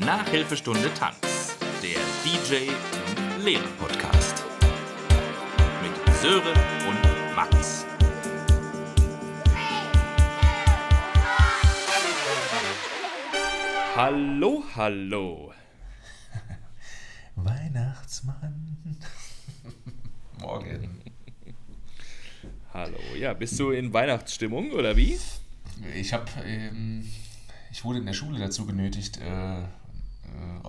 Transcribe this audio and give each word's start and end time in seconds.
Nachhilfestunde 0.00 0.92
Tanz, 0.94 1.58
der 1.82 2.00
DJ 2.24 2.70
und 2.70 3.44
Lehrer-Podcast. 3.44 4.44
Mit 5.82 6.14
Sören 6.16 6.56
und 6.88 7.36
Max. 7.36 7.84
Hallo, 13.94 14.64
hallo. 14.74 15.52
Weihnachtsmann. 17.36 18.96
Morgen. 20.40 21.02
Hallo, 22.72 22.98
ja, 23.18 23.34
bist 23.34 23.60
du 23.60 23.70
in 23.72 23.92
Weihnachtsstimmung 23.92 24.70
oder 24.70 24.96
wie? 24.96 25.18
Ich 25.94 26.14
habe, 26.14 26.24
ähm, 26.46 27.04
ich 27.70 27.84
wurde 27.84 27.98
in 27.98 28.06
der 28.06 28.14
Schule 28.14 28.38
dazu 28.38 28.64
genötigt, 28.64 29.18
äh, 29.18 29.62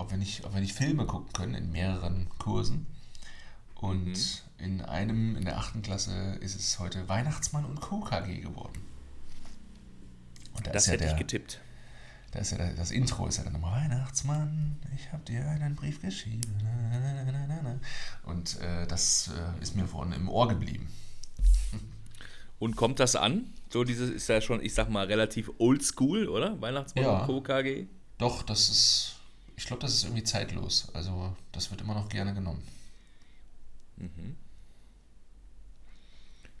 ob, 0.02 0.10
wir 0.10 0.18
nicht, 0.18 0.44
ob 0.44 0.52
wir 0.52 0.60
nicht 0.60 0.74
Filme 0.74 1.06
gucken 1.06 1.32
können 1.32 1.54
in 1.54 1.70
mehreren 1.70 2.28
Kursen. 2.38 2.86
Und 3.74 4.04
mhm. 4.06 4.16
in 4.58 4.80
einem, 4.82 5.36
in 5.36 5.44
der 5.44 5.58
achten 5.58 5.82
Klasse, 5.82 6.36
ist 6.40 6.54
es 6.54 6.78
heute 6.78 7.08
Weihnachtsmann 7.08 7.64
und 7.64 7.80
Co. 7.80 8.00
KG 8.00 8.40
geworden. 8.40 8.80
Und 10.54 10.66
da 10.66 10.72
das 10.72 10.86
hätte 10.86 11.04
ja 11.04 11.10
der, 11.10 11.12
ich 11.12 11.18
getippt. 11.18 11.60
Da 12.32 12.40
ist 12.40 12.52
ja 12.52 12.58
der, 12.58 12.74
das 12.74 12.90
Intro 12.90 13.26
ist 13.26 13.38
ja 13.38 13.44
dann 13.44 13.54
nochmal 13.54 13.82
Weihnachtsmann, 13.82 14.78
ich 14.94 15.12
habe 15.12 15.22
dir 15.24 15.46
einen 15.48 15.74
Brief 15.74 16.00
geschrieben. 16.00 16.42
Und 18.24 18.60
äh, 18.60 18.86
das 18.86 19.30
äh, 19.36 19.62
ist 19.62 19.74
mir 19.74 19.86
vorhin 19.86 20.12
im 20.12 20.28
Ohr 20.28 20.48
geblieben. 20.48 20.88
Und 22.58 22.76
kommt 22.76 23.00
das 23.00 23.16
an? 23.16 23.52
So 23.70 23.84
dieses 23.84 24.10
ist 24.10 24.28
ja 24.28 24.40
schon, 24.40 24.62
ich 24.62 24.74
sag 24.74 24.88
mal, 24.88 25.06
relativ 25.06 25.50
oldschool, 25.58 26.28
oder? 26.28 26.60
Weihnachtsmann 26.60 27.04
ja, 27.04 27.20
und 27.20 27.26
Co. 27.26 27.40
KG? 27.40 27.86
Doch, 28.18 28.42
das 28.42 28.68
ist, 28.68 29.21
ich 29.56 29.66
glaube, 29.66 29.82
das 29.82 29.94
ist 29.94 30.04
irgendwie 30.04 30.24
zeitlos. 30.24 30.88
Also 30.94 31.36
das 31.52 31.70
wird 31.70 31.80
immer 31.80 31.94
noch 31.94 32.08
gerne 32.08 32.34
genommen. 32.34 32.62
Mhm. 33.96 34.36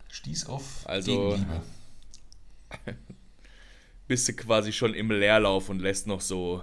Stieß 0.08 0.46
auf 0.46 0.86
also, 0.88 1.30
Gegenliebe. 1.30 1.62
bist 4.06 4.28
du 4.28 4.34
quasi 4.34 4.72
schon 4.72 4.94
im 4.94 5.10
Leerlauf 5.10 5.68
und 5.68 5.80
lässt 5.80 6.06
noch 6.06 6.20
so, 6.20 6.62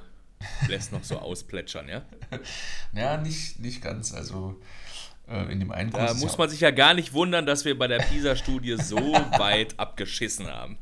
lässt 0.68 0.92
noch 0.92 1.04
so 1.04 1.18
ausplätschern, 1.18 1.90
ja? 1.90 2.06
Ja, 2.94 3.18
nicht, 3.18 3.60
nicht 3.60 3.82
ganz. 3.82 4.14
Also 4.14 4.62
äh, 5.30 5.52
in 5.52 5.60
dem 5.60 5.72
einen 5.72 5.92
Da 5.92 6.14
muss 6.16 6.38
man 6.38 6.50
sich 6.50 6.62
ja 6.62 6.72
gar 6.72 6.94
nicht 6.94 7.14
wundern, 7.14 7.46
dass 7.46 7.66
wir 7.66 7.78
bei 7.78 7.88
der 7.88 8.00
PISA-Studie 8.00 8.78
so 8.78 8.98
weit 9.38 9.80
abgeschissen 9.80 10.48
haben. 10.48 10.78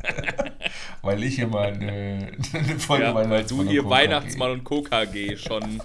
weil 1.02 1.24
ich 1.24 1.36
hier 1.36 1.48
mal 1.48 1.74
eine, 1.74 2.32
eine 2.54 2.80
Folge 2.80 3.06
ja, 3.06 3.30
Weil 3.30 3.44
du 3.44 3.64
hier 3.64 3.90
Weihnachtsmann 3.90 4.52
und 4.52 4.64
KKG 4.64 5.38
schon 5.38 5.82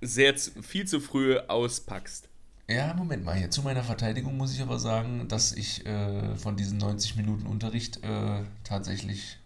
sehr 0.00 0.34
viel 0.36 0.86
zu 0.86 1.00
früh 1.00 1.38
auspackst. 1.38 2.28
Ja, 2.68 2.94
Moment 2.94 3.24
mal 3.24 3.36
hier. 3.36 3.50
Zu 3.50 3.62
meiner 3.62 3.82
Verteidigung 3.82 4.36
muss 4.36 4.54
ich 4.54 4.62
aber 4.62 4.78
sagen, 4.78 5.26
dass 5.26 5.52
ich 5.52 5.84
äh, 5.86 6.36
von 6.36 6.56
diesen 6.56 6.78
90 6.78 7.16
Minuten 7.16 7.46
Unterricht 7.46 8.02
äh, 8.04 8.42
tatsächlich, 8.62 9.38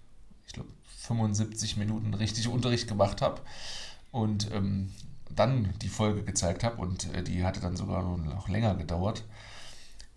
ich 0.47 0.53
glaube, 0.53 0.69
75 0.99 1.79
Minuten 1.79 2.13
richtig 2.15 2.49
Unterricht 2.49 2.87
gemacht 2.87 3.23
habe. 3.23 3.41
Und 4.11 4.51
ähm, 4.53 4.93
dann 5.37 5.75
die 5.83 5.89
Folge 5.89 6.23
gezeigt 6.23 6.65
habe 6.65 6.81
und 6.81 7.13
äh, 7.15 7.23
die 7.23 7.45
hatte 7.45 7.61
dann 7.61 7.77
sogar 7.77 8.03
noch 8.03 8.49
länger 8.49 8.75
gedauert. 8.75 9.25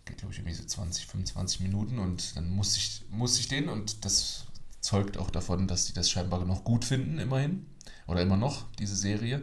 Geht, 0.05 0.17
glaube 0.17 0.33
ich, 0.33 0.39
irgendwie 0.39 0.55
so 0.55 0.63
20, 0.63 1.05
25 1.07 1.61
Minuten 1.61 1.99
und 1.99 2.35
dann 2.35 2.49
musste 2.49 2.77
ich, 2.77 3.03
musste 3.09 3.41
ich 3.41 3.47
den 3.47 3.69
und 3.69 4.05
das 4.05 4.45
zeugt 4.81 5.17
auch 5.17 5.29
davon, 5.29 5.67
dass 5.67 5.85
die 5.85 5.93
das 5.93 6.09
scheinbar 6.09 6.43
noch 6.45 6.63
gut 6.63 6.85
finden, 6.85 7.19
immerhin. 7.19 7.65
Oder 8.07 8.21
immer 8.21 8.37
noch, 8.37 8.65
diese 8.79 8.95
Serie. 8.95 9.41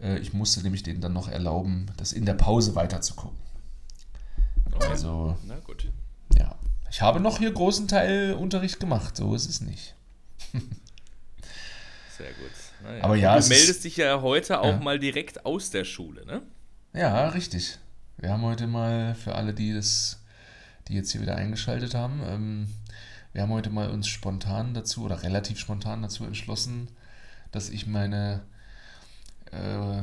Äh, 0.00 0.18
ich 0.18 0.32
musste 0.32 0.62
nämlich 0.62 0.82
denen 0.82 1.00
dann 1.00 1.12
noch 1.12 1.28
erlauben, 1.28 1.86
das 1.96 2.12
in 2.12 2.26
der 2.26 2.34
Pause 2.34 2.74
weiterzugucken. 2.74 3.38
Okay. 4.72 4.88
Also, 4.88 5.38
na 5.46 5.58
gut. 5.60 5.90
Ja. 6.36 6.58
Ich 6.90 7.00
habe 7.00 7.20
noch 7.20 7.38
hier 7.38 7.52
großen 7.52 7.88
Teil 7.88 8.34
Unterricht 8.34 8.78
gemacht, 8.78 9.16
so 9.16 9.34
ist 9.34 9.48
es 9.48 9.60
nicht. 9.60 9.94
Sehr 12.16 12.32
gut. 12.34 12.52
Naja. 12.84 13.04
Aber 13.04 13.16
ja, 13.16 13.38
du 13.38 13.46
meldest 13.48 13.84
dich 13.84 13.96
ja 13.96 14.20
heute 14.20 14.60
auch 14.60 14.66
ja. 14.66 14.80
mal 14.80 14.98
direkt 14.98 15.46
aus 15.46 15.70
der 15.70 15.84
Schule, 15.84 16.24
ne? 16.26 16.42
Ja, 16.92 17.28
richtig. 17.28 17.78
Wir 18.18 18.30
haben 18.30 18.42
heute 18.42 18.66
mal 18.66 19.14
für 19.14 19.34
alle, 19.34 19.54
die 19.54 19.72
das, 19.72 20.22
die 20.88 20.94
jetzt 20.94 21.10
hier 21.10 21.20
wieder 21.20 21.36
eingeschaltet 21.36 21.94
haben, 21.94 22.22
ähm, 22.26 22.68
wir 23.34 23.42
haben 23.42 23.50
heute 23.50 23.70
mal 23.70 23.90
uns 23.90 24.06
spontan 24.06 24.74
dazu 24.74 25.02
oder 25.02 25.24
relativ 25.24 25.58
spontan 25.58 26.02
dazu 26.02 26.24
entschlossen, 26.24 26.86
dass 27.50 27.68
ich 27.68 27.88
meine 27.88 28.42
äh, 29.50 30.02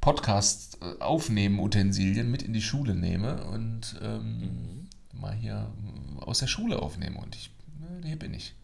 Podcast 0.00 0.78
äh, 0.80 2.22
mit 2.22 2.42
in 2.42 2.52
die 2.52 2.62
Schule 2.62 2.94
nehme 2.94 3.42
und 3.46 3.98
ähm, 4.00 4.38
mhm. 4.38 5.20
mal 5.20 5.34
hier 5.34 5.68
aus 6.20 6.38
der 6.38 6.46
Schule 6.46 6.80
aufnehme. 6.80 7.18
Und 7.18 7.34
ich, 7.34 7.50
ne, 7.80 8.06
hier 8.06 8.18
bin 8.18 8.34
ich. 8.34 8.54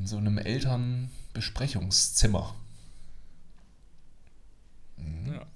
In 0.00 0.06
so 0.06 0.16
einem 0.16 0.38
Elternbesprechungszimmer. 0.38 2.54
Mhm. 4.96 5.34
Ja. 5.34 5.46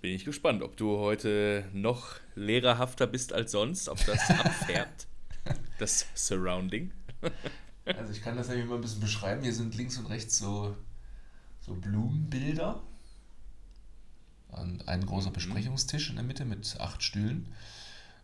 Bin 0.00 0.14
ich 0.14 0.24
gespannt, 0.24 0.62
ob 0.62 0.78
du 0.78 0.96
heute 0.96 1.68
noch 1.74 2.14
lehrerhafter 2.34 3.06
bist 3.06 3.34
als 3.34 3.52
sonst, 3.52 3.90
ob 3.90 4.02
das 4.06 4.30
abfärbt, 4.42 5.06
das 5.78 6.06
Surrounding. 6.14 6.92
also 7.84 8.10
ich 8.10 8.22
kann 8.22 8.38
das 8.38 8.48
ja 8.48 8.54
mal 8.64 8.76
ein 8.76 8.80
bisschen 8.80 9.02
beschreiben. 9.02 9.42
Hier 9.42 9.52
sind 9.52 9.74
links 9.74 9.98
und 9.98 10.06
rechts 10.06 10.38
so 10.38 10.74
so 11.60 11.74
Blumenbilder. 11.74 12.82
Und 14.48 14.88
ein 14.88 15.04
großer 15.04 15.28
mhm. 15.28 15.34
Besprechungstisch 15.34 16.08
in 16.08 16.16
der 16.16 16.24
Mitte 16.24 16.46
mit 16.46 16.80
acht 16.80 17.02
Stühlen. 17.02 17.52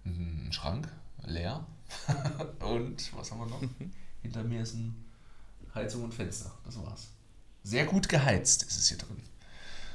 Ein 0.07 0.49
Schrank, 0.53 0.89
leer. 1.23 1.67
und 2.61 3.15
was 3.15 3.31
haben 3.31 3.41
wir 3.41 3.47
noch? 3.47 3.63
Hinter 4.23 4.45
mir 4.45 4.63
ist 4.63 4.75
ein 4.75 5.02
Heizung 5.75 6.05
und 6.05 6.15
Fenster. 6.15 6.53
Das 6.65 6.79
war's. 6.79 7.09
Sehr 7.63 7.87
gut 7.87 8.09
geheizt 8.09 8.65
ist 8.65 8.79
es 8.79 8.89
hier 8.89 8.99
drin. 8.99 9.23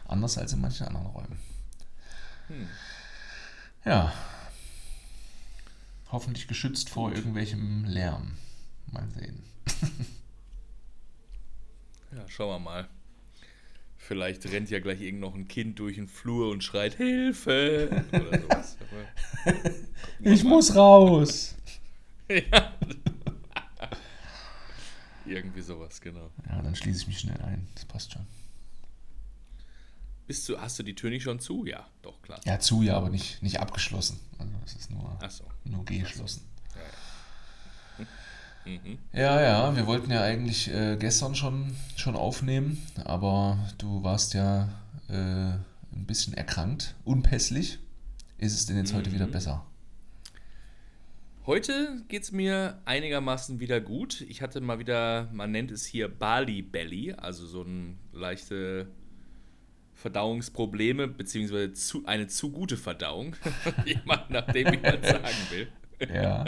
Anders 0.07 0.38
als 0.38 0.53
in 0.53 0.61
manchen 0.61 0.88
anderen 0.88 1.07
Räumen. 1.07 1.39
Hm. 2.47 2.67
Ja. 3.85 4.13
Hoffentlich 6.11 6.47
geschützt 6.47 6.89
vor 6.89 7.11
irgendwelchem 7.13 7.83
Lärm. 7.85 8.37
Mal 8.91 9.07
sehen. 9.09 9.43
ja, 12.16 12.27
schauen 12.29 12.49
wir 12.49 12.59
mal. 12.59 12.87
Vielleicht 13.97 14.45
rennt 14.45 14.69
ja 14.69 14.79
gleich 14.79 15.01
irgend 15.01 15.19
noch 15.19 15.35
ein 15.35 15.49
Kind 15.49 15.79
durch 15.79 15.95
den 15.95 16.07
Flur 16.07 16.51
und 16.51 16.63
schreit 16.63 16.95
Hilfe 16.95 18.05
oder 18.13 18.39
sowas. 18.39 18.77
ich 20.21 20.43
muss 20.45 20.73
raus. 20.75 21.55
ja. 22.29 22.73
Irgendwie 25.27 25.61
sowas, 25.61 26.01
genau. 26.01 26.29
Ja, 26.49 26.61
dann 26.61 26.75
schließe 26.75 27.01
ich 27.01 27.07
mich 27.07 27.19
schnell 27.19 27.41
ein. 27.41 27.67
Das 27.75 27.85
passt 27.85 28.13
schon. 28.13 28.25
Bist 30.27 30.47
du, 30.49 30.59
hast 30.59 30.77
du 30.77 30.83
die 30.83 30.93
Tür 30.93 31.09
nicht 31.09 31.23
schon 31.23 31.39
zu? 31.39 31.65
Ja, 31.65 31.88
doch, 32.01 32.21
klar. 32.21 32.39
Ja, 32.45 32.59
zu, 32.59 32.81
ja, 32.81 32.97
aber 32.97 33.09
nicht, 33.09 33.41
nicht 33.41 33.59
abgeschlossen. 33.61 34.19
Also 34.37 34.51
es 34.66 34.75
ist 34.75 34.91
nur, 34.91 35.17
so. 35.29 35.45
nur 35.63 35.85
geschlossen. 35.85 36.43
Ja, 36.75 36.81
ja. 36.81 38.05
Mhm. 38.67 38.97
Ja, 39.13 39.41
ja, 39.41 39.75
wir 39.75 39.87
wollten 39.87 40.11
ja 40.11 40.21
eigentlich 40.21 40.69
äh, 40.73 40.97
gestern 40.97 41.35
schon, 41.35 41.73
schon 41.95 42.17
aufnehmen, 42.17 42.85
aber 43.05 43.57
du 43.77 44.03
warst 44.03 44.33
ja 44.33 44.67
äh, 45.07 45.13
ein 45.13 46.05
bisschen 46.05 46.33
erkrankt, 46.33 46.95
unpässlich. 47.05 47.79
Ist 48.37 48.53
es 48.53 48.66
denn 48.66 48.77
jetzt 48.77 48.91
mhm. 48.91 48.97
heute 48.97 49.13
wieder 49.13 49.27
mhm. 49.27 49.31
besser? 49.31 49.66
Heute 51.47 52.03
geht 52.09 52.24
es 52.24 52.34
mir 52.34 52.81
einigermaßen 52.84 53.62
wieder 53.62 53.80
gut. 53.80 54.19
Ich 54.19 54.41
hatte 54.41 54.59
mal 54.59 54.80
wieder, 54.80 55.29
man 55.32 55.49
nennt 55.49 55.72
es 55.72 55.85
hier 55.85 56.09
Bali 56.09 56.61
Belly, 56.61 57.14
also 57.14 57.47
so 57.47 57.61
ein 57.61 57.97
leichte 58.11 58.90
Verdauungsprobleme, 59.94 61.08
beziehungsweise 61.08 61.72
zu, 61.72 62.05
eine 62.05 62.28
zu 62.28 62.52
gute 62.52 62.76
Verdauung, 62.76 63.38
je 63.85 63.96
nachdem, 64.29 64.73
wie 64.73 64.78
man 64.78 65.02
sagen 65.02 65.38
will. 65.49 65.67
Ja. 66.14 66.44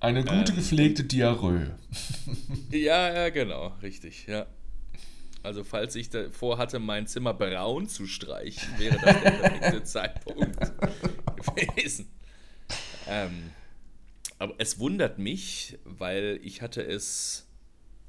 Eine 0.00 0.22
gute 0.22 0.52
ähm, 0.52 0.56
gepflegte 0.56 1.04
Diarrhoe. 1.04 1.74
ja, 2.70 3.14
ja, 3.14 3.30
genau, 3.30 3.68
richtig, 3.80 4.26
ja. 4.26 4.44
Also, 5.42 5.64
falls 5.64 5.94
ich 5.94 6.10
vorhatte, 6.30 6.78
mein 6.78 7.06
Zimmer 7.06 7.32
braun 7.32 7.88
zu 7.88 8.06
streichen, 8.06 8.68
wäre 8.76 8.98
das 9.02 9.22
der 9.22 9.30
perfekte 9.30 9.84
Zeitpunkt 9.84 10.58
gewesen. 11.56 12.10
Ähm, 13.08 13.50
aber 14.40 14.54
es 14.58 14.80
wundert 14.80 15.18
mich, 15.18 15.78
weil 15.84 16.40
ich 16.42 16.62
hatte 16.62 16.82
es 16.82 17.46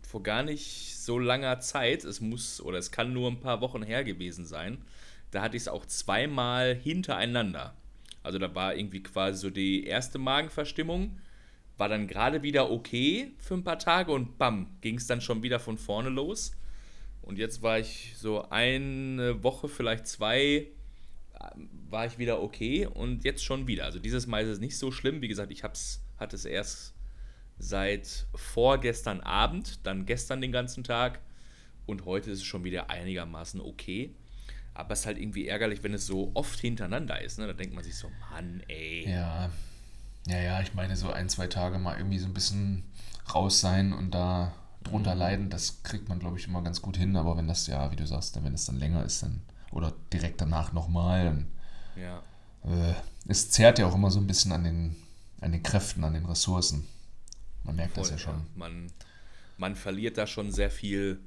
vor 0.01 0.23
gar 0.23 0.41
nicht 0.41 0.97
so 0.97 1.19
langer 1.19 1.59
Zeit, 1.59 2.03
es 2.03 2.21
muss 2.21 2.59
oder 2.59 2.79
es 2.79 2.91
kann 2.91 3.13
nur 3.13 3.29
ein 3.29 3.39
paar 3.39 3.61
Wochen 3.61 3.83
her 3.83 4.03
gewesen 4.03 4.45
sein, 4.45 4.79
da 5.29 5.41
hatte 5.41 5.55
ich 5.55 5.63
es 5.63 5.67
auch 5.67 5.85
zweimal 5.85 6.73
hintereinander. 6.73 7.75
Also 8.23 8.39
da 8.39 8.53
war 8.55 8.75
irgendwie 8.75 9.03
quasi 9.03 9.39
so 9.39 9.49
die 9.49 9.85
erste 9.85 10.17
Magenverstimmung 10.17 11.17
war 11.77 11.89
dann 11.89 12.07
gerade 12.07 12.43
wieder 12.43 12.69
okay 12.69 13.31
für 13.39 13.55
ein 13.55 13.63
paar 13.63 13.79
Tage 13.79 14.11
und 14.11 14.37
bam, 14.37 14.67
ging 14.81 14.97
es 14.97 15.07
dann 15.07 15.19
schon 15.19 15.41
wieder 15.41 15.59
von 15.59 15.79
vorne 15.79 16.09
los. 16.09 16.51
Und 17.23 17.39
jetzt 17.39 17.63
war 17.63 17.79
ich 17.79 18.13
so 18.17 18.47
eine 18.49 19.43
Woche, 19.43 19.67
vielleicht 19.67 20.05
zwei, 20.05 20.67
war 21.89 22.05
ich 22.05 22.19
wieder 22.19 22.41
okay 22.41 22.85
und 22.85 23.23
jetzt 23.23 23.43
schon 23.43 23.65
wieder. 23.65 23.85
Also 23.85 23.97
dieses 23.97 24.27
Mal 24.27 24.43
ist 24.43 24.49
es 24.49 24.59
nicht 24.59 24.77
so 24.77 24.91
schlimm. 24.91 25.21
Wie 25.21 25.27
gesagt, 25.27 25.51
ich 25.51 25.63
hab's, 25.63 26.03
hatte 26.21 26.35
es 26.35 26.45
erst 26.45 26.93
seit 27.57 28.27
vorgestern 28.33 29.19
Abend, 29.21 29.85
dann 29.85 30.05
gestern 30.05 30.39
den 30.39 30.51
ganzen 30.51 30.83
Tag 30.83 31.19
und 31.85 32.05
heute 32.05 32.31
ist 32.31 32.39
es 32.39 32.45
schon 32.45 32.63
wieder 32.63 32.89
einigermaßen 32.89 33.59
okay. 33.59 34.15
Aber 34.73 34.93
es 34.93 35.01
ist 35.01 35.05
halt 35.05 35.17
irgendwie 35.17 35.47
ärgerlich, 35.47 35.83
wenn 35.83 35.93
es 35.93 36.05
so 36.05 36.31
oft 36.33 36.57
hintereinander 36.59 37.21
ist. 37.21 37.37
Ne? 37.37 37.47
Da 37.47 37.53
denkt 37.53 37.75
man 37.75 37.83
sich 37.83 37.95
so, 37.95 38.09
Mann, 38.31 38.63
ey. 38.69 39.09
Ja. 39.09 39.49
Ja, 40.27 40.37
ja, 40.37 40.61
ich 40.61 40.73
meine, 40.75 40.95
so 40.95 41.11
ein, 41.11 41.27
zwei 41.27 41.47
Tage 41.47 41.79
mal 41.79 41.97
irgendwie 41.97 42.19
so 42.19 42.27
ein 42.27 42.33
bisschen 42.33 42.83
raus 43.33 43.59
sein 43.59 43.91
und 43.91 44.11
da 44.11 44.53
drunter 44.83 45.15
leiden, 45.15 45.49
das 45.49 45.83
kriegt 45.83 46.09
man, 46.09 46.19
glaube 46.19 46.37
ich, 46.37 46.47
immer 46.47 46.61
ganz 46.61 46.81
gut 46.81 46.95
hin. 46.95 47.15
Aber 47.15 47.37
wenn 47.37 47.47
das 47.47 47.67
ja, 47.67 47.91
wie 47.91 47.95
du 47.95 48.05
sagst, 48.05 48.41
wenn 48.41 48.53
es 48.53 48.65
dann 48.65 48.77
länger 48.77 49.03
ist, 49.03 49.23
dann 49.23 49.41
oder 49.71 49.93
direkt 50.13 50.39
danach 50.39 50.73
nochmal, 50.73 51.25
dann. 51.25 51.47
Ja. 51.95 52.23
Äh, 52.63 52.93
es 53.27 53.49
zehrt 53.49 53.79
ja 53.79 53.87
auch 53.87 53.95
immer 53.95 54.11
so 54.11 54.19
ein 54.19 54.27
bisschen 54.27 54.51
an 54.51 54.63
den, 54.63 54.95
an 55.41 55.51
den 55.51 55.63
Kräften, 55.63 56.03
an 56.03 56.13
den 56.13 56.25
Ressourcen. 56.25 56.87
Man 57.63 57.75
merkt 57.75 57.95
Voll, 57.95 58.03
das 58.03 58.11
ja 58.11 58.17
schon. 58.17 58.35
Ja. 58.35 58.45
Man, 58.55 58.91
man 59.57 59.75
verliert 59.75 60.17
da 60.17 60.25
schon 60.25 60.51
sehr 60.51 60.71
viel 60.71 61.19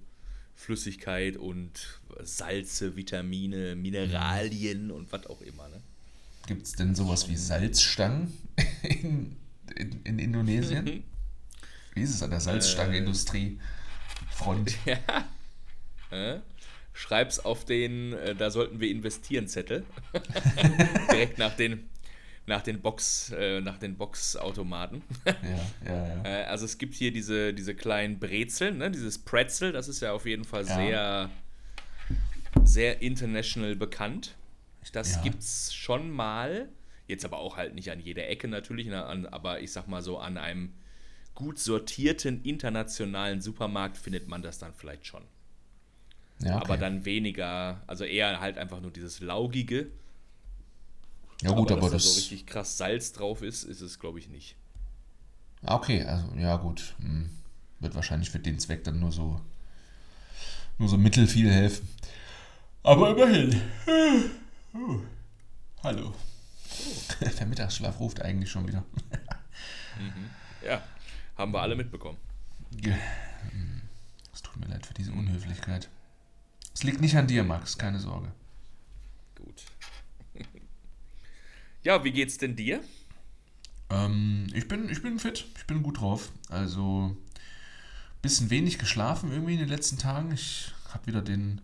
Flüssigkeit 0.55 1.37
und 1.37 2.01
Salze, 2.23 2.97
Vitamine, 2.97 3.77
Mineralien 3.77 4.91
und 4.91 5.13
was 5.13 5.27
auch 5.27 5.41
immer. 5.43 5.69
Ne? 5.69 5.81
Gibt 6.47 6.67
es 6.67 6.73
denn 6.73 6.95
sowas 6.95 7.29
wie 7.29 7.37
Salzstangen 7.37 8.33
in, 8.83 9.37
in, 9.77 10.03
in 10.05 10.19
Indonesien? 10.19 11.05
Wie 11.95 12.03
ist 12.03 12.11
es 12.11 12.23
an 12.25 12.31
der 12.31 12.41
Salzstangenindustrie? 12.41 13.59
Front. 14.31 14.77
Ja. 14.85 14.99
Äh? 16.11 16.41
Schreib's 16.93 17.41
auf 17.41 17.65
den, 17.65 18.13
äh, 18.13 18.35
da 18.35 18.51
sollten 18.51 18.81
wir 18.81 18.89
investieren, 18.89 19.49
Zettel. 19.49 19.85
Direkt 21.11 21.39
nach 21.39 21.57
den, 21.57 21.89
nach 22.47 22.63
den 22.63 22.81
Box, 22.81 23.33
äh, 23.37 23.61
nach 23.61 23.79
den 23.79 23.97
Boxautomaten. 23.97 25.03
Ja, 25.25 25.33
ja, 25.87 26.07
ja. 26.09 26.23
Äh, 26.25 26.45
also 26.45 26.65
es 26.65 26.79
gibt 26.79 26.95
hier 26.95 27.13
diese, 27.13 27.53
diese 27.53 27.75
kleinen 27.75 28.19
Brezeln, 28.19 28.79
ne? 28.79 28.91
dieses 28.91 29.19
Pretzel, 29.19 29.73
das 29.73 29.89
ist 29.89 30.01
ja 30.01 30.13
auf 30.13 30.25
jeden 30.25 30.45
Fall 30.45 30.67
Ja. 30.67 30.75
sehr, 30.75 31.31
sehr 32.65 33.03
international 33.03 33.77
bekannt. 33.77 34.37
Das 34.93 35.17
Ja. 35.17 35.23
gibt's 35.23 35.75
schon 35.75 36.11
mal. 36.11 36.69
Jetzt 37.07 37.25
aber 37.27 37.39
auch 37.39 37.57
halt 37.59 37.75
nicht 37.75 37.91
an 37.91 38.01
jeder 38.01 38.27
Ecke 38.29 38.49
natürlich, 38.49 38.87
ne? 38.87 39.05
an, 39.05 39.27
aber 39.27 39.61
ich 39.61 39.73
sag 39.73 39.87
mal 39.89 40.01
so, 40.03 40.19
an 40.19 40.39
einem 40.39 40.73
gut 41.35 41.59
sortierten 41.59 42.43
internationalen 42.45 43.41
Supermarkt 43.43 43.99
findet 43.99 44.29
man 44.29 44.41
das 44.41 44.59
dann 44.59 44.73
vielleicht 44.73 45.07
schon. 45.07 45.25
ja 46.41 46.55
okay. 46.57 46.65
Aber 46.65 46.77
dann 46.79 47.05
weniger, 47.05 47.83
also 47.87 48.05
eher 48.05 48.41
halt 48.41 48.57
einfach 48.57 48.81
nur 48.81 48.91
dieses 48.91 49.21
Laugige. 49.21 49.89
Ja 51.45 51.53
gut, 51.53 51.71
aber, 51.73 51.83
dass 51.83 51.91
da 51.91 51.97
das... 51.97 52.05
so 52.05 52.17
richtig 52.21 52.47
krass 52.47 52.77
Salz 52.77 53.13
drauf 53.13 53.43
ist, 53.43 53.65
ist 53.65 53.81
es 53.81 53.99
glaube 53.99 54.19
ich 54.19 54.29
nicht. 54.29 54.57
Ah, 55.63 55.77
Okay, 55.77 56.03
also 56.03 56.27
ja 56.37 56.57
gut. 56.57 56.95
Hm. 56.99 57.31
Wird 57.81 57.95
wahrscheinlich 57.95 58.31
für 58.31 58.39
den 58.39 58.59
Zweck 58.59 58.85
dann 58.85 59.01
nur 59.01 59.13
so 59.13 59.41
nur 60.79 60.89
so 60.89 60.97
mittel 60.97 61.27
viel 61.27 61.51
helfen. 61.51 61.89
Aber 62.83 63.11
immerhin. 63.11 63.61
Uh. 64.75 65.01
Hallo. 65.83 66.15
Der 67.39 67.47
Mittagsschlaf 67.47 68.01
ruft 68.01 68.23
eigentlich 68.23 68.51
schon 68.51 68.67
wieder. 68.67 68.85
Ja, 70.65 70.83
haben 71.37 71.53
wir 71.53 71.61
alle 71.61 71.77
mitbekommen. 71.77 72.17
Hm. 72.83 73.83
Es 74.33 74.43
tut 74.43 74.57
mir 74.57 74.67
leid 74.67 74.87
für 74.87 74.95
diese 74.95 75.13
Unhöflichkeit. 75.13 75.89
Es 76.75 76.83
liegt 76.83 77.01
nicht 77.01 77.17
an 77.17 77.27
dir, 77.27 77.45
Max, 77.45 77.79
keine 77.79 78.01
Sorge. 78.01 78.33
Gut. 79.37 79.63
Ja, 81.85 82.03
wie 82.05 82.13
geht's 82.13 82.39
denn 82.39 82.57
dir? 82.57 82.83
Ähm, 83.91 84.47
ich, 84.55 84.67
bin, 84.69 84.89
ich 84.89 85.03
bin 85.03 85.19
fit, 85.19 85.47
ich 85.57 85.67
bin 85.67 85.83
gut 85.83 86.01
drauf. 86.01 86.33
Also, 86.49 87.17
bisschen 88.23 88.51
wenig 88.51 88.79
geschlafen 88.79 89.31
irgendwie 89.31 89.55
in 89.55 89.61
den 89.61 89.69
letzten 89.69 89.99
Tagen. 89.99 90.33
Ich 90.33 90.73
habe 90.93 91.07
wieder 91.07 91.23
den, 91.23 91.61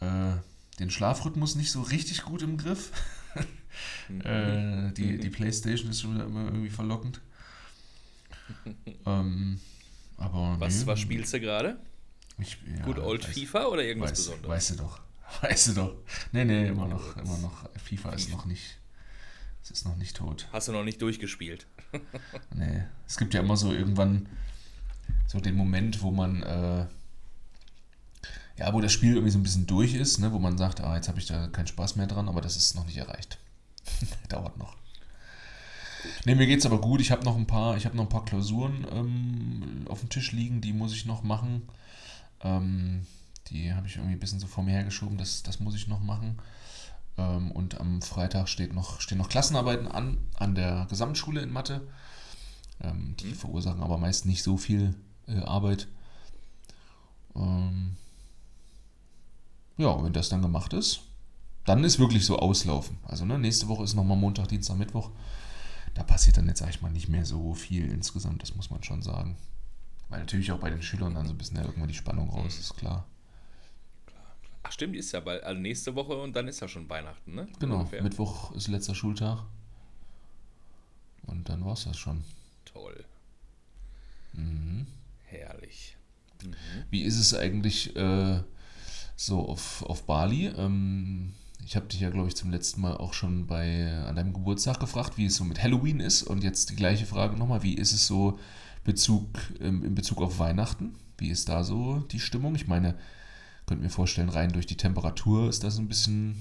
äh, 0.00 0.34
den 0.78 0.90
Schlafrhythmus 0.90 1.56
nicht 1.56 1.70
so 1.72 1.82
richtig 1.82 2.22
gut 2.22 2.42
im 2.42 2.56
Griff. 2.56 2.92
äh, 4.24 4.92
die, 4.92 5.18
die 5.18 5.30
Playstation 5.30 5.90
ist 5.90 6.00
schon 6.02 6.14
wieder 6.14 6.26
immer 6.26 6.44
irgendwie 6.44 6.70
verlockend. 6.70 7.20
ähm, 9.06 9.60
aber 10.16 10.56
Was, 10.60 10.80
nee, 10.80 10.86
was 10.86 11.00
spielst 11.00 11.32
du 11.32 11.40
gerade? 11.40 11.80
Ja, 12.38 12.84
Good 12.84 12.98
Old 12.98 13.24
weiß- 13.24 13.32
FIFA 13.32 13.66
oder 13.66 13.82
irgendwas 13.84 14.12
Weißt, 14.12 14.20
Besonderes? 14.26 14.48
weißt 14.48 14.70
du 14.70 14.74
doch. 14.76 15.00
Weißt 15.42 15.68
du 15.68 15.72
doch. 15.72 15.94
Nee, 16.32 16.44
nee, 16.44 16.68
immer 16.68 16.86
noch, 16.86 17.16
immer 17.16 17.38
noch. 17.38 17.66
FIFA 17.82 18.12
ist 18.12 18.30
noch 18.30 18.44
nicht. 18.44 18.78
Es 19.62 19.70
ist 19.70 19.84
noch 19.84 19.96
nicht 19.96 20.16
tot. 20.16 20.48
Hast 20.52 20.68
du 20.68 20.72
noch 20.72 20.84
nicht 20.84 21.00
durchgespielt? 21.00 21.66
Nee. 22.54 22.84
Es 23.06 23.18
gibt 23.18 23.34
ja 23.34 23.40
immer 23.40 23.56
so 23.56 23.72
irgendwann 23.72 24.26
so 25.26 25.40
den 25.40 25.56
Moment, 25.56 26.02
wo 26.02 26.10
man, 26.10 26.42
äh, 26.42 26.86
ja, 28.58 28.72
wo 28.72 28.80
das 28.80 28.92
Spiel 28.92 29.14
irgendwie 29.14 29.30
so 29.30 29.38
ein 29.38 29.42
bisschen 29.42 29.66
durch 29.66 29.94
ist, 29.94 30.18
ne, 30.18 30.32
wo 30.32 30.38
man 30.38 30.58
sagt, 30.58 30.80
ah, 30.80 30.96
jetzt 30.96 31.08
habe 31.08 31.18
ich 31.18 31.26
da 31.26 31.48
keinen 31.48 31.66
Spaß 31.66 31.96
mehr 31.96 32.06
dran, 32.06 32.28
aber 32.28 32.40
das 32.40 32.56
ist 32.56 32.74
noch 32.74 32.86
nicht 32.86 32.96
erreicht. 32.96 33.38
Dauert 34.28 34.56
noch. 34.58 34.76
Ne, 36.24 36.34
mir 36.34 36.46
geht's 36.46 36.66
aber 36.66 36.80
gut. 36.80 37.00
Ich 37.00 37.10
habe 37.10 37.24
noch 37.24 37.36
ein 37.36 37.46
paar, 37.46 37.76
ich 37.76 37.84
habe 37.84 37.96
noch 37.96 38.04
ein 38.04 38.10
paar 38.10 38.24
Klausuren 38.24 38.86
ähm, 38.90 39.86
auf 39.88 40.00
dem 40.00 40.08
Tisch 40.08 40.32
liegen, 40.32 40.60
die 40.60 40.72
muss 40.72 40.94
ich 40.94 41.06
noch 41.06 41.22
machen. 41.22 41.68
Ähm, 42.42 43.06
die 43.48 43.72
habe 43.72 43.86
ich 43.86 43.96
irgendwie 43.96 44.14
ein 44.14 44.20
bisschen 44.20 44.40
so 44.40 44.46
vor 44.46 44.64
mir 44.64 44.72
hergeschoben, 44.72 45.18
das, 45.18 45.42
das 45.42 45.60
muss 45.60 45.74
ich 45.74 45.88
noch 45.88 46.00
machen. 46.00 46.38
Ähm, 47.18 47.50
und 47.50 47.80
am 47.80 48.02
Freitag 48.02 48.48
steht 48.48 48.72
noch, 48.72 49.00
stehen 49.00 49.18
noch 49.18 49.28
Klassenarbeiten 49.28 49.88
an, 49.88 50.18
an 50.36 50.54
der 50.54 50.86
Gesamtschule 50.88 51.40
in 51.42 51.52
Mathe. 51.52 51.86
Ähm, 52.80 53.14
die 53.20 53.34
verursachen 53.34 53.82
aber 53.82 53.98
meist 53.98 54.26
nicht 54.26 54.42
so 54.42 54.56
viel 54.56 54.94
äh, 55.26 55.40
Arbeit. 55.40 55.88
Ähm, 57.34 57.96
ja, 59.76 60.02
wenn 60.02 60.12
das 60.12 60.28
dann 60.28 60.42
gemacht 60.42 60.72
ist, 60.72 61.00
dann 61.64 61.84
ist 61.84 61.98
wirklich 61.98 62.26
so 62.26 62.38
auslaufen. 62.38 62.98
Also 63.04 63.24
ne, 63.24 63.38
nächste 63.38 63.68
Woche 63.68 63.84
ist 63.84 63.94
nochmal 63.94 64.16
Montag, 64.16 64.48
Dienstag, 64.48 64.76
Mittwoch. 64.76 65.10
Da 65.94 66.02
passiert 66.02 66.38
dann 66.38 66.48
jetzt, 66.48 66.60
sag 66.60 66.70
ich 66.70 66.82
mal, 66.82 66.90
nicht 66.90 67.08
mehr 67.08 67.24
so 67.24 67.54
viel 67.54 67.90
insgesamt, 67.90 68.42
das 68.42 68.54
muss 68.54 68.70
man 68.70 68.82
schon 68.82 69.02
sagen. 69.02 69.36
Weil 70.08 70.20
natürlich 70.20 70.50
auch 70.52 70.58
bei 70.58 70.70
den 70.70 70.82
Schülern 70.82 71.14
dann 71.14 71.26
so 71.26 71.32
ein 71.32 71.38
bisschen 71.38 71.56
ja, 71.56 71.64
irgendwann 71.64 71.88
die 71.88 71.94
Spannung 71.94 72.30
raus, 72.30 72.58
ist 72.58 72.76
klar. 72.76 73.06
Ach 74.62 74.72
stimmt, 74.72 74.96
ist 74.96 75.12
ja 75.12 75.20
bald, 75.20 75.42
also 75.42 75.60
nächste 75.60 75.94
Woche 75.94 76.16
und 76.16 76.34
dann 76.36 76.48
ist 76.48 76.60
ja 76.60 76.68
schon 76.68 76.88
Weihnachten, 76.88 77.34
ne? 77.34 77.48
Genau, 77.58 77.78
Ungefähr. 77.78 78.02
Mittwoch 78.02 78.52
ist 78.54 78.68
letzter 78.68 78.94
Schultag. 78.94 79.44
Und 81.26 81.48
dann 81.48 81.64
war's 81.64 81.84
das 81.84 81.98
schon. 81.98 82.24
Toll. 82.64 83.04
Mhm. 84.32 84.86
Herrlich. 85.24 85.96
Wie 86.90 87.02
ist 87.02 87.18
es 87.18 87.34
eigentlich 87.34 87.94
äh, 87.96 88.40
so 89.16 89.48
auf, 89.48 89.82
auf 89.84 90.04
Bali? 90.04 90.46
Ähm, 90.46 91.34
ich 91.64 91.76
habe 91.76 91.86
dich 91.86 92.00
ja, 92.00 92.10
glaube 92.10 92.28
ich, 92.28 92.36
zum 92.36 92.50
letzten 92.50 92.80
Mal 92.80 92.96
auch 92.96 93.14
schon 93.14 93.46
bei 93.46 93.92
an 94.04 94.16
deinem 94.16 94.32
Geburtstag 94.32 94.80
gefragt, 94.80 95.16
wie 95.16 95.26
es 95.26 95.36
so 95.36 95.44
mit 95.44 95.62
Halloween 95.62 96.00
ist. 96.00 96.22
Und 96.22 96.42
jetzt 96.42 96.70
die 96.70 96.76
gleiche 96.76 97.06
Frage 97.06 97.36
nochmal. 97.36 97.62
Wie 97.62 97.74
ist 97.74 97.92
es 97.92 98.06
so 98.06 98.38
Bezug, 98.84 99.26
ähm, 99.60 99.84
in 99.84 99.94
Bezug 99.94 100.20
auf 100.20 100.38
Weihnachten? 100.38 100.96
Wie 101.18 101.30
ist 101.30 101.48
da 101.48 101.62
so 101.62 102.00
die 102.10 102.20
Stimmung? 102.20 102.56
Ich 102.56 102.66
meine, 102.66 102.96
könnte 103.72 103.84
mir 103.84 103.90
vorstellen, 103.90 104.28
rein 104.28 104.52
durch 104.52 104.66
die 104.66 104.76
Temperatur 104.76 105.48
ist 105.48 105.64
das 105.64 105.78
ein 105.78 105.88
bisschen 105.88 106.36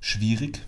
schwierig. 0.00 0.66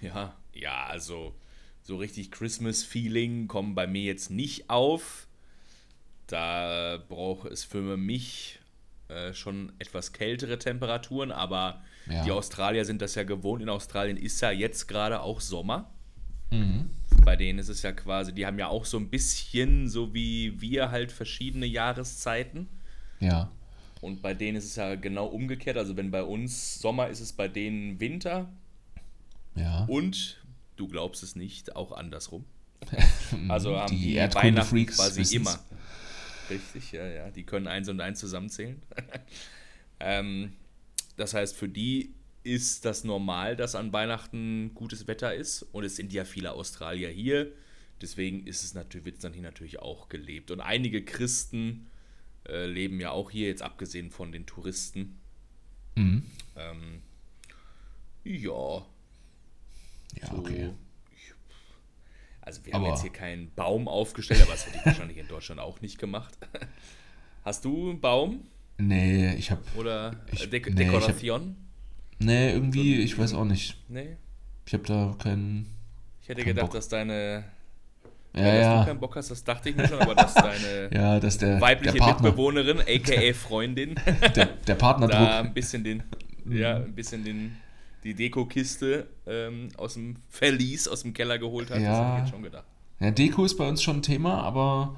Ja, 0.00 0.34
ja, 0.52 0.86
also 0.86 1.36
so 1.84 1.96
richtig 1.98 2.32
Christmas-Feeling 2.32 3.46
kommen 3.46 3.76
bei 3.76 3.86
mir 3.86 4.02
jetzt 4.02 4.30
nicht 4.32 4.70
auf. 4.70 5.28
Da 6.26 6.98
braucht 7.08 7.48
es 7.48 7.62
für 7.62 7.96
mich 7.96 8.58
äh, 9.08 9.32
schon 9.34 9.72
etwas 9.78 10.12
kältere 10.12 10.58
Temperaturen, 10.58 11.30
aber 11.30 11.82
Ja. 12.10 12.24
die 12.24 12.32
Australier 12.32 12.84
sind 12.84 13.02
das 13.02 13.14
ja 13.14 13.22
gewohnt. 13.22 13.62
In 13.62 13.68
Australien 13.68 14.16
ist 14.16 14.40
ja 14.40 14.50
jetzt 14.50 14.88
gerade 14.88 15.20
auch 15.20 15.40
Sommer. 15.40 15.92
Mhm. 16.50 16.90
Bei 17.24 17.36
denen 17.36 17.60
ist 17.60 17.68
es 17.68 17.82
ja 17.82 17.92
quasi, 17.92 18.34
die 18.34 18.46
haben 18.46 18.58
ja 18.58 18.66
auch 18.66 18.84
so 18.84 18.96
ein 18.98 19.10
bisschen, 19.10 19.88
so 19.88 20.12
wie 20.12 20.60
wir 20.60 20.90
halt 20.90 21.12
verschiedene 21.12 21.66
Jahreszeiten. 21.66 22.68
Ja. 23.20 23.52
Und 24.04 24.20
bei 24.20 24.34
denen 24.34 24.58
ist 24.58 24.66
es 24.66 24.76
ja 24.76 24.96
genau 24.96 25.24
umgekehrt. 25.24 25.78
Also 25.78 25.96
wenn 25.96 26.10
bei 26.10 26.22
uns 26.22 26.78
Sommer 26.78 27.08
ist 27.08 27.20
es 27.20 27.32
bei 27.32 27.48
denen 27.48 28.00
Winter. 28.00 28.52
Ja. 29.54 29.86
Und, 29.86 30.44
du 30.76 30.88
glaubst 30.88 31.22
es 31.22 31.36
nicht, 31.36 31.74
auch 31.74 31.92
andersrum. 31.92 32.44
Also 33.48 33.78
haben 33.78 33.96
die 33.96 34.02
die, 34.02 34.14
Erdkunde-Freaks 34.14 34.98
Weihnachten 34.98 35.14
quasi 35.14 35.20
wissen's. 35.22 35.32
immer. 35.32 35.58
Richtig, 36.50 36.92
ja, 36.92 37.06
ja. 37.06 37.30
Die 37.30 37.44
können 37.44 37.66
eins 37.66 37.88
und 37.88 38.00
eins 38.02 38.20
zusammenzählen. 38.20 38.82
ähm, 40.00 40.52
das 41.16 41.32
heißt, 41.32 41.56
für 41.56 41.68
die 41.68 42.14
ist 42.42 42.84
das 42.84 43.04
normal, 43.04 43.56
dass 43.56 43.74
an 43.74 43.92
Weihnachten 43.94 44.72
gutes 44.74 45.08
Wetter 45.08 45.34
ist. 45.34 45.62
Und 45.72 45.84
es 45.84 45.96
sind 45.96 46.12
ja 46.12 46.26
viele 46.26 46.52
Australier 46.52 47.08
hier. 47.08 47.50
Deswegen 48.02 48.46
ist 48.46 48.64
es 48.64 48.74
natürlich, 48.74 49.06
wird 49.06 49.16
es 49.16 49.22
dann 49.22 49.32
hier 49.32 49.42
natürlich 49.42 49.78
auch 49.78 50.10
gelebt. 50.10 50.50
Und 50.50 50.60
einige 50.60 51.02
Christen 51.04 51.86
äh, 52.48 52.66
leben 52.66 53.00
ja 53.00 53.10
auch 53.10 53.30
hier, 53.30 53.48
jetzt 53.48 53.62
abgesehen 53.62 54.10
von 54.10 54.32
den 54.32 54.46
Touristen. 54.46 55.18
Mhm. 55.96 56.24
Ähm, 56.56 57.02
ja, 58.24 58.84
Ja, 60.20 60.26
so. 60.30 60.36
okay. 60.38 60.70
Also 62.40 62.64
wir 62.66 62.74
haben 62.74 62.82
Aber- 62.84 62.90
jetzt 62.92 63.02
hier 63.02 63.12
keinen 63.12 63.50
Baum 63.54 63.88
aufgestellt, 63.88 64.42
aber 64.42 64.52
das 64.52 64.66
hätte 64.66 64.78
ich 64.78 64.86
wahrscheinlich 64.86 65.16
in 65.18 65.28
Deutschland 65.28 65.60
auch 65.60 65.80
nicht 65.80 65.98
gemacht. 65.98 66.36
Hast 67.44 67.64
du 67.64 67.90
einen 67.90 68.00
Baum 68.00 68.40
Nee, 68.76 69.34
ich 69.36 69.50
hab. 69.50 69.60
oder 69.76 70.16
Ich- 70.32 70.48
Dek 70.50 70.66
nee, 70.74 70.82
ich 70.82 70.88
hab- 70.88 70.92
Dekoration? 71.04 71.56
Nee, 72.18 72.52
irgendwie, 72.52 73.00
ich 73.00 73.16
weiß 73.18 73.34
auch 73.34 73.44
nicht. 73.44 73.76
Nee. 73.88 74.16
Ich 74.66 74.72
hab 74.74 74.84
da 74.84 75.14
keinen. 75.18 75.66
Ich 76.22 76.28
hätte 76.28 76.42
Kein 76.42 76.54
gedacht, 76.54 76.66
Bock. 76.66 76.74
dass 76.74 76.88
deine 76.88 77.44
Ja, 78.36 78.42
dass 78.44 78.52
du 78.52 78.60
ja. 78.60 78.84
keinen 78.84 79.00
Bock 79.00 79.14
hast, 79.16 79.30
das 79.30 79.44
dachte 79.44 79.68
ich 79.70 79.76
mir 79.76 79.86
schon, 79.86 80.00
aber 80.00 80.14
dass 80.14 80.34
deine 80.34 80.90
Ja, 80.92 81.20
dass 81.20 81.38
der, 81.38 81.60
weibliche 81.60 81.98
der 81.98 82.06
Mitbewohnerin, 82.08 82.80
aka 82.88 83.32
Freundin, 83.32 83.94
der, 84.34 84.46
der 84.46 84.74
Partner 84.74 85.06
da 85.08 85.40
ein 85.40 85.54
bisschen 85.54 85.84
den, 85.84 86.02
ja, 86.48 86.76
ein 86.76 86.94
bisschen 86.94 87.22
den, 87.24 87.56
die 88.02 88.14
Dekokiste 88.14 89.06
ähm, 89.26 89.68
aus 89.76 89.94
dem 89.94 90.16
Verlies, 90.28 90.88
aus 90.88 91.02
dem 91.02 91.14
Keller 91.14 91.38
geholt 91.38 91.70
hat. 91.70 91.76
Das 91.76 91.84
Ja. 91.84 91.92
habe 91.94 92.16
ich 92.18 92.24
jetzt 92.24 92.30
schon 92.32 92.42
gedacht. 92.42 92.64
Ja, 93.00 93.10
Deko 93.10 93.44
ist 93.44 93.56
bei 93.56 93.68
uns 93.68 93.82
schon 93.82 93.96
ein 93.98 94.02
Thema, 94.02 94.42
aber 94.42 94.96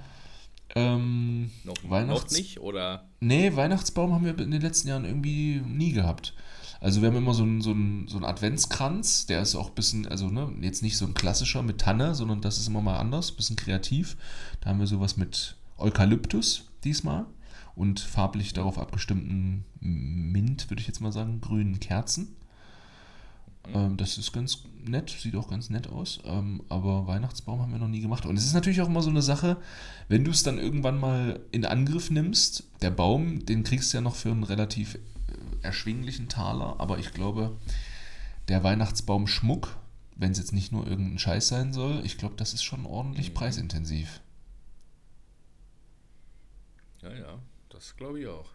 ähm, 0.75 1.51
Noch, 1.65 1.75
noch 1.83 1.91
Weihnachts 1.91 2.37
nicht, 2.37 2.61
oder? 2.61 3.05
Nee, 3.21 3.55
Weihnachtsbaum 3.55 4.13
haben 4.15 4.25
wir 4.25 4.39
in 4.39 4.51
den 4.51 4.61
letzten 4.61 4.89
Jahren 4.89 5.05
irgendwie 5.05 5.63
nie 5.67 5.93
gehabt. 5.93 6.35
Also 6.81 7.01
wir 7.01 7.09
haben 7.09 7.17
immer 7.17 7.35
so 7.35 7.43
einen, 7.43 7.63
so 7.63 7.71
einen, 7.71 8.07
so 8.09 8.17
einen 8.17 8.27
Adventskranz, 8.27 9.27
der 9.27 9.43
ist 9.43 9.55
auch 9.55 9.69
ein 9.69 9.75
bisschen, 9.75 10.07
also 10.07 10.29
ne, 10.29 10.53
jetzt 10.61 10.83
nicht 10.83 10.97
so 10.97 11.07
ein 11.07 11.15
klassischer 11.15 11.63
mit 11.63 11.79
Tanne, 11.79 12.15
sondern 12.15 12.41
das 12.41 12.59
ist 12.59 12.69
immer 12.69 12.83
mal 12.83 12.99
anders, 12.99 13.31
ein 13.31 13.37
bisschen 13.37 13.57
kreativ. 13.57 14.17
Da 14.61 14.71
haben 14.71 14.81
wir 14.81 14.87
sowas 14.87 15.17
mit 15.17 15.57
Eukalyptus 15.79 16.69
diesmal 16.85 17.27
und 17.75 18.01
farblich 18.01 18.53
darauf 18.53 18.79
abgestimmten 18.79 19.65
Mint, 19.81 20.71
würde 20.71 20.81
ich 20.81 20.87
jetzt 20.87 21.01
mal 21.01 21.13
sagen, 21.13 21.41
grünen 21.41 21.81
Kerzen. 21.81 22.37
Ähm, 23.73 23.97
das 23.97 24.19
ist 24.19 24.33
ganz 24.33 24.65
nett, 24.85 25.11
sieht 25.11 25.37
auch 25.37 25.49
ganz 25.49 25.71
nett 25.71 25.89
aus, 25.89 26.21
ähm, 26.25 26.63
aber 26.69 27.07
Weihnachtsbaum 27.07 27.61
haben 27.61 27.73
wir 27.73 27.79
noch 27.79 27.89
nie 27.89 28.01
gemacht. 28.01 28.27
Und 28.27 28.37
es 28.37 28.45
ist 28.45 28.55
natürlich 28.55 28.81
auch 28.81 28.89
immer 28.89 29.03
so 29.03 29.11
eine 29.11 29.23
Sache, 29.23 29.57
wenn 30.09 30.25
du 30.25 30.31
es 30.31 30.43
dann 30.43 30.59
irgendwann 30.59 30.99
mal 30.99 31.41
in 31.53 31.65
Angriff 31.65 32.11
nimmst, 32.11 32.65
der 32.83 32.91
Baum, 32.91 33.45
den 33.45 33.65
kriegst 33.65 33.93
du 33.93 33.99
ja 33.99 34.01
noch 34.01 34.15
für 34.15 34.31
einen 34.31 34.45
relativ 34.45 34.99
erschwinglichen 35.63 36.29
Taler, 36.29 36.77
aber 36.79 36.99
ich 36.99 37.13
glaube, 37.13 37.57
der 38.49 38.63
Weihnachtsbaumschmuck, 38.65 39.77
wenn 40.17 40.33
es 40.33 40.39
jetzt 40.39 40.53
nicht 40.53 40.73
nur 40.73 40.87
irgendein 40.87 41.19
Scheiß 41.19 41.49
sein 41.49 41.73
soll, 41.73 42.01
ich 42.05 42.19
glaube, 42.19 42.37
das 42.37 42.55
ist 42.55 42.63
schon 42.65 42.87
ordentlich 42.87 43.31
Mhm. 43.31 43.35
preisintensiv. 43.35 44.21
Ja, 47.03 47.13
ja, 47.15 47.39
das 47.69 47.97
glaube 47.97 48.21
ich 48.21 48.27
auch. 48.27 48.51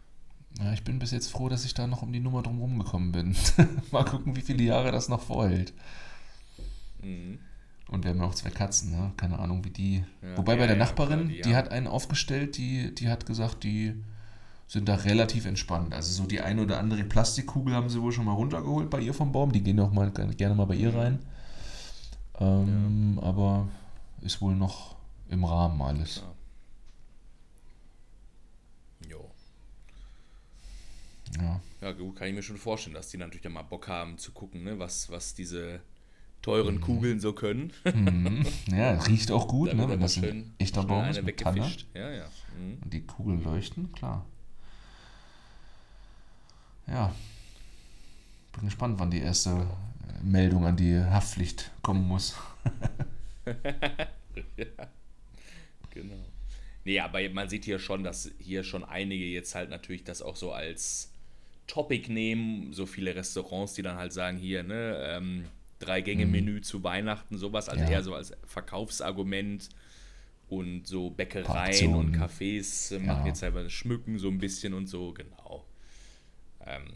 Ja, 0.59 0.73
ich 0.73 0.83
bin 0.83 0.99
bis 0.99 1.11
jetzt 1.11 1.31
froh, 1.31 1.47
dass 1.47 1.63
ich 1.63 1.73
da 1.73 1.87
noch 1.87 2.01
um 2.01 2.11
die 2.11 2.19
Nummer 2.19 2.41
drum 2.43 2.59
rumgekommen 2.59 3.11
bin. 3.11 3.35
mal 3.91 4.03
gucken, 4.03 4.35
wie 4.35 4.41
viele 4.41 4.63
Jahre 4.63 4.91
das 4.91 5.07
noch 5.07 5.21
vorhält. 5.21 5.73
Mhm. 7.01 7.39
Und 7.87 8.03
wir 8.03 8.11
haben 8.11 8.19
ja 8.19 8.25
auch 8.25 8.35
zwei 8.35 8.49
Katzen, 8.49 8.91
ne? 8.91 9.11
keine 9.17 9.39
Ahnung, 9.39 9.63
wie 9.65 9.69
die. 9.69 10.03
Ja, 10.21 10.37
Wobei 10.37 10.55
bei 10.55 10.61
ja, 10.61 10.67
der 10.67 10.77
ja, 10.77 10.83
Nachbarin, 10.83 11.27
die 11.27 11.41
die, 11.41 11.55
hat 11.55 11.69
einen 11.71 11.87
aufgestellt, 11.87 12.57
die, 12.57 12.93
die 12.95 13.09
hat 13.09 13.25
gesagt, 13.25 13.63
die 13.63 13.95
sind 14.71 14.87
da 14.87 14.95
relativ 14.95 15.45
entspannt. 15.45 15.93
Also 15.93 16.13
so 16.13 16.25
die 16.25 16.39
eine 16.39 16.61
oder 16.61 16.79
andere 16.79 17.03
Plastikkugel 17.03 17.73
haben 17.73 17.89
sie 17.89 18.01
wohl 18.01 18.13
schon 18.13 18.23
mal 18.23 18.31
runtergeholt 18.31 18.89
bei 18.89 19.01
ihr 19.01 19.13
vom 19.13 19.33
Baum. 19.33 19.51
Die 19.51 19.61
gehen 19.61 19.77
auch 19.81 19.91
mal 19.91 20.09
gerne 20.11 20.55
mal 20.55 20.63
bei 20.63 20.75
ihr 20.75 20.95
rein. 20.95 21.19
Ähm, 22.39 23.19
Aber 23.21 23.67
ist 24.21 24.39
wohl 24.39 24.55
noch 24.55 24.95
im 25.27 25.43
Rahmen 25.43 25.81
alles. 25.81 26.23
Ja. 29.01 29.09
Jo. 29.09 29.29
Ja. 31.37 31.59
Ja, 31.81 31.91
gut, 31.91 32.15
kann 32.15 32.29
ich 32.29 32.33
mir 32.33 32.41
schon 32.41 32.55
vorstellen, 32.55 32.93
dass 32.93 33.09
die 33.09 33.17
natürlich 33.17 33.41
dann 33.41 33.51
mal 33.51 33.63
Bock 33.63 33.89
haben 33.89 34.17
zu 34.17 34.31
gucken, 34.31 34.63
ne, 34.63 34.79
was, 34.79 35.11
was 35.11 35.33
diese 35.33 35.81
teuren 36.41 36.79
Kugeln 36.79 37.19
so 37.19 37.33
können. 37.33 37.73
Mhm. 37.83 38.45
ja, 38.67 38.91
riecht 39.07 39.31
auch 39.31 39.49
gut, 39.49 39.71
Da 39.71 39.73
ne? 39.73 39.89
wenn 39.89 39.99
das 39.99 40.15
ein 40.15 40.53
echter 40.59 40.83
Baum 40.85 41.09
ist 41.09 41.21
mit 41.21 41.41
Tanne. 41.41 41.69
Ja, 41.93 42.09
ja. 42.09 42.25
Mhm. 42.57 42.77
Und 42.81 42.93
die 42.93 43.01
Kugeln 43.01 43.43
leuchten, 43.43 43.91
klar. 43.91 44.25
Ja. 46.87 47.13
Bin 48.53 48.65
gespannt, 48.65 48.99
wann 48.99 49.11
die 49.11 49.21
erste 49.21 49.49
äh, 49.51 50.23
Meldung 50.23 50.65
an 50.65 50.75
die 50.77 50.97
Haftpflicht 50.99 51.71
kommen 51.81 52.07
muss. 52.07 52.35
Genau. 55.93 56.15
Nee, 56.85 56.99
aber 56.99 57.19
man 57.29 57.49
sieht 57.49 57.65
hier 57.65 57.77
schon, 57.79 58.03
dass 58.03 58.31
hier 58.39 58.63
schon 58.63 58.83
einige 58.83 59.25
jetzt 59.25 59.55
halt 59.55 59.69
natürlich 59.69 60.03
das 60.03 60.21
auch 60.21 60.35
so 60.35 60.51
als 60.53 61.11
Topic 61.67 62.11
nehmen. 62.11 62.73
So 62.73 62.85
viele 62.85 63.13
Restaurants, 63.15 63.73
die 63.73 63.81
dann 63.81 63.97
halt 63.97 64.13
sagen, 64.13 64.37
hier, 64.37 64.63
ne, 64.63 64.95
ähm, 65.05 65.45
Drei-Gänge-Menü 65.79 66.61
zu 66.61 66.83
Weihnachten, 66.83 67.37
sowas, 67.37 67.67
also 67.69 67.81
Mhm. 67.83 67.87
Ja. 67.89 67.97
eher 67.97 68.03
so 68.03 68.15
als 68.15 68.31
Verkaufsargument. 68.45 69.69
Und 70.49 70.85
so 70.85 71.09
Bäckereien 71.09 71.93
und 71.95 72.15
Cafés 72.17 72.93
äh, 72.95 72.99
machen 72.99 73.21
Ja. 73.21 73.27
jetzt 73.27 73.39
selber 73.39 73.69
Schmücken 73.69 74.17
so 74.19 74.27
ein 74.27 74.37
bisschen 74.37 74.73
und 74.73 74.87
so, 74.87 75.13
genau. 75.13 75.65
Ähm, 76.65 76.93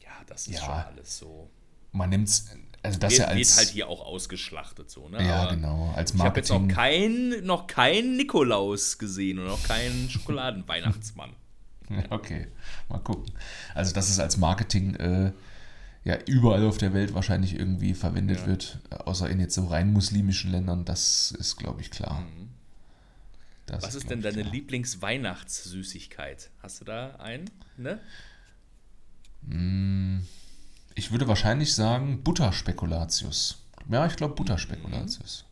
ja, 0.00 0.10
das 0.26 0.46
ist 0.46 0.54
Ja. 0.54 0.60
schon 0.64 0.74
alles 0.74 1.18
so. 1.18 1.50
Man 1.92 2.10
nimmt's, 2.10 2.46
also 2.82 2.98
das 2.98 3.12
wird, 3.12 3.20
ja 3.20 3.26
als. 3.28 3.56
wird 3.56 3.58
halt 3.58 3.68
hier 3.68 3.88
auch 3.88 4.00
ausgeschlachtet 4.06 4.90
so, 4.90 5.08
ne? 5.08 5.22
ja, 5.26 5.42
Aber- 5.42 5.54
genau. 5.54 5.92
Als 5.94 6.14
ich 6.14 6.20
habe 6.20 6.40
jetzt 6.40 6.48
noch 6.48 6.60
Marketing. 6.60 6.76
keinen 6.76 7.44
noch 7.46 7.66
keinen 7.66 8.16
Nikolaus 8.16 8.98
gesehen 8.98 9.38
und 9.38 9.46
noch 9.46 9.62
keinen 9.62 10.08
Schokoladenweihnachtsmann. 10.10 11.30
Okay, 12.10 12.46
mal 12.88 13.00
gucken. 13.00 13.30
Also, 13.74 13.92
dass 13.92 14.08
es 14.08 14.18
als 14.18 14.38
Marketing 14.38 14.94
äh, 14.94 15.32
ja 16.04 16.16
überall 16.26 16.64
auf 16.64 16.78
der 16.78 16.94
Welt 16.94 17.12
wahrscheinlich 17.12 17.54
irgendwie 17.54 17.92
verwendet 17.92 18.40
Ja. 18.40 18.46
wird, 18.46 18.78
außer 19.04 19.28
in 19.28 19.40
jetzt 19.40 19.54
so 19.54 19.66
rein 19.66 19.92
muslimischen 19.92 20.50
Ländern, 20.52 20.86
das 20.86 21.32
ist, 21.32 21.56
glaube 21.58 21.82
ich, 21.82 21.90
klar. 21.90 22.24
Das 23.66 23.82
Mhm. 23.82 23.86
Was 23.88 23.94
ist 23.94 24.08
denn 24.08 24.22
deine. 24.22 24.40
Lieblingsweihnachtssüßigkeit? 24.42 26.48
Hast 26.62 26.80
du 26.80 26.86
da 26.86 27.16
einen? 27.16 27.50
Ne? 27.76 28.00
Ich 30.94 31.10
würde 31.12 31.28
wahrscheinlich 31.28 31.74
sagen 31.74 32.22
Butterspekulatius. 32.22 33.62
Ja, 33.90 34.06
ich 34.06 34.16
glaube 34.16 34.34
Butterspekulatius. 34.34 35.44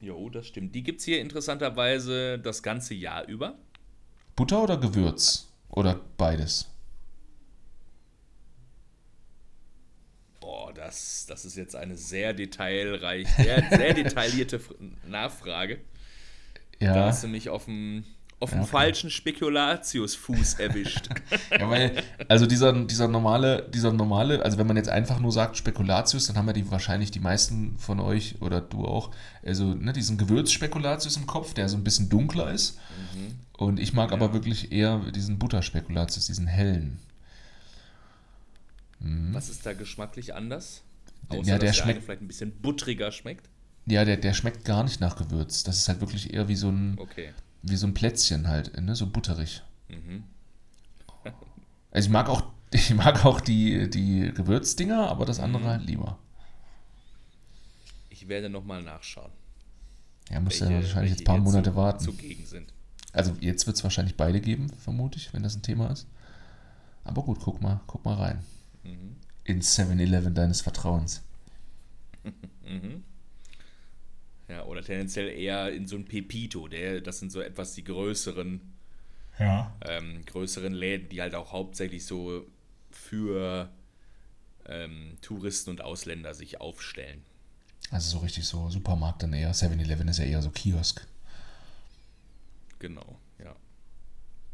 Jo, 0.00 0.30
das 0.30 0.46
stimmt. 0.46 0.74
Die 0.74 0.82
gibt 0.82 1.00
es 1.00 1.04
hier 1.04 1.20
interessanterweise 1.20 2.38
das 2.38 2.62
ganze 2.62 2.94
Jahr 2.94 3.26
über. 3.26 3.58
Butter 4.36 4.62
oder 4.62 4.76
Gewürz? 4.78 5.48
Oder 5.68 6.00
beides? 6.16 6.68
Boah, 10.40 10.72
das, 10.72 11.26
das 11.26 11.44
ist 11.44 11.56
jetzt 11.56 11.74
eine 11.76 11.96
sehr 11.96 12.32
detailreich, 12.34 13.34
sehr, 13.34 13.64
sehr 13.68 13.94
detaillierte 13.94 14.60
Nachfrage. 15.06 15.80
Da 16.92 17.04
Ja, 17.04 17.06
hast 17.06 17.22
du 17.24 17.28
mich 17.28 17.48
auf 17.48 17.66
dem, 17.66 18.04
auf 18.38 18.50
dem 18.50 18.58
Ja, 18.58 18.62
okay. 18.64 18.70
falschen 18.70 19.10
Spekulatiusfuß 19.10 20.54
erwischt. 20.54 21.08
ja 21.50 21.70
weil, 21.70 22.02
also 22.28 22.44
dieser, 22.46 22.72
dieser 22.84 23.08
normale, 23.08 23.66
dieser 23.72 23.92
normale, 23.92 24.42
also 24.44 24.58
wenn 24.58 24.66
man 24.66 24.76
jetzt 24.76 24.90
einfach 24.90 25.18
nur 25.20 25.32
sagt 25.32 25.56
Spekulatius, 25.56 26.26
dann 26.26 26.36
haben 26.36 26.46
ja 26.46 26.52
die 26.52 26.70
wahrscheinlich 26.70 27.10
die 27.10 27.20
meisten 27.20 27.78
von 27.78 27.98
euch 27.98 28.40
oder 28.42 28.60
du 28.60 28.84
auch, 28.84 29.10
also 29.44 29.72
ne, 29.74 29.92
diesen 29.94 30.18
Gewürzspekulatius 30.18 31.16
im 31.16 31.26
Kopf, 31.26 31.54
der 31.54 31.68
so 31.70 31.76
ein 31.78 31.84
bisschen 31.84 32.08
dunkler 32.10 32.50
ist. 32.52 32.78
Und 33.56 33.80
ich 33.80 33.94
mag 33.94 34.12
aber 34.12 34.34
wirklich 34.34 34.70
eher 34.70 34.98
diesen 35.12 35.38
Butterspekulatius, 35.38 36.26
diesen 36.26 36.46
hellen. 36.46 36.98
Was 39.00 39.48
ist 39.48 39.64
da 39.64 39.72
geschmacklich 39.72 40.34
anders? 40.34 40.82
Außer, 41.28 41.40
Ja, 41.40 41.58
der 41.58 41.58
der 41.58 41.72
schmeckt- 41.72 42.02
vielleicht 42.04 42.22
ein 42.22 42.28
bisschen 42.28 42.52
buttriger 42.52 43.12
schmeckt. 43.12 43.48
Ja, 43.86 44.04
der, 44.04 44.16
der 44.16 44.32
schmeckt 44.34 44.64
gar 44.64 44.84
nicht 44.84 45.00
nach 45.00 45.16
Gewürz. 45.16 45.62
Das 45.62 45.78
ist 45.78 45.88
halt 45.88 46.00
wirklich 46.00 46.34
eher 46.34 46.48
wie 46.48 46.56
so 46.56 46.68
ein, 46.70 46.96
Okay. 46.98 47.30
Wie 47.68 47.76
so 47.76 47.86
ein 47.86 47.94
Plätzchen 47.94 48.48
halt, 48.48 48.80
ne? 48.80 48.94
so 48.94 49.06
butterig. 49.06 49.62
Mhm. 49.88 50.24
Also 51.90 52.06
ich 52.06 52.12
mag 52.12 52.28
auch, 52.28 52.44
ich 52.70 52.94
mag 52.94 53.24
auch 53.24 53.40
die, 53.40 53.88
die 53.90 54.32
Gewürzdinger, 54.34 55.08
aber 55.08 55.24
das 55.24 55.38
Mhm. 55.38 55.44
andere 55.44 55.64
halt 55.64 55.86
lieber. 55.86 56.18
Ich 58.10 58.28
werde 58.28 58.48
nochmal 58.48 58.82
nachschauen. 58.82 59.30
Ja, 60.30 60.40
muss 60.40 60.58
ja 60.58 60.70
wahrscheinlich 60.70 61.12
jetzt 61.12 61.20
ein 61.20 61.24
paar 61.24 61.38
Monate 61.38 61.70
zu, 61.70 61.76
warten. 61.76 62.04
Zugegen 62.04 62.44
sind. 62.46 62.72
Also 63.12 63.34
jetzt 63.40 63.66
wird 63.66 63.76
es 63.76 63.84
wahrscheinlich 63.84 64.16
beide 64.16 64.40
geben, 64.40 64.68
vermute 64.70 65.18
ich, 65.18 65.32
wenn 65.32 65.42
das 65.42 65.54
ein 65.56 65.62
Thema 65.62 65.90
ist. 65.90 66.06
Aber 67.04 67.22
gut, 67.22 67.38
guck 67.40 67.62
mal, 67.62 67.80
guck 67.86 68.04
mal 68.04 68.14
rein. 68.14 68.44
Mhm. 68.82 69.16
In 69.44 69.60
7-Eleven 69.62 70.34
deines 70.34 70.60
Vertrauens. 70.60 71.22
Ja, 74.48 74.64
oder 74.64 74.82
tendenziell 74.82 75.28
eher 75.28 75.72
in 75.72 75.86
so 75.86 75.96
ein 75.96 76.04
Pepito. 76.04 76.68
Der, 76.68 77.00
das 77.00 77.18
sind 77.18 77.32
so 77.32 77.40
etwas 77.40 77.74
die 77.74 77.84
größeren, 77.84 78.60
Ja. 79.38 79.74
ähm, 79.84 80.24
größeren 80.24 80.72
Läden, 80.72 81.08
die 81.08 81.20
halt 81.20 81.34
auch 81.34 81.52
hauptsächlich 81.52 82.06
so 82.06 82.46
für 82.90 83.68
ähm, 84.66 85.16
Touristen 85.20 85.70
und 85.70 85.82
Ausländer 85.82 86.34
sich 86.34 86.60
aufstellen. 86.60 87.22
Also 87.90 88.10
so 88.10 88.18
richtig 88.18 88.46
so 88.46 88.68
Supermarkt 88.70 89.22
dann 89.22 89.32
eher. 89.32 89.54
7-Eleven 89.54 90.08
ist 90.08 90.18
ja 90.18 90.24
eher 90.24 90.42
so 90.42 90.50
Kiosk. 90.50 91.06
Genau, 92.78 93.18
ja. 93.38 93.54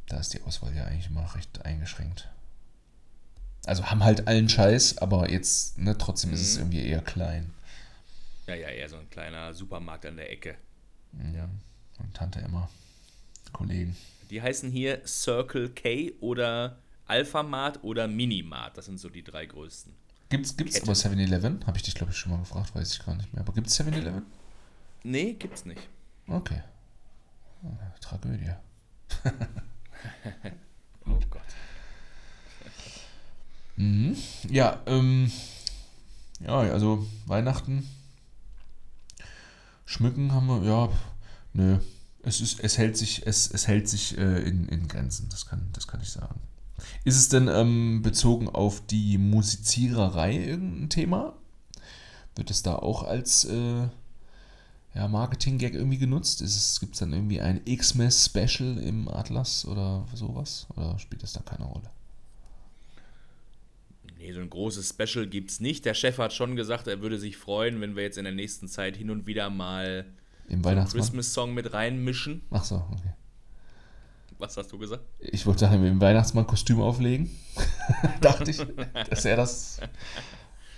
Da 0.06 0.18
ist 0.18 0.34
die 0.34 0.42
Auswahl 0.42 0.74
ja 0.74 0.84
eigentlich 0.84 1.08
immer 1.08 1.34
recht 1.34 1.64
eingeschränkt. 1.64 2.28
Also 3.64 3.86
haben 3.86 4.02
halt 4.02 4.26
allen 4.26 4.48
Scheiß, 4.48 4.98
aber 4.98 5.30
jetzt, 5.30 5.78
ne, 5.78 5.96
trotzdem 5.96 6.30
mhm. 6.30 6.34
ist 6.34 6.42
es 6.42 6.54
mhm. 6.56 6.62
irgendwie 6.62 6.86
eher 6.86 7.00
klein. 7.00 7.50
Ja, 8.52 8.68
ja, 8.68 8.68
eher 8.68 8.88
so 8.88 8.96
ein 8.96 9.08
kleiner 9.08 9.54
Supermarkt 9.54 10.04
an 10.04 10.16
der 10.16 10.30
Ecke. 10.30 10.56
Mhm. 11.12 11.34
Ja. 11.34 11.48
Und 11.98 12.14
Tante 12.14 12.40
Emma. 12.40 12.68
Kollegen. 13.52 13.96
Die 14.30 14.42
heißen 14.42 14.70
hier 14.70 15.00
Circle 15.06 15.70
K 15.70 16.12
oder 16.20 16.78
Alphamart 17.06 17.82
oder 17.82 18.08
Minimart. 18.08 18.76
Das 18.76 18.86
sind 18.86 18.98
so 18.98 19.08
die 19.08 19.22
drei 19.22 19.46
größten. 19.46 19.94
Gibt's, 20.28 20.56
gibt's 20.56 20.82
aber 20.82 20.92
7-Eleven? 20.92 21.66
Habe 21.66 21.76
ich 21.78 21.82
dich, 21.82 21.94
glaube 21.94 22.12
ich, 22.12 22.18
schon 22.18 22.32
mal 22.32 22.38
gefragt, 22.38 22.74
weiß 22.74 22.92
ich 22.92 23.04
gar 23.04 23.14
nicht 23.14 23.32
mehr. 23.32 23.42
Aber 23.42 23.52
gibt 23.54 23.68
es 23.68 23.80
7-Eleven? 23.80 24.24
Nee, 25.02 25.34
gibt's 25.34 25.64
nicht. 25.64 25.88
Okay. 26.26 26.62
Tragödie. 28.00 28.52
oh 31.06 31.18
Gott. 31.30 31.42
Mhm. 33.76 34.16
Ja, 34.48 34.80
ähm, 34.86 35.30
ja, 36.40 36.58
also 36.58 37.06
Weihnachten 37.26 37.88
schmücken 39.92 40.32
haben 40.32 40.46
wir, 40.46 40.62
ja, 40.64 40.88
nö. 41.52 41.78
Es, 42.24 42.40
ist, 42.40 42.60
es 42.60 42.78
hält 42.78 42.96
sich, 42.96 43.26
es, 43.26 43.50
es 43.50 43.66
hält 43.66 43.88
sich 43.88 44.16
äh, 44.16 44.42
in, 44.42 44.68
in 44.68 44.88
Grenzen, 44.88 45.28
das 45.30 45.46
kann, 45.46 45.68
das 45.72 45.86
kann 45.86 46.00
ich 46.00 46.10
sagen. 46.10 46.40
Ist 47.04 47.16
es 47.16 47.28
denn 47.28 47.48
ähm, 47.48 48.02
bezogen 48.02 48.48
auf 48.48 48.84
die 48.86 49.18
Musiziererei 49.18 50.36
irgendein 50.36 50.88
Thema? 50.88 51.34
Wird 52.34 52.50
es 52.50 52.62
da 52.62 52.76
auch 52.76 53.02
als 53.02 53.44
äh, 53.44 53.88
ja, 54.94 55.08
Marketing-Gag 55.08 55.74
irgendwie 55.74 55.98
genutzt? 55.98 56.38
Gibt 56.80 56.94
es 56.94 57.00
dann 57.00 57.12
irgendwie 57.12 57.40
ein 57.40 57.64
Xmas-Special 57.64 58.78
im 58.78 59.08
Atlas 59.08 59.64
oder 59.64 60.06
sowas? 60.14 60.66
Oder 60.76 60.98
spielt 60.98 61.22
das 61.22 61.32
da 61.32 61.40
keine 61.40 61.64
Rolle? 61.64 61.90
Nee, 64.22 64.32
so 64.32 64.40
ein 64.40 64.50
großes 64.50 64.88
Special 64.90 65.26
gibt 65.26 65.50
es 65.50 65.58
nicht. 65.58 65.84
Der 65.84 65.94
Chef 65.94 66.18
hat 66.18 66.32
schon 66.32 66.54
gesagt, 66.54 66.86
er 66.86 67.00
würde 67.00 67.18
sich 67.18 67.36
freuen, 67.36 67.80
wenn 67.80 67.96
wir 67.96 68.04
jetzt 68.04 68.18
in 68.18 68.24
der 68.24 68.32
nächsten 68.32 68.68
Zeit 68.68 68.96
hin 68.96 69.10
und 69.10 69.26
wieder 69.26 69.50
mal 69.50 70.06
Im 70.48 70.62
so 70.62 70.68
einen 70.68 70.86
Christmas-Song 70.86 71.52
mit 71.52 71.72
reinmischen. 71.72 72.42
Ach 72.52 72.62
so, 72.62 72.76
okay. 72.92 73.14
Was 74.38 74.56
hast 74.56 74.70
du 74.70 74.78
gesagt? 74.78 75.02
Ich 75.18 75.44
wollte 75.44 75.60
sagen, 75.60 75.84
im 75.84 76.00
Weihnachtsmann-Kostüm 76.00 76.80
auflegen. 76.80 77.30
Dachte 78.20 78.52
ich. 78.52 78.64
Das 79.10 79.24
wäre 79.24 79.38
das. 79.38 79.80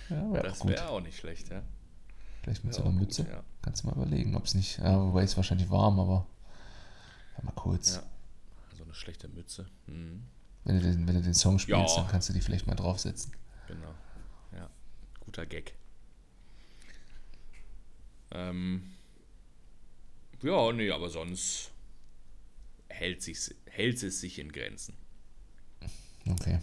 Ja, 0.09 0.33
wär 0.33 0.41
das 0.41 0.65
wäre 0.65 0.89
auch 0.89 1.01
nicht 1.01 1.17
schlecht, 1.17 1.49
ja. 1.49 1.61
Vielleicht 2.41 2.63
mit 2.63 2.73
so 2.73 2.81
einer 2.81 2.93
Mütze. 2.93 3.25
Gut, 3.25 3.31
ja. 3.31 3.43
Kannst 3.61 3.83
du 3.83 3.87
mal 3.87 3.95
überlegen, 3.95 4.35
ob 4.35 4.45
es 4.45 4.55
nicht. 4.55 4.79
Ja, 4.79 4.99
wobei 4.99 5.21
es 5.21 5.37
wahrscheinlich 5.37 5.69
warm, 5.69 5.99
aber. 5.99 6.25
Ja, 7.37 7.43
mal 7.43 7.51
kurz. 7.51 7.97
Ja. 7.97 8.03
So 8.75 8.83
eine 8.83 8.93
schlechte 8.95 9.27
Mütze. 9.27 9.67
Mhm. 9.85 10.23
Wenn, 10.65 10.79
du 10.79 10.81
den, 10.81 11.07
wenn 11.07 11.15
du 11.15 11.21
den 11.21 11.33
Song 11.33 11.59
spielst, 11.59 11.95
ja. 11.95 12.01
dann 12.01 12.11
kannst 12.11 12.27
du 12.29 12.33
die 12.33 12.41
vielleicht 12.41 12.67
mal 12.67 12.75
draufsetzen. 12.75 13.31
Genau. 13.67 13.93
Ja. 14.53 14.69
Guter 15.19 15.45
Gag. 15.45 15.73
Ähm. 18.31 18.91
Ja, 20.41 20.71
nee, 20.73 20.91
aber 20.91 21.09
sonst 21.09 21.71
hält, 22.89 23.21
sich, 23.23 23.55
hält 23.65 24.01
es 24.03 24.19
sich 24.19 24.39
in 24.39 24.51
Grenzen. 24.51 24.95
Okay. 26.29 26.59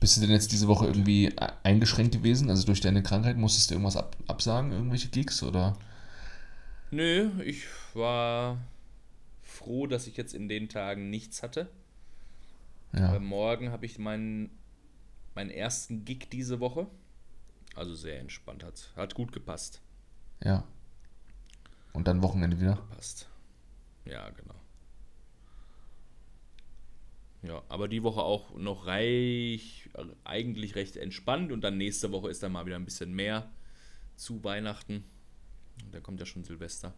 Bist 0.00 0.16
du 0.16 0.20
denn 0.20 0.30
jetzt 0.30 0.52
diese 0.52 0.68
Woche 0.68 0.86
irgendwie 0.86 1.34
eingeschränkt 1.62 2.14
gewesen? 2.14 2.50
Also 2.50 2.66
durch 2.66 2.80
deine 2.80 3.02
Krankheit 3.02 3.36
musstest 3.36 3.70
du 3.70 3.74
irgendwas 3.74 3.96
ab, 3.96 4.16
absagen, 4.26 4.72
irgendwelche 4.72 5.08
Gigs 5.08 5.42
oder? 5.42 5.78
Nö, 6.90 7.30
ich 7.42 7.64
war 7.94 8.58
froh, 9.42 9.86
dass 9.86 10.06
ich 10.06 10.16
jetzt 10.16 10.34
in 10.34 10.48
den 10.48 10.68
Tagen 10.68 11.10
nichts 11.10 11.42
hatte. 11.42 11.70
Ja. 12.92 13.08
Aber 13.08 13.20
morgen 13.20 13.70
habe 13.70 13.86
ich 13.86 13.98
meinen, 13.98 14.50
meinen 15.34 15.50
ersten 15.50 16.04
Gig 16.04 16.28
diese 16.30 16.60
Woche. 16.60 16.86
Also 17.74 17.94
sehr 17.94 18.20
entspannt. 18.20 18.64
Hat, 18.64 18.92
hat 18.96 19.14
gut 19.14 19.32
gepasst. 19.32 19.80
Ja. 20.42 20.64
Und 21.92 22.08
dann 22.08 22.22
Wochenende 22.22 22.60
wieder? 22.60 22.76
Passt. 22.94 23.28
Ja, 24.04 24.30
genau. 24.30 24.54
Ja, 27.42 27.62
aber 27.68 27.86
die 27.86 28.02
Woche 28.02 28.22
auch 28.22 28.54
noch 28.56 28.86
reich, 28.86 29.88
eigentlich 30.24 30.74
recht 30.74 30.96
entspannt 30.96 31.52
und 31.52 31.60
dann 31.62 31.76
nächste 31.76 32.10
Woche 32.12 32.28
ist 32.28 32.42
dann 32.42 32.52
mal 32.52 32.66
wieder 32.66 32.76
ein 32.76 32.84
bisschen 32.84 33.12
mehr 33.14 33.48
zu 34.16 34.42
Weihnachten. 34.42 35.04
Da 35.92 36.00
kommt 36.00 36.18
ja 36.18 36.26
schon 36.26 36.44
Silvester. 36.44 36.92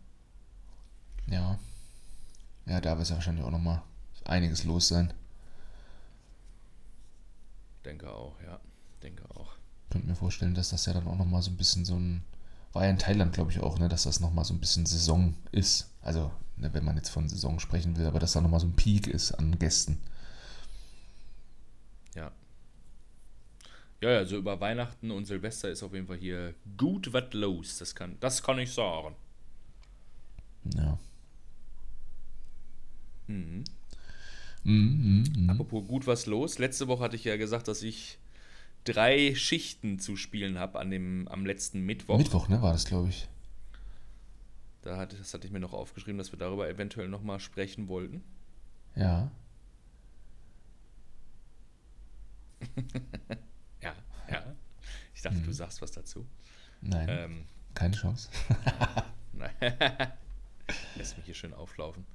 Ja. 1.27 1.59
Ja, 2.67 2.81
da 2.81 2.93
wird 2.93 3.03
es 3.03 3.09
ja 3.11 3.17
wahrscheinlich 3.17 3.45
auch 3.45 3.51
nochmal 3.51 3.83
einiges 4.25 4.65
los 4.65 4.89
sein. 4.89 5.13
Denke 7.89 8.13
auch, 8.13 8.39
ja. 8.43 8.61
Denke 9.03 9.25
auch. 9.31 9.57
Ich 9.85 9.91
könnte 9.91 10.09
mir 10.09 10.15
vorstellen, 10.15 10.55
dass 10.55 10.69
das 10.69 10.85
ja 10.85 10.93
dann 10.93 11.09
auch 11.09 11.17
nochmal 11.17 11.41
so 11.41 11.51
ein 11.51 11.57
bisschen 11.57 11.87
so 11.87 11.97
ein. 11.97 12.23
War 12.75 12.85
ja 12.85 12.91
in 12.91 12.99
Thailand, 12.99 13.33
glaube 13.33 13.51
ich, 13.51 13.61
auch, 13.61 13.79
ne, 13.79 13.89
dass 13.89 14.03
das 14.03 14.21
nochmal 14.21 14.45
so 14.45 14.53
ein 14.53 14.61
bisschen 14.61 14.85
Saison 14.85 15.35
ist. 15.53 15.91
Also, 16.03 16.31
ne, 16.59 16.75
wenn 16.75 16.85
man 16.85 16.97
jetzt 16.97 17.09
von 17.09 17.31
Saison 17.31 17.59
sprechen 17.59 17.97
will, 17.97 18.05
aber 18.05 18.19
dass 18.19 18.33
da 18.33 18.43
nochmal 18.43 18.61
so 18.61 18.67
ein 18.67 18.77
Peak 18.77 19.07
ist 19.07 19.33
an 19.33 19.59
Gästen. 19.59 19.99
Ja. 22.15 22.31
Ja, 24.03 24.11
also 24.19 24.37
über 24.37 24.61
Weihnachten 24.61 25.11
und 25.11 25.25
Silvester 25.25 25.71
ist 25.71 25.83
auf 25.83 25.95
jeden 25.95 26.09
Fall 26.09 26.19
hier 26.19 26.55
gut 26.77 27.11
was 27.15 27.33
los. 27.33 27.79
Das 27.79 27.95
kann, 27.95 28.19
das 28.21 28.43
kann 28.43 28.59
ich 28.59 28.71
sagen. 28.71 29.17
Ja. 30.75 30.99
Mhm. 33.29 33.65
Mhm, 34.69 35.25
mh, 35.47 35.53
Apropos 35.53 35.87
gut 35.89 36.07
was 36.07 36.27
los. 36.27 36.59
Letzte 36.59 36.89
Woche 36.89 37.03
hatte 37.03 37.17
ich 37.17 37.25
ja 37.25 37.37
gesagt, 37.39 37.69
dass 37.69 37.83
ich 37.83 38.19
drei 38.85 39.35
Schichten 39.35 39.99
zu 39.99 40.15
spielen 40.15 40.59
habe 40.59 40.79
am 40.79 41.47
letzten 41.47 41.81
Mittwoch. 41.81 42.19
Mittwoch, 42.19 42.49
ne, 42.49 42.61
war 42.61 42.73
das, 42.73 42.85
glaube 42.85 43.09
ich. 43.09 43.29
Da 44.83 44.99
hatte, 44.99 45.17
das 45.17 45.33
hatte 45.33 45.47
ich 45.47 45.53
mir 45.53 45.61
noch 45.61 45.73
aufgeschrieben, 45.73 46.19
dass 46.19 46.33
wir 46.33 46.39
darüber 46.39 46.69
eventuell 46.69 47.09
nochmal 47.09 47.41
sprechen 47.41 47.89
wollten. 47.89 48.23
Ja. 48.95 49.31
ja, 53.83 53.95
ja. 54.31 54.55
Ich 55.15 55.23
dachte, 55.23 55.39
mhm. 55.39 55.45
du 55.45 55.53
sagst 55.53 55.81
was 55.81 55.93
dazu. 55.93 56.27
Nein. 56.83 57.09
Ähm, 57.09 57.45
keine 57.73 57.97
Chance. 57.97 58.29
Lässt 60.97 61.17
mich 61.17 61.27
hier 61.27 61.35
schön 61.35 61.55
auflaufen. 61.55 62.07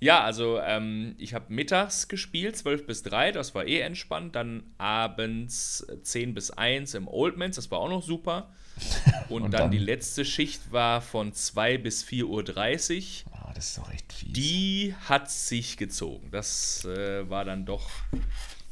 Ja, 0.00 0.22
also 0.22 0.60
ähm, 0.60 1.14
ich 1.18 1.34
habe 1.34 1.52
mittags 1.52 2.08
gespielt, 2.08 2.56
12 2.56 2.86
bis 2.86 3.02
3, 3.02 3.32
das 3.32 3.54
war 3.54 3.66
eh 3.66 3.80
entspannt. 3.80 4.34
Dann 4.34 4.62
abends 4.78 5.86
10 6.02 6.34
bis 6.34 6.50
1 6.50 6.94
im 6.94 7.08
Oldmans, 7.08 7.56
das 7.56 7.70
war 7.70 7.78
auch 7.78 7.88
noch 7.88 8.02
super. 8.02 8.52
Und, 9.28 9.42
Und 9.42 9.50
dann, 9.52 9.62
dann, 9.62 9.70
die 9.70 9.78
letzte 9.78 10.24
Schicht 10.24 10.72
war 10.72 11.00
von 11.00 11.32
2 11.32 11.78
bis 11.78 12.04
4.30 12.04 13.24
Uhr. 13.24 13.32
Ah, 13.32 13.52
das 13.54 13.68
ist 13.68 13.78
doch 13.78 13.90
echt 13.92 14.12
fies. 14.12 14.32
Die 14.32 14.94
hat 15.08 15.30
sich 15.30 15.76
gezogen. 15.76 16.28
Das 16.30 16.84
äh, 16.84 17.28
war 17.30 17.44
dann 17.44 17.64
doch 17.64 17.88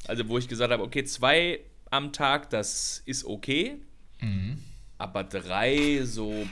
also 0.06 0.28
wo 0.28 0.38
ich 0.38 0.48
gesagt 0.48 0.72
habe, 0.72 0.82
okay, 0.82 1.04
zwei 1.04 1.60
am 1.90 2.12
Tag, 2.12 2.50
das 2.50 3.02
ist 3.04 3.24
okay. 3.24 3.80
Mhm. 4.20 4.58
Aber 4.98 5.24
drei, 5.24 6.00
so, 6.04 6.46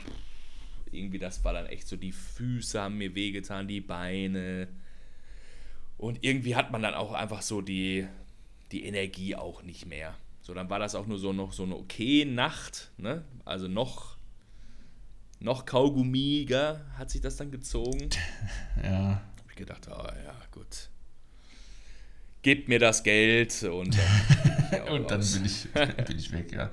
irgendwie, 0.93 1.19
das 1.19 1.45
war 1.45 1.53
dann 1.53 1.67
echt 1.67 1.89
so, 1.89 1.97
die 1.97 2.13
Füße 2.13 2.81
haben 2.81 2.99
mir 2.99 3.15
wehgetan, 3.15 3.69
die 3.69 3.81
Beine. 3.81 4.69
Und 5.99 6.25
irgendwie 6.25 6.57
hat 6.57 6.71
man 6.71 6.83
dann 6.83 6.95
auch 6.95 7.13
einfach 7.13 7.43
so 7.43 7.61
die, 7.61 8.07
die 8.73 8.85
Energie 8.85 9.37
auch 9.37 9.63
nicht 9.63 9.87
mehr. 9.87 10.15
So, 10.43 10.55
dann 10.55 10.71
war 10.71 10.79
das 10.79 10.95
auch 10.95 11.07
nur 11.07 11.19
so 11.19 11.33
noch 11.33 11.53
so 11.53 11.65
eine 11.65 11.77
okay 11.77 12.25
Nacht, 12.25 12.91
ne? 12.97 13.25
Also 13.45 13.69
noch, 13.69 14.17
noch 15.39 15.67
kaugummiger 15.67 16.85
hat 16.97 17.11
sich 17.11 17.21
das 17.21 17.37
dann 17.37 17.51
gezogen. 17.51 18.09
Ja. 18.83 19.23
Hab 19.37 19.51
ich 19.51 19.57
gedacht, 19.57 19.89
oh 19.91 20.07
ja, 20.25 20.35
gut 20.51 20.89
gebt 22.43 22.69
mir 22.69 22.79
das 22.79 23.03
Geld 23.03 23.63
und, 23.65 23.97
dann, 24.71 24.83
und 24.89 25.11
dann 25.11 25.21
bin 25.21 25.45
ich, 25.45 25.69
bin 26.07 26.19
ich 26.19 26.33
weg, 26.33 26.53
ja. 26.53 26.71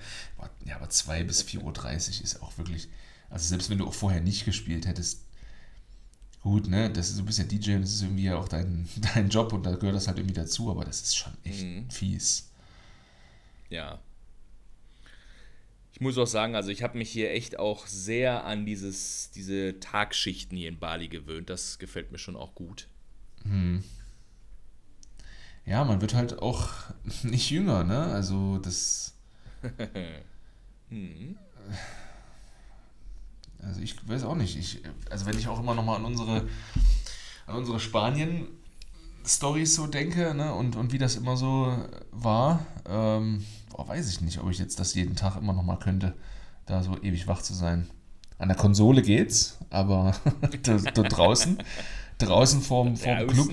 Ja, 0.65 0.75
aber 0.75 0.89
2 0.89 1.23
bis 1.23 1.43
4.30 1.43 1.63
Uhr 1.63 2.23
ist 2.23 2.41
auch 2.41 2.57
wirklich, 2.57 2.89
also 3.29 3.47
selbst 3.47 3.69
wenn 3.69 3.77
du 3.77 3.87
auch 3.87 3.93
vorher 3.93 4.21
nicht 4.21 4.45
gespielt 4.45 4.87
hättest, 4.87 5.25
gut, 6.41 6.67
ne, 6.67 6.89
das 6.89 7.09
ist, 7.09 7.19
du 7.19 7.25
bist 7.25 7.39
ja 7.39 7.45
DJ 7.45 7.75
und 7.75 7.81
das 7.81 7.93
ist 7.93 8.01
irgendwie 8.03 8.25
ja 8.25 8.37
auch 8.37 8.47
dein, 8.47 8.87
dein 9.13 9.29
Job 9.29 9.53
und 9.53 9.63
da 9.63 9.75
gehört 9.75 9.95
das 9.95 10.07
halt 10.07 10.17
irgendwie 10.17 10.35
dazu, 10.35 10.69
aber 10.69 10.85
das 10.85 11.01
ist 11.01 11.15
schon 11.15 11.33
echt 11.43 11.63
mhm. 11.63 11.89
fies. 11.89 12.51
Ja. 13.69 13.99
Ich 15.93 16.01
muss 16.01 16.17
auch 16.17 16.27
sagen, 16.27 16.55
also 16.55 16.69
ich 16.69 16.83
habe 16.83 16.97
mich 16.97 17.09
hier 17.09 17.31
echt 17.31 17.57
auch 17.57 17.87
sehr 17.87 18.45
an 18.45 18.65
dieses, 18.65 19.31
diese 19.31 19.79
Tagschichten 19.79 20.55
hier 20.55 20.69
in 20.69 20.77
Bali 20.77 21.07
gewöhnt. 21.07 21.49
Das 21.49 21.79
gefällt 21.79 22.11
mir 22.11 22.19
schon 22.19 22.35
auch 22.35 22.53
gut. 22.53 22.87
Hm 23.43 23.83
ja, 25.67 25.83
man 25.83 26.01
wird 26.01 26.15
halt 26.15 26.39
auch 26.39 26.69
nicht 27.23 27.51
jünger, 27.51 27.83
ne? 27.83 28.05
Also 28.05 28.57
das. 28.57 29.13
hm. 30.89 31.37
Also 33.63 33.81
ich 33.81 33.95
weiß 34.07 34.23
auch 34.23 34.35
nicht. 34.35 34.57
Ich, 34.57 34.81
also 35.09 35.25
wenn 35.25 35.37
ich 35.37 35.47
auch 35.47 35.59
immer 35.59 35.75
noch 35.75 35.83
mal 35.83 35.95
an 35.95 36.05
unsere, 36.05 36.47
an 37.45 37.55
unsere 37.55 37.79
Spanien 37.79 38.47
Stories 39.25 39.75
so 39.75 39.87
denke 39.87 40.33
ne, 40.33 40.53
und, 40.53 40.75
und 40.75 40.93
wie 40.93 40.97
das 40.97 41.15
immer 41.15 41.35
so 41.35 41.75
war, 42.11 42.65
ähm, 42.87 43.43
boah, 43.69 43.87
weiß 43.87 44.09
ich 44.09 44.21
nicht, 44.21 44.39
ob 44.39 44.49
ich 44.49 44.57
jetzt 44.57 44.79
das 44.79 44.93
jeden 44.93 45.15
Tag 45.15 45.37
immer 45.37 45.53
noch 45.53 45.63
mal 45.63 45.77
könnte, 45.77 46.13
da 46.65 46.81
so 46.81 46.97
ewig 47.01 47.27
wach 47.27 47.41
zu 47.41 47.53
sein. 47.53 47.89
An 48.37 48.47
der 48.47 48.57
Konsole 48.57 49.01
geht's, 49.01 49.57
aber 49.69 50.15
da, 50.63 50.77
da 50.77 51.03
draußen, 51.03 51.57
draußen 52.19 52.61
vorm, 52.61 52.95
vorm 52.95 53.27
Club 53.27 53.49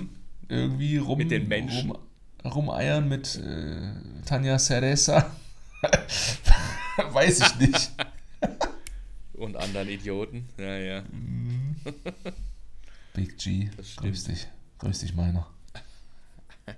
irgendwie 0.49 0.99
rum, 0.99 1.19
mit 1.19 1.31
den 1.31 1.49
Menschen. 1.49 1.91
rum 1.91 2.01
rumeiern 2.45 3.09
mit 3.09 3.37
äh, 3.37 3.93
Tanja 4.27 4.59
Ceresa. 4.59 5.31
weiß 7.13 7.41
ich 7.41 7.69
nicht. 7.69 7.93
Und 9.45 9.57
anderen 9.57 9.91
Idioten, 9.91 10.49
ja, 10.57 10.79
ja. 10.79 11.05
Big 13.13 13.37
G, 13.37 13.69
grüß 13.97 14.25
dich. 14.25 14.47
Grüß 14.79 15.01
dich, 15.01 15.15
meiner. 15.15 15.47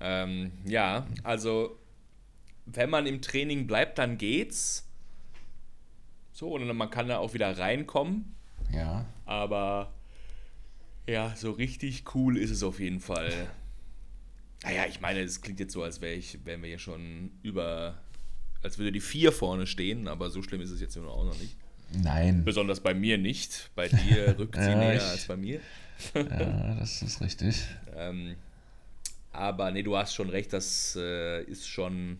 ähm, 0.00 0.52
ja, 0.64 1.06
also 1.22 1.78
wenn 2.64 2.88
man 2.88 3.06
im 3.06 3.20
Training 3.20 3.66
bleibt, 3.66 3.98
dann 3.98 4.16
geht's. 4.16 4.88
So, 6.32 6.54
und 6.54 6.66
man 6.74 6.90
kann 6.90 7.08
da 7.08 7.18
auch 7.18 7.34
wieder 7.34 7.58
reinkommen. 7.58 8.34
Ja. 8.72 9.04
Aber 9.26 9.92
ja, 11.06 11.36
so 11.36 11.52
richtig 11.52 12.14
cool 12.14 12.38
ist 12.38 12.50
es 12.50 12.62
auf 12.62 12.80
jeden 12.80 13.00
Fall. 13.00 13.32
Naja, 14.62 14.86
ich 14.88 14.98
meine, 15.02 15.20
es 15.20 15.42
klingt 15.42 15.60
jetzt 15.60 15.74
so, 15.74 15.82
als 15.82 16.00
wäre 16.00 16.14
ich, 16.14 16.46
wären 16.46 16.62
wir 16.62 16.70
hier 16.70 16.78
schon 16.78 17.32
über, 17.42 18.02
als 18.64 18.78
würde 18.78 18.90
die 18.90 19.00
vier 19.00 19.30
vorne 19.30 19.66
stehen, 19.68 20.08
aber 20.08 20.30
so 20.30 20.42
schlimm 20.42 20.60
ist 20.60 20.70
es 20.70 20.80
jetzt 20.80 20.96
auch 20.98 21.24
noch 21.24 21.38
nicht. 21.38 21.54
Nein. 22.02 22.42
Besonders 22.44 22.80
bei 22.80 22.94
mir 22.94 23.18
nicht. 23.18 23.70
Bei 23.76 23.86
dir 23.88 24.34
rückt 24.38 24.56
sie 24.56 24.62
Ja, 24.62 24.76
näher 24.78 24.96
ich- 24.96 25.02
als 25.02 25.26
bei 25.26 25.36
mir. 25.36 25.60
Ja, 26.14 26.74
das 26.74 27.02
ist 27.02 27.20
richtig. 27.20 27.56
Ähm, 27.96 28.34
aber 29.30 29.70
nee, 29.70 29.84
du 29.84 29.96
hast 29.96 30.14
schon 30.14 30.28
recht, 30.30 30.52
das 30.52 30.96
äh, 31.00 31.42
ist 31.44 31.68
schon 31.68 32.18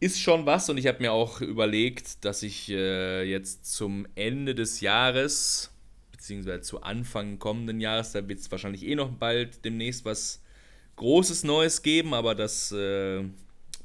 ist 0.00 0.18
schon 0.20 0.46
was 0.46 0.68
und 0.70 0.78
ich 0.78 0.86
habe 0.86 1.00
mir 1.00 1.12
auch 1.12 1.40
überlegt, 1.40 2.24
dass 2.24 2.42
ich 2.42 2.68
äh, 2.70 3.22
jetzt 3.24 3.66
zum 3.72 4.06
Ende 4.14 4.54
des 4.54 4.80
Jahres 4.80 5.70
beziehungsweise 6.10 6.62
zu 6.62 6.82
Anfang 6.82 7.38
kommenden 7.38 7.80
Jahres, 7.80 8.12
da 8.12 8.26
wird 8.28 8.40
es 8.40 8.50
wahrscheinlich 8.50 8.84
eh 8.86 8.94
noch 8.94 9.10
bald 9.10 9.64
demnächst 9.64 10.04
was 10.04 10.42
Großes 10.96 11.44
Neues 11.44 11.82
geben, 11.82 12.12
aber 12.14 12.34
das 12.34 12.72
äh, 12.72 13.22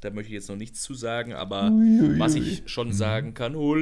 da 0.00 0.10
möchte 0.10 0.28
ich 0.28 0.34
jetzt 0.34 0.48
noch 0.48 0.56
nichts 0.56 0.82
zu 0.82 0.94
sagen, 0.94 1.32
aber 1.32 1.70
was 2.18 2.34
ich 2.34 2.62
schon 2.66 2.92
sagen 2.92 3.34
kann, 3.34 3.54
oh, 3.54 3.74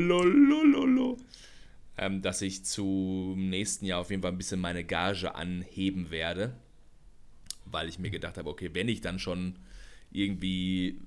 ähm, 1.97 2.23
dass 2.23 2.43
ich 2.43 2.65
zum 2.65 3.49
nächsten 3.51 3.87
Jahr 3.87 4.01
auf 4.01 4.11
jeden 4.11 4.23
Fall 4.23 4.33
ein 4.33 4.39
bisschen 4.39 4.61
meine 4.61 4.85
Gage 4.85 5.35
anheben 5.35 6.11
werde, 6.11 6.55
weil 7.65 7.89
ich 7.89 7.99
mir 7.99 8.11
gedacht 8.11 8.39
habe, 8.39 8.51
okay, 8.51 8.71
wenn 8.73 8.89
ich 8.89 9.01
dann 9.01 9.19
schon 9.19 9.57
irgendwie 10.11 11.01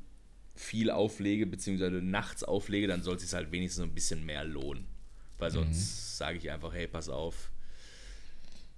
viel 0.55 0.89
auflege, 0.89 1.45
beziehungsweise 1.45 1.97
nachts 1.97 2.43
auflege, 2.43 2.87
dann 2.87 3.03
soll 3.03 3.15
es 3.15 3.23
sich 3.23 3.33
halt 3.33 3.51
wenigstens 3.51 3.83
ein 3.83 3.93
bisschen 3.93 4.25
mehr 4.25 4.43
lohnen. 4.43 4.85
Weil 5.37 5.51
sonst 5.51 6.17
sage 6.17 6.37
ich 6.37 6.49
einfach, 6.49 6.73
hey, 6.73 6.87
pass 6.87 7.09
auf. 7.09 7.51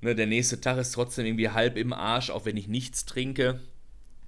Ne, 0.01 0.13
der 0.13 0.27
nächste 0.27 0.59
Tag 0.59 0.77
ist 0.77 0.91
trotzdem 0.91 1.25
irgendwie 1.25 1.49
halb 1.49 1.77
im 1.77 1.93
Arsch, 1.93 2.29
auch 2.29 2.45
wenn 2.45 2.57
ich 2.57 2.67
nichts 2.67 3.05
trinke. 3.05 3.61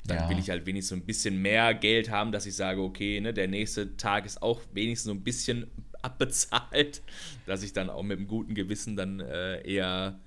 Dann 0.05 0.17
Ja. 0.17 0.29
will 0.29 0.39
ich 0.39 0.49
halt 0.49 0.65
wenigstens 0.65 0.89
so 0.97 1.03
ein 1.03 1.05
bisschen 1.05 1.41
mehr 1.41 1.73
Geld 1.73 2.09
haben, 2.09 2.31
dass 2.31 2.45
ich 2.45 2.55
sage, 2.55 2.81
okay, 2.81 3.19
ne, 3.21 3.33
der 3.33 3.47
nächste 3.47 3.97
Tag 3.97 4.25
ist 4.25 4.41
auch 4.41 4.61
wenigstens 4.73 5.05
so 5.05 5.11
ein 5.11 5.23
bisschen 5.23 5.67
abbezahlt, 6.01 7.01
dass 7.45 7.61
ich 7.63 7.73
dann 7.73 7.89
auch 7.89 8.01
mit 8.03 8.17
einem 8.17 8.27
guten 8.27 8.55
Gewissen 8.55 8.95
dann 8.95 9.19
äh, 9.19 9.61
eher 9.61 10.19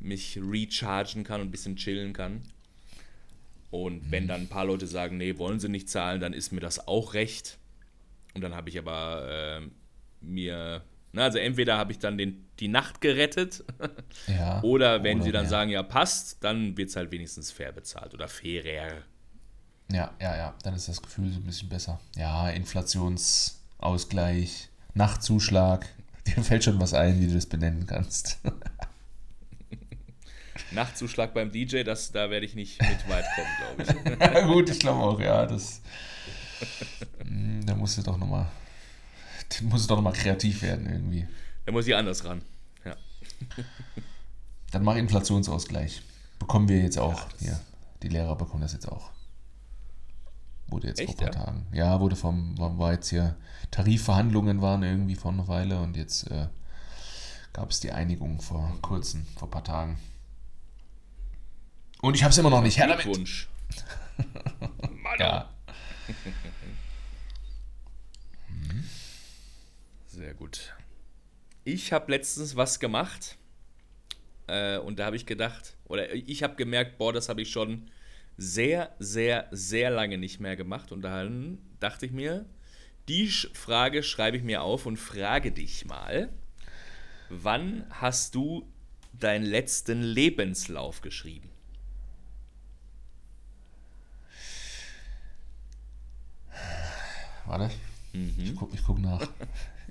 mich 0.00 0.38
rechargen 0.42 1.22
kann 1.22 1.40
und 1.40 1.48
ein 1.48 1.50
bisschen 1.52 1.76
chillen 1.76 2.12
kann. 2.12 2.42
Und 3.70 4.10
wenn 4.10 4.26
dann 4.28 4.42
ein 4.42 4.48
paar 4.48 4.66
Leute 4.66 4.86
sagen, 4.86 5.16
nee, 5.16 5.38
wollen 5.38 5.60
sie 5.60 5.68
nicht 5.68 5.88
zahlen, 5.88 6.20
dann 6.20 6.32
ist 6.32 6.52
mir 6.52 6.60
das 6.60 6.86
auch 6.88 7.14
recht. 7.14 7.58
Und 8.34 8.42
dann 8.42 8.54
habe 8.54 8.68
ich 8.68 8.78
aber 8.78 9.60
äh, 9.62 9.68
mir, 10.20 10.82
na, 11.12 11.22
also 11.24 11.38
entweder 11.38 11.78
habe 11.78 11.92
ich 11.92 11.98
dann 11.98 12.18
den, 12.18 12.44
die 12.58 12.68
Nacht 12.68 13.00
gerettet 13.00 13.64
Ja. 14.26 14.60
oder 14.64 15.04
wenn 15.04 15.22
sie 15.22 15.32
dann 15.32 15.42
mehr. 15.44 15.50
sagen, 15.50 15.70
ja, 15.70 15.82
passt, 15.82 16.42
dann 16.44 16.76
wird 16.76 16.90
es 16.90 16.96
halt 16.96 17.12
wenigstens 17.12 17.50
fair 17.52 17.72
bezahlt 17.72 18.12
oder 18.12 18.28
fairer. 18.28 19.02
Ja, 19.92 20.10
ja, 20.20 20.36
ja, 20.36 20.54
dann 20.62 20.74
ist 20.74 20.88
das 20.88 21.00
Gefühl 21.02 21.30
so 21.30 21.38
ein 21.38 21.44
bisschen 21.44 21.68
besser. 21.68 22.00
Ja, 22.16 22.48
Inflationsausgleich, 22.50 24.68
Nachtzuschlag. 24.94 25.86
Dir 26.26 26.42
fällt 26.42 26.64
schon 26.64 26.80
was 26.80 26.94
ein, 26.94 27.20
wie 27.20 27.26
du 27.26 27.34
das 27.34 27.44
benennen 27.46 27.86
kannst. 27.86 28.38
Nachtzuschlag 30.70 31.34
beim 31.34 31.50
DJ, 31.52 31.82
das, 31.82 32.12
da 32.12 32.30
werde 32.30 32.46
ich 32.46 32.54
nicht 32.54 32.80
mit 32.80 33.08
weit 33.08 33.24
kommen, 33.34 33.48
glaube 33.76 33.82
ich. 33.82 33.88
Gut, 34.46 34.70
ich 34.70 34.78
glaube 34.78 35.02
auch, 35.02 35.20
ja, 35.20 35.44
das. 35.44 35.82
Hm, 37.18 37.66
Da 37.66 37.74
musst 37.74 37.98
du 37.98 38.02
doch 38.02 38.16
nochmal. 38.16 38.46
Doch 39.60 39.96
nochmal 39.96 40.14
kreativ 40.14 40.62
werden 40.62 40.88
irgendwie. 40.90 41.28
Da 41.66 41.72
muss 41.72 41.86
ich 41.86 41.94
anders 41.94 42.24
ran. 42.24 42.40
Ja. 42.86 42.96
Dann 44.70 44.82
mach 44.82 44.96
Inflationsausgleich. 44.96 46.00
Bekommen 46.38 46.68
wir 46.68 46.80
jetzt 46.80 46.98
auch. 46.98 47.20
Ja, 47.20 47.28
hier. 47.40 47.60
Die 48.02 48.08
Lehrer 48.08 48.34
bekommen 48.36 48.62
das 48.62 48.72
jetzt 48.72 48.88
auch. 48.88 49.10
Wurde 50.72 50.88
jetzt 50.88 51.00
Echt, 51.00 51.18
vor 51.18 51.28
ein 51.28 51.32
paar 51.32 51.44
Tagen. 51.44 51.66
Ja, 51.72 52.00
wurde 52.00 52.16
vom, 52.16 52.58
war 52.58 52.92
jetzt 52.92 53.10
hier, 53.10 53.36
Tarifverhandlungen 53.70 54.62
waren 54.62 54.82
irgendwie 54.82 55.16
vor 55.16 55.30
einer 55.30 55.46
Weile 55.46 55.80
und 55.80 55.98
jetzt 55.98 56.30
äh, 56.30 56.48
gab 57.52 57.70
es 57.70 57.80
die 57.80 57.92
Einigung 57.92 58.40
vor 58.40 58.78
kurzem, 58.80 59.26
vor 59.36 59.48
ein 59.48 59.50
paar 59.50 59.64
Tagen. 59.64 59.98
Und 62.00 62.14
ich 62.14 62.22
habe 62.24 62.30
es 62.30 62.38
immer 62.38 62.48
noch 62.48 62.62
nicht. 62.62 62.78
Her 62.78 62.86
damit. 62.88 63.06
Mann, 65.02 65.18
Ja. 65.18 65.50
Sehr 70.06 70.32
gut. 70.34 70.74
Ich 71.64 71.92
habe 71.92 72.10
letztens 72.12 72.56
was 72.56 72.80
gemacht 72.80 73.36
äh, 74.46 74.78
und 74.78 74.98
da 74.98 75.04
habe 75.06 75.16
ich 75.16 75.26
gedacht, 75.26 75.76
oder 75.84 76.12
ich 76.14 76.42
habe 76.42 76.56
gemerkt, 76.56 76.96
boah, 76.98 77.12
das 77.12 77.28
habe 77.28 77.42
ich 77.42 77.50
schon 77.50 77.90
sehr, 78.42 78.92
sehr, 78.98 79.46
sehr 79.52 79.90
lange 79.90 80.18
nicht 80.18 80.40
mehr 80.40 80.56
gemacht. 80.56 80.90
Und 80.90 81.02
dann 81.02 81.58
dachte 81.78 82.06
ich 82.06 82.12
mir, 82.12 82.44
die 83.08 83.28
Frage 83.28 84.02
schreibe 84.02 84.36
ich 84.36 84.42
mir 84.42 84.62
auf 84.62 84.84
und 84.86 84.96
frage 84.96 85.52
dich 85.52 85.84
mal, 85.84 86.28
wann 87.28 87.86
hast 87.90 88.34
du 88.34 88.68
deinen 89.12 89.44
letzten 89.44 90.02
Lebenslauf 90.02 91.00
geschrieben? 91.02 91.50
Warte, 97.46 97.70
Mhm. 98.12 98.34
ich 98.38 98.56
gucke 98.56 98.74
ich 98.74 98.82
guck 98.84 98.98
nach. 98.98 99.20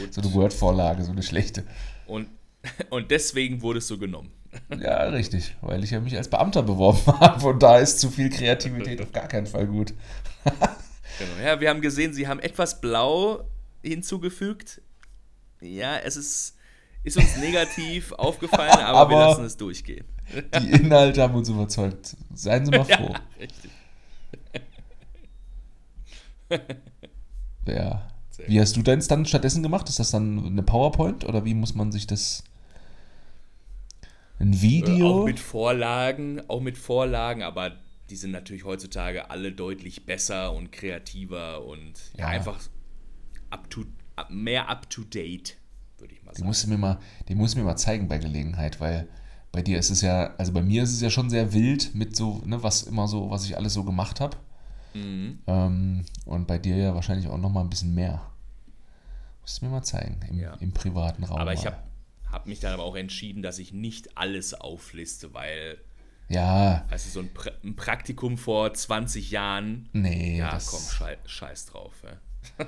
Gut. 0.00 0.14
So 0.14 0.20
eine 0.20 0.32
Word-Vorlage, 0.34 1.04
so 1.04 1.12
eine 1.12 1.22
schlechte. 1.22 1.64
Und, 2.06 2.28
und 2.90 3.10
deswegen 3.10 3.62
wurdest 3.62 3.90
du 3.90 3.98
genommen. 3.98 4.30
Ja, 4.80 5.02
richtig, 5.08 5.56
weil 5.62 5.82
ich 5.82 5.90
ja 5.90 6.00
mich 6.00 6.16
als 6.16 6.28
Beamter 6.28 6.62
beworben 6.62 7.00
habe 7.20 7.44
und 7.46 7.62
da 7.62 7.78
ist 7.78 7.98
zu 8.00 8.08
viel 8.10 8.30
Kreativität 8.30 9.00
auf 9.00 9.10
gar 9.12 9.26
keinen 9.28 9.46
Fall 9.46 9.66
gut. 9.66 9.94
Genau. 11.16 11.46
Ja, 11.46 11.60
wir 11.60 11.70
haben 11.70 11.80
gesehen, 11.80 12.12
sie 12.12 12.26
haben 12.26 12.40
etwas 12.40 12.80
blau 12.80 13.44
hinzugefügt. 13.84 14.82
Ja, 15.60 15.96
es 15.98 16.16
ist, 16.16 16.56
ist 17.04 17.16
uns 17.16 17.36
negativ 17.36 18.10
aufgefallen, 18.10 18.72
aber, 18.72 19.10
wir 19.10 19.16
Aber- 19.18 19.28
lassen 19.28 19.44
es 19.44 19.56
durchgehen. 19.56 20.04
Die 20.60 20.70
Inhalte 20.72 21.22
haben 21.22 21.36
uns 21.36 21.48
überzeugt. 21.48 22.16
Seien 22.34 22.64
Sie 22.66 22.72
mal 22.72 22.84
froh. 22.84 23.12
Ja, 23.12 23.20
richtig. 23.38 23.70
Ja. 27.66 28.08
Sehr 28.36 28.48
Wie 28.48 28.60
hast 28.60 28.76
du 28.76 28.82
deins 28.82 29.06
dann 29.08 29.26
stattdessen 29.26 29.62
gemacht? 29.62 29.88
Ist 29.88 29.98
das 29.98 30.10
dann 30.10 30.44
eine 30.44 30.62
PowerPoint 30.62 31.24
oder 31.24 31.44
wie 31.44 31.54
muss 31.54 31.74
man 31.74 31.92
sich 31.92 32.06
das. 32.06 32.42
Ein 34.40 34.52
Äh, 34.52 34.62
Video? 34.62 35.06
Auch 35.22 35.26
mit 35.26 35.38
Vorlagen, 35.38 36.42
auch 36.48 36.60
mit 36.60 36.76
Vorlagen, 36.76 37.42
aber 37.42 37.72
die 38.10 38.16
sind 38.16 38.32
natürlich 38.32 38.64
heutzutage 38.64 39.30
alle 39.30 39.52
deutlich 39.52 40.04
besser 40.04 40.52
und 40.52 40.72
kreativer 40.72 41.64
und 41.64 41.92
ja, 42.18 42.24
Ja. 42.24 42.26
einfach 42.28 42.58
up 43.50 43.70
to, 43.70 43.84
up, 44.16 44.30
mehr 44.30 44.68
up 44.68 44.90
to 44.90 45.02
date, 45.04 45.56
würde 45.98 46.14
ich 46.14 46.22
mal 46.24 46.32
Die 46.32 46.38
sagen. 46.38 46.48
musst 46.48 46.64
du 46.64 46.68
mir 46.68 46.78
mal, 46.78 46.98
die 47.28 47.34
musst 47.34 47.54
du 47.54 47.60
mir 47.60 47.64
mal 47.64 47.76
zeigen 47.76 48.08
bei 48.08 48.18
Gelegenheit, 48.18 48.80
weil 48.80 49.08
bei 49.52 49.62
dir 49.62 49.78
ist 49.78 49.90
es 49.90 50.00
ja, 50.00 50.34
also 50.36 50.52
bei 50.52 50.62
mir 50.62 50.82
ist 50.82 50.92
es 50.92 51.00
ja 51.00 51.08
schon 51.10 51.30
sehr 51.30 51.52
wild 51.52 51.94
mit 51.94 52.16
so, 52.16 52.42
ne, 52.44 52.62
was 52.62 52.82
immer 52.82 53.06
so, 53.06 53.30
was 53.30 53.44
ich 53.44 53.56
alles 53.56 53.74
so 53.74 53.84
gemacht 53.84 54.20
habe. 54.20 54.36
Mhm. 54.94 55.38
Ähm, 55.46 56.04
und 56.24 56.46
bei 56.46 56.58
dir 56.58 56.76
ja 56.76 56.94
wahrscheinlich 56.94 57.28
auch 57.28 57.38
noch 57.38 57.50
mal 57.50 57.60
ein 57.60 57.70
bisschen 57.70 57.94
mehr. 57.94 58.22
Musst 59.42 59.60
du 59.60 59.66
mir 59.66 59.70
mal 59.72 59.82
zeigen, 59.82 60.20
im, 60.30 60.38
Ja. 60.38 60.54
im 60.60 60.72
privaten 60.72 61.24
Raum. 61.24 61.38
Aber 61.38 61.52
ich 61.52 61.66
habe 61.66 61.76
hab 62.30 62.46
mich 62.46 62.60
dann 62.60 62.72
aber 62.72 62.84
auch 62.84 62.96
entschieden, 62.96 63.42
dass 63.42 63.58
ich 63.58 63.72
nicht 63.72 64.16
alles 64.16 64.54
aufliste, 64.54 65.34
weil, 65.34 65.78
Ja, 66.28 66.84
du, 66.90 66.96
so 66.98 67.20
ein, 67.20 67.28
pra 67.32 67.50
ein 67.62 67.76
Praktikum 67.76 68.38
vor 68.38 68.72
20 68.72 69.30
Jahren, 69.30 69.88
nee, 69.92 70.38
ja, 70.38 70.50
das, 70.50 70.68
komm, 70.68 70.80
schei 70.80 71.18
scheiß 71.26 71.66
drauf. 71.66 71.92
Ja. 72.02 72.18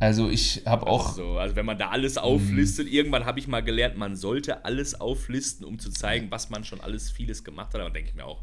also 0.00 0.28
ich 0.28 0.62
habe 0.66 0.86
auch, 0.86 1.14
So, 1.14 1.38
also 1.38 1.56
wenn 1.56 1.66
man 1.66 1.78
da 1.78 1.90
alles 1.90 2.18
auflistet, 2.18 2.88
irgendwann 2.88 3.24
habe 3.26 3.38
ich 3.38 3.48
mal 3.48 3.62
gelernt, 3.62 3.96
man 3.96 4.16
sollte 4.16 4.64
alles 4.64 5.00
auflisten, 5.00 5.64
um 5.64 5.78
zu 5.78 5.90
zeigen, 5.90 6.30
was 6.30 6.50
man 6.50 6.64
schon 6.64 6.80
alles 6.80 7.10
vieles 7.10 7.44
gemacht 7.44 7.74
hat. 7.74 7.80
Aber 7.80 7.90
denke 7.90 8.10
ich 8.10 8.14
mir 8.16 8.24
auch, 8.24 8.42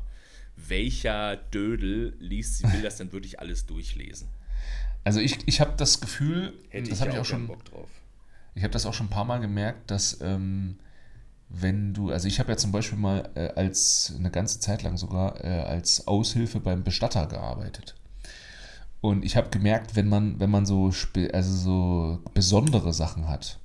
welcher 0.68 1.38
Dödel 1.38 2.16
liest, 2.20 2.64
will 2.72 2.82
das 2.82 2.98
denn 2.98 3.12
wirklich 3.12 3.40
alles 3.40 3.66
durchlesen? 3.66 4.28
also 5.04 5.20
ich, 5.20 5.40
ich 5.48 5.62
habe 5.62 5.74
das 5.78 6.00
Gefühl, 6.00 6.54
Hätte 6.70 6.90
das 6.90 7.00
ich 7.00 7.02
habe 7.02 7.12
ich 7.12 7.20
auch 7.20 7.26
schon, 7.26 7.48
Bock 7.48 7.66
drauf. 7.66 7.90
Ich 8.54 8.64
habe 8.64 8.72
das 8.72 8.86
auch 8.86 8.94
schon 8.94 9.08
ein 9.08 9.12
paar 9.12 9.26
Mal 9.26 9.40
gemerkt, 9.40 9.90
dass 9.92 10.20
ähm, 10.22 10.78
wenn 11.50 11.94
du, 11.94 12.12
also 12.12 12.28
ich 12.28 12.40
habe 12.40 12.52
ja 12.52 12.58
zum 12.58 12.72
Beispiel 12.72 12.98
mal 12.98 13.30
äh, 13.36 13.50
als 13.56 14.14
eine 14.18 14.32
ganze 14.32 14.60
Zeit 14.60 14.84
lang 14.84 14.98
sogar 14.98 15.44
äh, 15.44 15.48
als 15.48 16.08
Aushilfe 16.08 16.60
beim 16.60 16.84
Bestatter 16.84 17.28
gearbeitet. 17.28 17.96
Und 19.02 19.26
ich 19.26 19.36
habe 19.36 19.50
gemerkt, 19.50 19.96
wenn 19.96 20.08
man, 20.08 20.40
wenn 20.40 20.52
man 20.52 20.66
so, 20.66 20.92
also 21.34 21.54
so 21.56 22.20
besondere 22.34 22.94
Sachen 22.94 23.28
hat, 23.28 23.60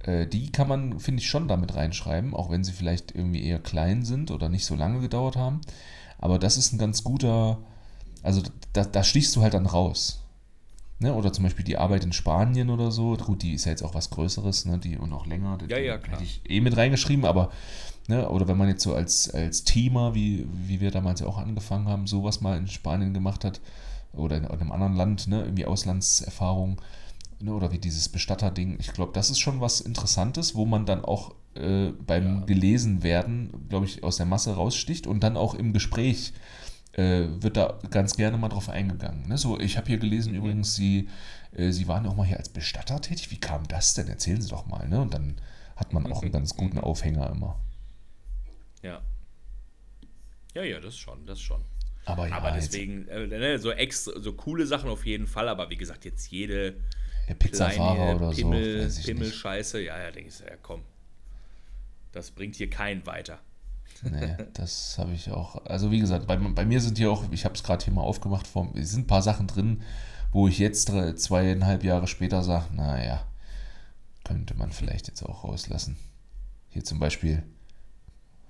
äh, 0.00 0.26
die 0.26 0.50
kann 0.50 0.66
man, 0.66 0.98
finde 0.98 1.20
ich, 1.20 1.28
schon 1.28 1.46
damit 1.46 1.74
reinschreiben, 1.74 2.34
auch 2.34 2.50
wenn 2.50 2.64
sie 2.64 2.72
vielleicht 2.72 3.14
irgendwie 3.14 3.44
eher 3.44 3.58
klein 3.58 4.04
sind 4.04 4.30
oder 4.30 4.48
nicht 4.48 4.64
so 4.64 4.74
lange 4.74 5.00
gedauert 5.00 5.36
haben. 5.36 5.60
Aber 6.22 6.38
das 6.38 6.56
ist 6.56 6.72
ein 6.72 6.78
ganz 6.78 7.02
guter, 7.02 7.58
also 8.22 8.42
da, 8.72 8.84
da 8.84 9.02
stichst 9.02 9.34
du 9.36 9.42
halt 9.42 9.54
dann 9.54 9.66
raus. 9.66 10.22
Ne? 11.00 11.12
Oder 11.12 11.32
zum 11.32 11.42
Beispiel 11.42 11.64
die 11.64 11.76
Arbeit 11.76 12.04
in 12.04 12.12
Spanien 12.12 12.70
oder 12.70 12.92
so. 12.92 13.16
Gut, 13.16 13.42
die 13.42 13.54
ist 13.54 13.64
ja 13.64 13.72
jetzt 13.72 13.82
auch 13.82 13.94
was 13.94 14.08
Größeres, 14.10 14.64
ne? 14.66 14.78
die 14.78 14.96
und 14.96 15.12
auch 15.12 15.26
länger. 15.26 15.58
Die, 15.58 15.66
Ja, 15.66 15.78
ja, 15.78 15.98
klar. 15.98 16.12
Hätte 16.12 16.22
ich 16.22 16.40
eh 16.48 16.60
mit 16.60 16.76
reingeschrieben, 16.76 17.24
aber, 17.24 17.50
ne? 18.06 18.28
oder 18.28 18.46
wenn 18.46 18.56
man 18.56 18.68
jetzt 18.68 18.84
so 18.84 18.94
als, 18.94 19.28
als 19.34 19.64
Teamer, 19.64 20.14
wie, 20.14 20.46
wie 20.52 20.80
wir 20.80 20.92
damals 20.92 21.18
ja 21.18 21.26
auch 21.26 21.38
angefangen 21.38 21.88
haben, 21.88 22.06
sowas 22.06 22.40
mal 22.40 22.56
in 22.56 22.68
Spanien 22.68 23.12
gemacht 23.12 23.44
hat, 23.44 23.60
oder 24.12 24.36
in 24.36 24.44
einem 24.44 24.70
anderen 24.70 24.94
Land, 24.94 25.26
ne? 25.26 25.42
irgendwie 25.42 25.66
Auslandserfahrung, 25.66 26.80
ne? 27.40 27.52
oder 27.52 27.72
wie 27.72 27.78
dieses 27.78 28.08
Bestatter-Ding. 28.08 28.76
Ich 28.78 28.92
glaube, 28.92 29.10
das 29.12 29.28
ist 29.28 29.40
schon 29.40 29.60
was 29.60 29.80
Interessantes, 29.80 30.54
wo 30.54 30.66
man 30.66 30.86
dann 30.86 31.04
auch 31.04 31.34
äh, 31.54 31.92
beim 32.06 32.40
Ja. 32.40 32.44
gelesen 32.46 33.02
werden, 33.02 33.68
glaube 33.68 33.86
ich, 33.86 34.02
aus 34.02 34.16
der 34.16 34.26
Masse 34.26 34.54
raussticht 34.54 35.06
und 35.06 35.20
dann 35.20 35.36
auch 35.36 35.54
im 35.54 35.72
Gespräch 35.72 36.32
äh, 36.92 37.26
wird 37.40 37.56
da 37.56 37.78
ganz 37.90 38.16
gerne 38.16 38.36
mal 38.36 38.48
drauf 38.50 38.68
eingegangen. 38.68 39.28
Ne? 39.28 39.38
So, 39.38 39.58
ich 39.58 39.76
habe 39.76 39.86
hier 39.86 39.98
gelesen 39.98 40.34
übrigens, 40.34 40.74
Sie, 40.74 41.08
äh, 41.52 41.70
Sie 41.70 41.88
waren 41.88 42.06
auch 42.06 42.14
mal 42.16 42.26
hier 42.26 42.36
als 42.38 42.50
Bestatter 42.50 43.00
tätig. 43.00 43.30
Wie 43.30 43.40
kam 43.40 43.66
das 43.68 43.94
denn? 43.94 44.08
Erzählen 44.08 44.42
Sie 44.42 44.50
doch 44.50 44.66
mal. 44.66 44.86
Ne? 44.88 45.00
Und 45.00 45.14
dann 45.14 45.36
hat 45.76 45.92
man 45.92 46.10
auch 46.12 46.22
einen 46.22 46.32
ganz 46.32 46.54
guten 46.54 46.78
Aufhänger 46.78 47.30
immer. 47.30 47.58
Ja. 48.82 49.00
Ja, 50.54 50.62
ja, 50.64 50.80
das 50.80 50.98
schon, 50.98 51.24
das 51.24 51.40
schon. 51.40 51.62
Aber 52.04 52.28
ja, 52.28 52.34
aber 52.36 52.50
deswegen, 52.50 53.08
äh, 53.08 53.26
ne, 53.26 53.58
so 53.58 53.70
extra, 53.70 54.12
so 54.20 54.32
coole 54.32 54.66
Sachen 54.66 54.90
auf 54.90 55.06
jeden 55.06 55.26
Fall, 55.26 55.48
aber 55.48 55.70
wie 55.70 55.76
gesagt, 55.76 56.04
jetzt 56.04 56.30
jede 56.30 56.74
der 57.28 57.34
Pizzafahrer 57.34 58.16
oder 58.16 58.30
Pimmel, 58.30 58.90
so. 58.90 59.02
Pimmelscheiße, 59.02 59.80
ja, 59.80 59.98
ja, 59.98 60.10
denke 60.10 60.28
ich, 60.28 60.38
ja, 60.40 60.56
komm. 60.60 60.82
Das 62.12 62.30
bringt 62.30 62.56
hier 62.56 62.70
keinen 62.70 63.06
weiter. 63.06 63.38
Nee, 64.02 64.36
das 64.54 64.96
habe 64.98 65.12
ich 65.12 65.30
auch. 65.30 65.64
Also 65.66 65.90
wie 65.90 66.00
gesagt, 66.00 66.26
bei, 66.26 66.36
bei 66.36 66.64
mir 66.64 66.80
sind 66.80 66.98
hier 66.98 67.10
auch, 67.10 67.24
ich 67.30 67.44
habe 67.44 67.54
es 67.54 67.62
gerade 67.62 67.84
hier 67.84 67.94
mal 67.94 68.02
aufgemacht, 68.02 68.48
es 68.74 68.90
sind 68.90 69.02
ein 69.02 69.06
paar 69.06 69.22
Sachen 69.22 69.46
drin, 69.46 69.82
wo 70.32 70.48
ich 70.48 70.58
jetzt 70.58 70.90
zweieinhalb 71.16 71.84
Jahre 71.84 72.06
später 72.08 72.42
sage, 72.42 72.74
naja, 72.74 73.24
könnte 74.24 74.54
man 74.54 74.72
vielleicht 74.72 75.08
jetzt 75.08 75.22
auch 75.22 75.44
rauslassen. 75.44 75.96
Hier 76.70 76.84
zum 76.84 76.98
Beispiel 76.98 77.42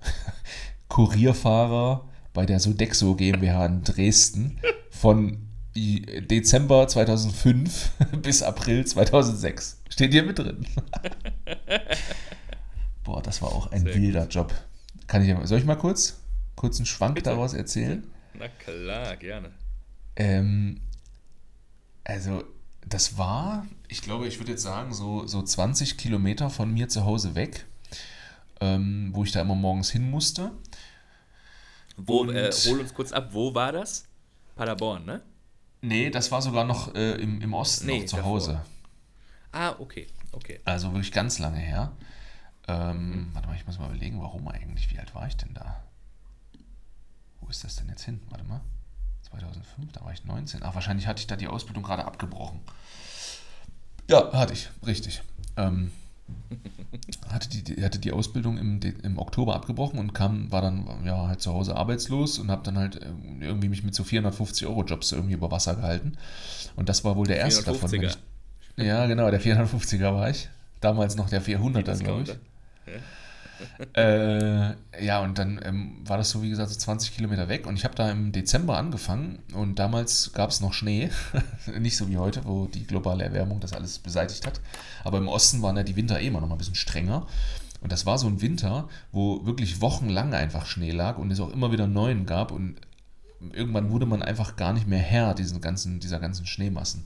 Kurierfahrer 0.87 2.07
bei 2.33 2.45
der 2.45 2.59
Sodexo 2.59 3.15
GmbH 3.15 3.65
in 3.65 3.83
Dresden 3.83 4.59
von 4.89 5.49
Dezember 5.75 6.87
2005 6.87 7.91
bis 8.21 8.43
April 8.43 8.85
2006. 8.85 9.81
Steht 9.89 10.13
hier 10.13 10.23
mit 10.23 10.39
drin. 10.39 10.65
Boah, 13.03 13.21
das 13.21 13.41
war 13.41 13.49
auch 13.49 13.71
ein 13.71 13.83
Sehr 13.83 13.95
wilder 13.95 14.27
Job. 14.27 14.53
Kann 15.07 15.23
ich, 15.23 15.47
soll 15.47 15.59
ich 15.59 15.65
mal 15.65 15.75
kurz, 15.75 16.21
kurz 16.55 16.77
einen 16.77 16.85
Schwank 16.85 17.15
Bitte. 17.15 17.31
daraus 17.31 17.53
erzählen? 17.53 18.03
Na 18.33 18.47
klar, 18.47 19.15
gerne. 19.17 19.51
Ähm, 20.15 20.79
also, 22.03 22.43
das 22.87 23.17
war, 23.17 23.65
ich 23.87 24.01
glaube, 24.01 24.27
ich 24.27 24.39
würde 24.39 24.51
jetzt 24.51 24.63
sagen, 24.63 24.93
so, 24.93 25.25
so 25.27 25.41
20 25.41 25.97
Kilometer 25.97 26.49
von 26.49 26.73
mir 26.73 26.89
zu 26.89 27.05
Hause 27.05 27.35
weg, 27.35 27.65
ähm, 28.61 29.11
wo 29.13 29.23
ich 29.23 29.31
da 29.31 29.41
immer 29.41 29.55
morgens 29.55 29.91
hin 29.91 30.09
musste. 30.09 30.51
Wo, 31.97 32.25
äh, 32.25 32.51
hol 32.51 32.79
uns 32.79 32.93
kurz 32.93 33.11
ab, 33.11 33.29
wo 33.31 33.53
war 33.53 33.71
das? 33.71 34.05
Paderborn, 34.55 35.05
ne? 35.05 35.21
Nee, 35.81 36.09
das 36.09 36.31
war 36.31 36.41
sogar 36.41 36.63
noch 36.63 36.95
äh, 36.95 37.15
im, 37.15 37.41
im 37.41 37.53
Osten, 37.53 37.87
Nee, 37.87 37.99
noch 37.99 38.05
zu 38.05 38.15
davor. 38.15 38.31
Hause. 38.31 38.61
Ah, 39.51 39.75
okay, 39.79 40.07
okay. 40.31 40.59
Also 40.65 40.91
wirklich 40.93 41.11
ganz 41.11 41.39
lange 41.39 41.57
her. 41.59 41.91
Ähm, 42.67 43.29
Warte 43.33 43.47
mal, 43.47 43.55
ich 43.55 43.65
muss 43.65 43.79
mal 43.79 43.89
überlegen, 43.89 44.21
warum 44.21 44.47
eigentlich. 44.47 44.91
Wie 44.91 44.99
alt 44.99 45.13
war 45.15 45.27
ich 45.27 45.35
denn 45.35 45.53
da? 45.53 45.81
Wo 47.41 47.49
ist 47.49 47.63
das 47.63 47.75
denn 47.75 47.89
jetzt 47.89 48.03
hin? 48.03 48.21
Warte 48.29 48.45
mal. 48.45 48.61
2005, 49.23 49.91
da 49.91 50.03
war 50.03 50.13
ich 50.13 50.23
19. 50.25 50.61
Ach, 50.63 50.75
wahrscheinlich 50.75 51.07
hatte 51.07 51.19
ich 51.19 51.27
da 51.27 51.35
die 51.35 51.47
Ausbildung 51.47 51.83
gerade 51.83 52.05
abgebrochen. 52.05 52.59
Ja, 54.09 54.31
hatte 54.33 54.53
ich, 54.53 54.69
richtig. 54.85 55.23
Ähm, 55.57 55.91
hatte, 57.29 57.49
die, 57.49 57.83
hatte 57.83 57.99
die 57.99 58.11
Ausbildung 58.11 58.57
im, 58.57 58.79
im 58.81 59.17
Oktober 59.17 59.55
abgebrochen 59.55 59.99
und 59.99 60.13
kam, 60.13 60.51
war 60.51 60.61
dann 60.61 61.05
ja, 61.05 61.27
halt 61.27 61.41
zu 61.41 61.53
Hause 61.53 61.75
arbeitslos 61.75 62.37
und 62.37 62.51
habe 62.51 62.63
dann 62.63 62.77
halt 62.77 63.01
äh, 63.01 63.11
irgendwie 63.41 63.69
mich 63.69 63.83
mit 63.83 63.95
so 63.95 64.03
450 64.03 64.67
Euro 64.67 64.83
Jobs 64.83 65.11
irgendwie 65.11 65.33
über 65.33 65.51
Wasser 65.51 65.75
gehalten. 65.75 66.17
Und 66.75 66.89
das 66.89 67.03
war 67.03 67.15
wohl 67.15 67.27
der 67.27 67.37
erste 67.37 67.63
davon. 67.63 67.91
wenn 67.91 68.01
450er. 68.01 68.17
Ich, 68.77 68.85
ja, 68.85 69.05
genau, 69.05 69.29
der 69.29 69.41
450er 69.41 70.13
war 70.13 70.29
ich. 70.29 70.49
Damals 70.81 71.15
noch 71.15 71.29
der 71.29 71.41
400er, 71.41 71.97
glaube 72.03 72.23
ich. 72.23 72.35
Äh, 73.93 74.73
ja, 75.03 75.21
und 75.21 75.37
dann 75.37 75.59
ähm, 75.63 75.97
war 76.05 76.17
das 76.17 76.31
so, 76.31 76.41
wie 76.41 76.49
gesagt, 76.49 76.69
so 76.69 76.77
20 76.77 77.15
Kilometer 77.15 77.47
weg. 77.47 77.65
Und 77.67 77.75
ich 77.75 77.85
habe 77.85 77.95
da 77.95 78.09
im 78.09 78.31
Dezember 78.31 78.77
angefangen 78.77 79.39
und 79.53 79.79
damals 79.79 80.33
gab 80.33 80.49
es 80.49 80.59
noch 80.59 80.73
Schnee. 80.73 81.09
Nicht 81.79 81.97
so 81.97 82.09
wie 82.09 82.17
heute, 82.17 82.45
wo 82.45 82.65
die 82.65 82.85
globale 82.85 83.23
Erwärmung 83.23 83.59
das 83.59 83.73
alles 83.73 83.99
beseitigt 83.99 84.45
hat. 84.45 84.59
Aber 85.03 85.17
im 85.17 85.27
Osten 85.27 85.61
waren 85.61 85.77
ja 85.77 85.83
die 85.83 85.95
Winter 85.95 86.19
eh 86.19 86.27
immer 86.27 86.41
noch 86.41 86.47
mal 86.47 86.55
ein 86.55 86.59
bisschen 86.59 86.75
strenger. 86.75 87.27
Und 87.81 87.91
das 87.91 88.05
war 88.05 88.17
so 88.17 88.27
ein 88.27 88.41
Winter, 88.41 88.87
wo 89.11 89.45
wirklich 89.45 89.81
wochenlang 89.81 90.33
einfach 90.33 90.65
Schnee 90.65 90.91
lag 90.91 91.17
und 91.17 91.31
es 91.31 91.39
auch 91.39 91.51
immer 91.51 91.71
wieder 91.71 91.87
neuen 91.87 92.25
gab. 92.25 92.51
Und 92.51 92.75
irgendwann 93.51 93.91
wurde 93.91 94.05
man 94.05 94.21
einfach 94.21 94.55
gar 94.55 94.73
nicht 94.73 94.87
mehr 94.87 94.99
Herr 94.99 95.33
diesen 95.35 95.61
ganzen, 95.61 95.99
dieser 95.99 96.19
ganzen 96.19 96.45
Schneemassen. 96.45 97.05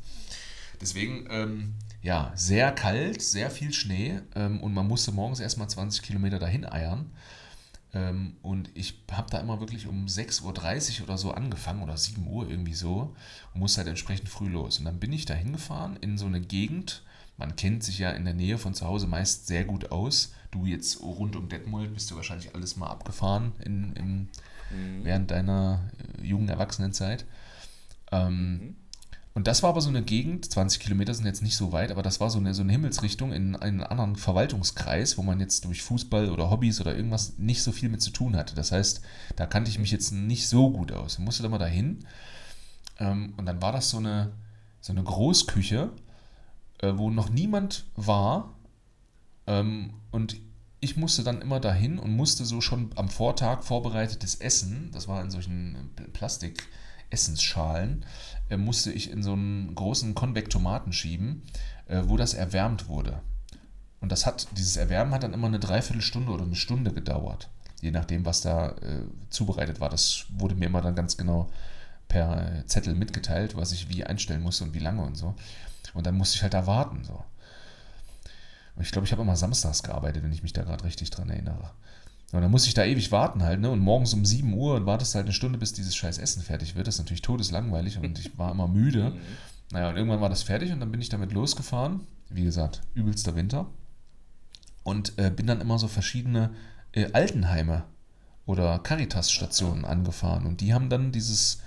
Deswegen, 0.80 1.28
ähm, 1.30 1.74
ja, 2.02 2.32
sehr 2.36 2.72
kalt, 2.72 3.22
sehr 3.22 3.50
viel 3.50 3.74
Schnee 3.74 4.20
ähm, 4.36 4.62
und 4.62 4.74
man 4.74 4.88
musste 4.88 5.12
morgens 5.12 5.40
erstmal 5.40 5.70
20 5.70 6.04
Kilometer 6.04 6.40
dahin 6.40 6.66
eiern. 6.66 7.12
Ähm, 7.94 8.36
und 8.42 8.70
ich 8.76 9.02
habe 9.12 9.30
da 9.32 9.40
immer 9.40 9.60
wirklich 9.60 9.88
um 9.88 10.06
6.30 10.06 11.00
Uhr 11.00 11.04
oder 11.06 11.18
so 11.18 11.32
angefangen 11.32 11.82
oder 11.82 11.98
7 11.98 12.26
Uhr 12.28 12.50
irgendwie 12.50 12.74
so 12.74 13.16
und 13.54 13.60
musste 13.60 13.80
halt 13.80 13.88
entsprechend 13.88 14.30
früh 14.30 14.50
los. 14.50 14.80
Und 14.80 14.86
dann 14.86 15.00
bin 15.00 15.14
ich 15.14 15.26
da 15.26 15.34
hingefahren 15.34 15.98
in 15.98 16.18
so 16.18 16.26
eine 16.26 16.42
Gegend. 16.42 17.04
Man 17.38 17.56
kennt 17.56 17.84
sich 17.84 18.00
ja 18.00 18.12
in 18.12 18.26
der 18.26 18.34
Nähe 18.34 18.58
von 18.58 18.74
zu 18.74 18.86
Hause 18.86 19.08
meist 19.08 19.48
sehr 19.48 19.64
gut 19.64 19.92
aus. 19.92 20.34
Du 20.52 20.66
jetzt 20.66 21.02
rund 21.02 21.36
um 21.36 21.50
Detmold 21.50 21.94
bist 21.94 22.12
du 22.12 22.16
wahrscheinlich 22.16 22.54
alles 22.56 22.78
mal 22.78 22.88
abgefahren 22.88 23.54
in, 23.64 23.94
in, 23.96 24.30
mhm. 24.72 25.04
während 25.04 25.32
deiner 25.32 25.90
äh, 26.20 26.26
jungen 26.26 26.50
Erwachsenenzeit. 26.50 27.26
Ähm, 28.12 28.52
mhm. 28.52 28.76
Und 29.38 29.46
das 29.46 29.62
war 29.62 29.70
aber 29.70 29.82
so 29.82 29.90
eine 29.90 30.02
Gegend, 30.02 30.52
20 30.52 30.80
Kilometer 30.80 31.14
sind 31.14 31.28
jetzt 31.28 31.44
nicht 31.44 31.56
so 31.56 31.72
weit, 31.72 31.92
aber 31.92 32.02
das 32.02 32.20
war 32.20 32.32
so 32.32 32.40
eine, 32.40 32.56
so 32.56 32.64
eine 32.64 32.72
Himmelsrichtung 32.72 33.34
in 33.34 33.56
einen 33.56 33.84
anderen 33.84 34.16
Verwaltungskreis, 34.16 35.16
wo 35.20 35.22
man 35.22 35.40
jetzt 35.40 35.64
durch 35.66 35.84
Fußball 35.84 36.32
oder 36.32 36.50
Hobbys 36.50 36.82
oder 36.82 36.96
irgendwas 36.96 37.38
nicht 37.38 37.62
so 37.62 37.72
viel 37.72 37.90
mit 37.90 38.02
zu 38.02 38.10
tun 38.10 38.36
hatte. 38.36 38.56
Das 38.56 38.72
heißt, 38.72 39.02
da 39.36 39.46
kannte 39.46 39.70
ich 39.70 39.78
mich 39.78 39.92
jetzt 39.92 40.10
nicht 40.10 40.48
so 40.48 40.72
gut 40.72 40.92
aus. 40.92 41.14
Ich 41.14 41.20
musste 41.20 41.44
da 41.44 41.50
mal 41.50 41.60
dahin. 41.60 42.00
Ähm, 42.98 43.36
und 43.38 43.46
dann 43.46 43.62
war 43.62 43.72
das 43.72 43.92
so 43.92 43.98
eine, 43.98 44.32
so 44.82 44.92
eine 44.92 45.04
Großküche, 45.04 45.92
äh, 46.80 46.94
wo 46.96 47.12
noch 47.12 47.30
niemand 47.30 47.86
war. 47.96 48.56
Ähm, 49.46 49.94
und 50.10 50.38
ich 50.80 50.98
musste 50.98 51.24
dann 51.24 51.44
immer 51.44 51.60
dahin 51.60 52.00
und 52.00 52.10
musste 52.10 52.44
so 52.44 52.60
schon 52.60 52.90
am 52.96 53.08
Vortag 53.08 53.62
vorbereitetes 53.62 54.34
Essen, 54.34 54.90
das 54.94 55.08
war 55.08 55.22
in 55.22 55.30
solchen 55.30 55.92
Plastik-Essensschalen, 56.14 58.04
äh, 58.50 58.58
musste 58.58 58.92
ich 58.92 59.12
in 59.12 59.24
so 59.24 59.34
einen 59.34 59.76
großen 59.76 60.16
Konvektomaten 60.16 60.94
schieben, 60.94 61.44
äh, 61.88 62.04
wo 62.06 62.18
das 62.18 62.34
erwärmt 62.34 62.88
wurde. 62.88 63.22
Und 64.00 64.12
das 64.12 64.26
hat, 64.26 64.48
dieses 64.58 64.78
Erwärmen 64.78 65.14
hat 65.14 65.24
dann 65.24 65.34
immer 65.34 65.48
eine 65.48 65.60
Dreiviertelstunde 65.60 66.32
oder 66.32 66.44
eine 66.44 66.56
Stunde 66.56 66.94
gedauert. 66.94 67.50
Je 67.82 67.92
nachdem, 67.92 68.26
was 68.26 68.42
da 68.42 68.70
äh, 68.70 69.02
zubereitet 69.30 69.80
war. 69.80 69.90
Das 69.90 70.26
wurde 70.30 70.56
mir 70.56 70.66
immer 70.66 70.82
dann 70.82 70.96
ganz 70.96 71.18
genau 71.18 71.50
per 72.08 72.64
Zettel 72.68 72.96
mitgeteilt, 72.96 73.56
was 73.56 73.72
ich 73.72 73.90
wie 73.90 74.04
einstellen 74.04 74.42
musste 74.42 74.64
und 74.64 74.74
wie 74.74 74.80
lange 74.80 75.04
und 75.04 75.16
so. 75.16 75.36
Und 75.94 76.06
dann 76.06 76.16
musste 76.16 76.36
ich 76.36 76.44
halt 76.44 76.54
da 76.54 76.68
warten. 76.68 77.04
So. 77.04 77.24
Und 78.76 78.84
ich 78.84 78.92
glaube, 78.92 79.06
ich 79.06 79.12
habe 79.12 79.24
immer 79.24 79.36
samstags 79.36 79.84
gearbeitet, 79.84 80.24
wenn 80.24 80.32
ich 80.32 80.44
mich 80.44 80.54
da 80.54 80.64
gerade 80.64 80.84
richtig 80.84 81.10
dran 81.10 81.30
erinnere. 81.30 81.72
Und 82.34 82.42
dann 82.42 82.52
muss 82.52 82.68
ich 82.68 82.74
da 82.74 82.84
ewig 82.84 83.12
warten 83.12 83.44
halt, 83.44 83.62
ne? 83.62 83.70
Und 83.70 83.80
morgens 83.80 84.14
um 84.14 84.26
7 84.26 84.54
Uhr 84.54 84.76
und 84.76 84.86
wartest 84.86 85.16
halt 85.16 85.26
eine 85.26 85.34
Stunde, 85.34 85.58
bis 85.58 85.72
dieses 85.72 85.96
scheiß 85.96 86.18
Essen 86.18 86.42
fertig 86.42 86.76
wird. 86.76 86.88
Das 86.88 86.96
ist 86.96 87.00
natürlich 87.00 87.22
todeslangweilig 87.22 87.98
und 87.98 88.20
ich 88.20 88.38
war 88.38 88.52
immer 88.52 88.68
müde. 88.68 89.14
Mhm. 89.70 89.74
Naja, 89.74 89.90
und 89.90 89.98
irgendwann 89.98 90.22
war 90.22 90.30
das 90.30 90.44
fertig 90.44 90.72
und 90.72 90.80
dann 90.80 90.92
bin 90.92 91.02
ich 91.02 91.10
damit 91.10 91.34
losgefahren. 91.34 92.08
Wie 92.30 92.46
gesagt, 92.46 92.84
übelster 92.94 93.36
Winter. 93.36 93.68
Und 94.84 95.18
äh, 95.18 95.30
bin 95.30 95.46
dann 95.46 95.60
immer 95.60 95.78
so 95.78 95.90
verschiedene 95.90 96.52
äh, 96.94 97.12
Altenheime 97.12 97.84
oder 98.46 98.80
Caritas-Stationen 98.80 99.84
angefahren. 99.84 100.46
Und 100.46 100.62
die 100.62 100.74
haben 100.74 100.90
dann 100.90 101.12
dieses 101.12 101.60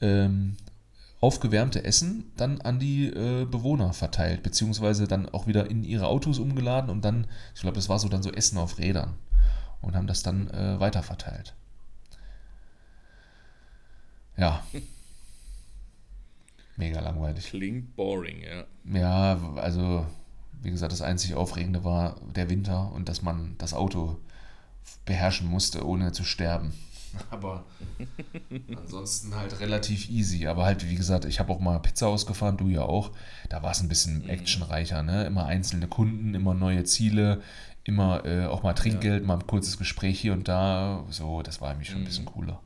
ähm, 0.00 0.56
aufgewärmte 1.20 1.84
Essen 1.84 2.32
dann 2.38 2.62
an 2.62 2.78
die 2.78 3.08
äh, 3.08 3.44
Bewohner 3.44 3.92
verteilt, 3.92 4.42
beziehungsweise 4.42 5.06
dann 5.06 5.28
auch 5.28 5.46
wieder 5.46 5.70
in 5.70 5.84
ihre 5.84 6.06
Autos 6.06 6.38
umgeladen 6.38 6.88
und 6.88 7.04
dann, 7.04 7.26
ich 7.54 7.60
glaube, 7.60 7.76
das 7.76 7.90
war 7.90 7.98
so 7.98 8.08
dann 8.08 8.22
so 8.22 8.32
Essen 8.32 8.56
auf 8.56 8.78
Rädern 8.78 9.14
und 9.84 9.96
haben 9.96 10.06
das 10.06 10.22
dann 10.22 10.48
äh, 10.50 10.80
weiterverteilt. 10.80 11.54
Ja. 14.36 14.64
Mega 16.76 17.00
langweilig. 17.00 17.46
Klingt 17.46 17.94
boring, 17.94 18.42
ja. 18.42 18.64
Ja, 18.98 19.38
also, 19.56 20.06
wie 20.60 20.70
gesagt, 20.70 20.92
das 20.92 21.02
einzig 21.02 21.34
Aufregende 21.34 21.84
war 21.84 22.16
der 22.34 22.50
Winter 22.50 22.90
und 22.92 23.08
dass 23.08 23.22
man 23.22 23.54
das 23.58 23.74
Auto 23.74 24.18
beherrschen 25.04 25.48
musste, 25.48 25.86
ohne 25.86 26.12
zu 26.12 26.24
sterben. 26.24 26.72
Aber 27.30 27.64
ansonsten 28.76 29.36
halt 29.36 29.60
relativ 29.60 30.10
easy. 30.10 30.48
Aber 30.48 30.64
halt, 30.64 30.88
wie 30.88 30.96
gesagt, 30.96 31.26
ich 31.26 31.38
habe 31.38 31.52
auch 31.52 31.60
mal 31.60 31.78
Pizza 31.78 32.08
ausgefahren, 32.08 32.56
du 32.56 32.68
ja 32.68 32.82
auch. 32.82 33.12
Da 33.48 33.62
war 33.62 33.70
es 33.70 33.80
ein 33.80 33.88
bisschen 33.88 34.24
mhm. 34.24 34.30
actionreicher, 34.30 35.04
ne? 35.04 35.24
Immer 35.24 35.46
einzelne 35.46 35.86
Kunden, 35.86 36.34
immer 36.34 36.54
neue 36.54 36.82
Ziele, 36.84 37.40
immer 37.84 38.24
äh, 38.24 38.46
auch 38.46 38.62
mal 38.62 38.72
Trinkgeld, 38.72 39.22
ja. 39.22 39.26
mal 39.26 39.34
ein 39.34 39.46
kurzes 39.46 39.78
Gespräch 39.78 40.20
hier 40.20 40.32
und 40.32 40.48
da. 40.48 41.04
So, 41.10 41.42
das 41.42 41.60
war 41.60 41.70
irgendwie 41.70 41.86
schon 41.86 41.96
mhm. 41.96 42.02
ein 42.02 42.06
bisschen 42.06 42.24
cooler. 42.24 42.60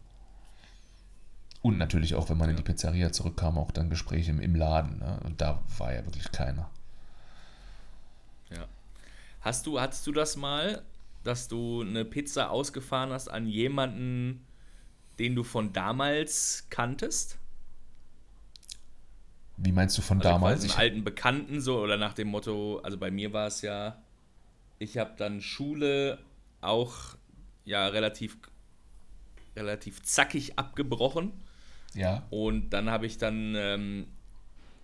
Und 1.61 1.77
natürlich 1.77 2.15
auch, 2.15 2.31
wenn 2.31 2.39
man 2.39 2.49
ja. 2.49 2.51
in 2.53 2.57
die 2.57 2.63
Pizzeria 2.63 3.13
zurückkam, 3.13 3.59
auch 3.59 3.73
dann 3.73 3.91
Gespräche 3.91 4.31
im, 4.31 4.41
im 4.41 4.55
Laden. 4.55 5.01
Ne? 5.01 5.21
Und 5.25 5.41
da 5.41 5.61
war 5.77 5.93
ja 5.93 6.05
wirklich 6.05 6.31
keiner. 6.31 6.71
Ja. 8.51 8.67
Hast 9.41 9.67
du, 9.67 9.81
hattest 9.81 10.07
du 10.07 10.13
das 10.13 10.37
mal, 10.37 10.83
dass 11.25 11.49
du 11.49 11.83
eine 11.83 12.05
Pizza 12.05 12.51
ausgefahren 12.51 13.11
hast 13.11 13.29
an 13.29 13.47
jemanden, 13.47 14.47
den 15.19 15.35
du 15.35 15.43
von 15.43 15.73
damals 15.73 16.67
kanntest? 16.71 17.39
Wie 19.57 19.73
meinst 19.73 19.99
du 19.99 20.03
von 20.03 20.19
also 20.19 20.29
damals? 20.29 20.63
Einen 20.63 20.79
alten 20.79 21.05
Bekannten 21.05 21.61
so 21.61 21.81
oder 21.81 21.97
nach 21.97 22.15
dem 22.15 22.29
Motto, 22.29 22.79
also 22.79 22.97
bei 22.97 23.11
mir 23.11 23.33
war 23.33 23.49
es 23.49 23.63
ja, 23.63 24.01
ich 24.79 24.99
habe 24.99 25.14
dann 25.17 25.41
Schule 25.41 26.19
auch 26.61 27.17
ja 27.64 27.87
relativ 27.88 28.38
relativ 29.57 30.03
zackig 30.03 30.59
abgebrochen. 30.59 31.33
Ja. 31.95 32.27
Und 32.31 32.71
dann 32.71 32.91
habe 32.91 33.07
ich 33.07 33.19
dann, 33.19 33.55
ähm, 33.57 34.07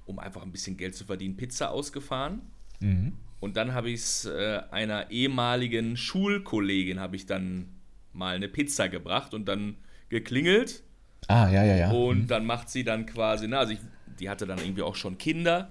um 0.07 0.19
einfach 0.19 0.43
ein 0.43 0.53
bisschen 0.53 0.77
Geld 0.77 0.95
zu 0.95 1.05
verdienen, 1.05 1.37
Pizza 1.37 1.71
ausgefahren. 1.71 2.43
Mhm. 2.81 3.13
Und 3.41 3.57
dann 3.57 3.75
habe 3.75 3.91
ich 3.91 4.01
es 4.01 4.25
äh, 4.25 4.63
einer 4.71 5.11
ehemaligen 5.11 5.97
Schulkollegin 5.97 6.99
habe 6.99 7.17
ich 7.17 7.27
dann 7.27 7.69
mal 8.13 8.37
eine 8.37 8.49
Pizza 8.49 8.89
gebracht 8.89 9.35
und 9.35 9.47
dann 9.47 9.77
geklingelt. 10.09 10.83
Ah, 11.29 11.49
ja, 11.49 11.65
ja, 11.65 11.77
ja. 11.77 11.91
Und 11.91 12.23
mhm. 12.23 12.27
dann 12.27 12.47
macht 12.47 12.69
sie 12.71 12.85
dann 12.85 13.07
quasi, 13.07 13.47
na, 13.49 13.59
also 13.59 13.73
ich, 13.73 13.81
die 14.19 14.31
hatte 14.31 14.47
dann 14.47 14.59
irgendwie 14.59 14.83
auch 14.83 14.95
schon 14.95 15.19
Kinder 15.19 15.69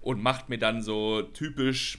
und 0.00 0.20
macht 0.22 0.48
mir 0.48 0.58
dann 0.58 0.82
so 0.82 1.22
typisch 1.22 1.98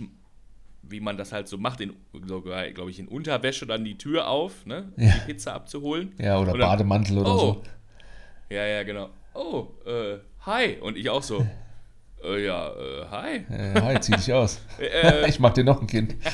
wie 0.83 0.99
man 0.99 1.17
das 1.17 1.31
halt 1.31 1.47
so 1.47 1.57
macht, 1.57 1.81
in, 1.81 1.93
sogar, 2.27 2.69
glaube 2.71 2.91
ich, 2.91 2.99
in 2.99 3.07
Unterwäsche 3.07 3.65
dann 3.65 3.83
die 3.83 3.97
Tür 3.97 4.27
auf, 4.27 4.65
ne? 4.65 4.91
Ja. 4.97 5.13
Die 5.13 5.33
Pizza 5.33 5.53
abzuholen. 5.53 6.13
Ja, 6.19 6.39
oder 6.39 6.51
dann, 6.51 6.61
Bademantel 6.61 7.19
oder 7.19 7.33
oh, 7.33 7.39
so. 7.39 7.63
Ja, 8.49 8.65
ja, 8.65 8.83
genau. 8.83 9.09
Oh, 9.33 9.67
äh, 9.85 10.17
hi. 10.45 10.77
Und 10.81 10.97
ich 10.97 11.09
auch 11.09 11.23
so. 11.23 11.47
äh, 12.23 12.45
ja, 12.45 12.67
äh, 12.67 13.05
hi. 13.09 13.45
Äh, 13.49 13.81
hi, 13.81 13.99
zieh 13.99 14.11
dich 14.11 14.31
aus. 14.33 14.61
Äh, 14.79 15.29
ich 15.29 15.39
mach 15.39 15.53
dir 15.53 15.63
noch 15.63 15.81
ein 15.81 15.87
Kind. 15.87 16.15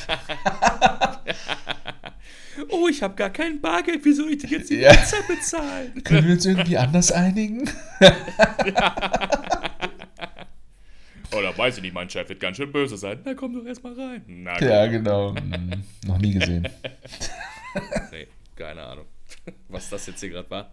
oh, 2.68 2.88
ich 2.88 3.02
habe 3.02 3.14
gar 3.14 3.30
kein 3.30 3.60
Bargeld. 3.60 4.04
Wie 4.04 4.12
soll 4.12 4.30
ich 4.30 4.38
dir 4.38 4.50
jetzt 4.50 4.70
die 4.70 4.80
ja. 4.80 4.90
Pizza 4.90 5.18
bezahlen? 5.28 6.02
Können 6.02 6.26
wir 6.26 6.34
uns 6.34 6.44
irgendwie 6.44 6.76
anders 6.76 7.12
einigen? 7.12 7.70
Oder 11.36 11.56
weiß 11.56 11.76
ich 11.76 11.82
nicht, 11.82 11.94
mein 11.94 12.10
Chef 12.10 12.28
wird 12.28 12.40
ganz 12.40 12.56
schön 12.56 12.72
böse 12.72 12.96
sein. 12.96 13.20
Na 13.24 13.34
komm 13.34 13.54
doch 13.54 13.64
erstmal 13.64 13.94
rein. 13.94 14.24
Na, 14.26 14.60
ja, 14.60 14.86
genau. 14.86 15.34
Hm, 15.36 15.84
noch 16.04 16.18
nie 16.18 16.32
gesehen. 16.32 16.68
nee, 18.12 18.26
keine 18.56 18.82
Ahnung, 18.82 19.06
was 19.68 19.88
das 19.88 20.06
jetzt 20.06 20.20
hier 20.20 20.30
gerade 20.30 20.50
war. 20.50 20.72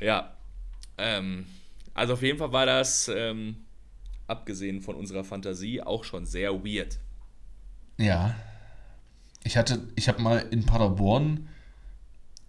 Ja, 0.00 0.36
ähm, 0.98 1.46
also 1.92 2.14
auf 2.14 2.22
jeden 2.22 2.38
Fall 2.38 2.52
war 2.52 2.66
das, 2.66 3.08
ähm, 3.08 3.56
abgesehen 4.26 4.80
von 4.80 4.96
unserer 4.96 5.24
Fantasie, 5.24 5.82
auch 5.82 6.04
schon 6.04 6.26
sehr 6.26 6.64
weird. 6.64 6.98
Ja. 7.98 8.34
Ich 9.44 9.56
hatte, 9.56 9.88
ich 9.94 10.08
habe 10.08 10.22
mal 10.22 10.38
in 10.50 10.64
Paderborn, 10.64 11.48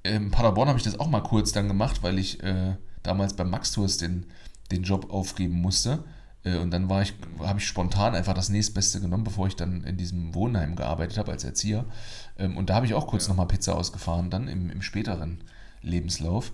in 0.03 0.31
Paderborn 0.31 0.69
habe 0.69 0.77
ich 0.77 0.85
das 0.85 0.99
auch 0.99 1.09
mal 1.09 1.21
kurz 1.21 1.51
dann 1.51 1.67
gemacht, 1.67 2.03
weil 2.03 2.19
ich 2.19 2.41
äh, 2.43 2.75
damals 3.03 3.35
beim 3.35 3.49
Max 3.49 3.71
Tours 3.71 3.97
den, 3.97 4.27
den 4.71 4.83
Job 4.83 5.11
aufgeben 5.11 5.55
musste. 5.55 6.03
Äh, 6.45 6.57
und 6.57 6.71
dann 6.71 6.89
war 6.89 7.01
ich, 7.01 7.13
habe 7.39 7.59
ich 7.59 7.67
spontan 7.67 8.15
einfach 8.15 8.33
das 8.33 8.49
nächstbeste 8.49 9.01
genommen, 9.01 9.25
bevor 9.25 9.47
ich 9.47 9.55
dann 9.55 9.83
in 9.83 9.97
diesem 9.97 10.33
Wohnheim 10.33 10.75
gearbeitet 10.75 11.17
habe 11.17 11.31
als 11.33 11.43
Erzieher. 11.43 11.85
Ähm, 12.37 12.55
und 12.55 12.69
da 12.69 12.75
habe 12.75 12.85
ich 12.85 12.93
auch 12.93 13.07
kurz 13.07 13.25
ja. 13.25 13.29
nochmal 13.29 13.47
Pizza 13.47 13.75
ausgefahren, 13.75 14.29
dann 14.29 14.47
im, 14.47 14.69
im 14.69 14.81
späteren 14.81 15.43
Lebenslauf. 15.81 16.53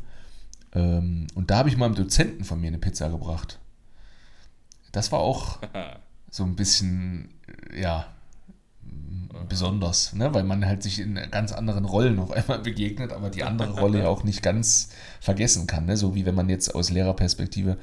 Ähm, 0.74 1.28
und 1.36 1.52
da 1.52 1.58
habe 1.58 1.70
ich 1.70 1.78
mal 1.78 1.86
einem 1.86 1.96
Dozenten 1.96 2.46
von 2.46 2.60
mir 2.60 2.68
eine 2.68 2.80
Pizza 2.80 3.10
gebracht. 3.10 3.60
Das 4.92 5.12
war 5.12 5.20
auch 5.20 5.60
so 6.32 6.44
ein 6.44 6.56
bisschen, 6.56 7.30
ja, 7.76 8.08
besonders, 9.48 10.14
ne? 10.14 10.34
weil 10.34 10.44
man 10.44 10.66
halt 10.66 10.84
sich 10.84 11.00
in 11.00 11.16
ganz 11.32 11.54
anderen 11.54 11.86
Rollen 11.86 12.20
auf 12.20 12.32
einmal 12.32 12.60
begegnet, 12.60 13.12
aber 13.14 13.30
die 13.30 13.44
andere 13.44 13.80
Rolle 13.80 14.08
auch 14.08 14.24
nicht 14.24 14.44
ganz 14.44 14.90
vergessen 15.22 15.68
kann. 15.68 15.86
Ne? 15.86 15.96
So 15.96 16.16
wie 16.16 16.26
wenn 16.26 16.36
man 16.36 16.50
jetzt 16.50 16.76
aus 16.76 16.90
Lehrerperspektive 16.90 17.72
äh, 17.72 17.78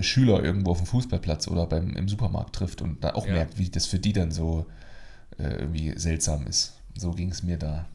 Schüler 0.00 0.42
irgendwo 0.42 0.72
auf 0.72 0.78
dem 0.78 0.86
Fußballplatz 0.86 1.48
oder 1.48 1.66
beim, 1.66 1.96
im 1.96 2.08
Supermarkt 2.08 2.54
trifft 2.54 2.82
und 2.82 3.02
da 3.02 3.14
auch 3.14 3.26
Ja. 3.26 3.32
merkt, 3.34 3.58
wie 3.58 3.70
das 3.70 3.86
für 3.86 3.98
die 3.98 4.12
dann 4.12 4.30
so 4.30 4.66
äh, 5.38 5.44
irgendwie 5.60 5.98
seltsam 5.98 6.46
ist. 6.46 6.74
So 6.96 7.12
ging 7.12 7.30
es 7.30 7.42
mir 7.42 7.56
da. 7.58 7.86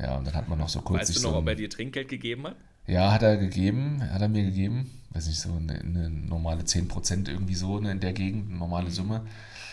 Ja, 0.00 0.16
und 0.16 0.26
dann 0.26 0.34
hat 0.34 0.48
man 0.48 0.58
noch 0.58 0.68
so 0.68 0.80
kurz 0.80 1.00
Weißt 1.02 1.06
sich 1.08 1.16
du 1.18 1.22
noch, 1.24 1.30
so 1.32 1.36
ob 1.38 1.44
ein- 1.44 1.48
er 1.48 1.54
dir 1.54 1.70
Trinkgeld 1.70 2.08
gegeben 2.08 2.46
hat? 2.46 2.56
ja, 2.86 3.12
hat 3.12 3.22
er 3.22 3.36
gegeben, 3.36 4.02
hat 4.12 4.20
er 4.22 4.28
mir 4.28 4.44
gegeben. 4.44 4.90
Weiß 5.10 5.26
nicht, 5.28 5.40
so 5.40 5.52
eine, 5.54 5.74
eine 5.80 6.10
normale 6.10 6.62
10% 6.64 7.28
irgendwie 7.28 7.54
so 7.54 7.80
ne, 7.80 7.90
in 7.92 8.00
der 8.00 8.12
Gegend, 8.12 8.48
eine 8.50 8.58
normale 8.58 8.90
Summe. 8.90 9.24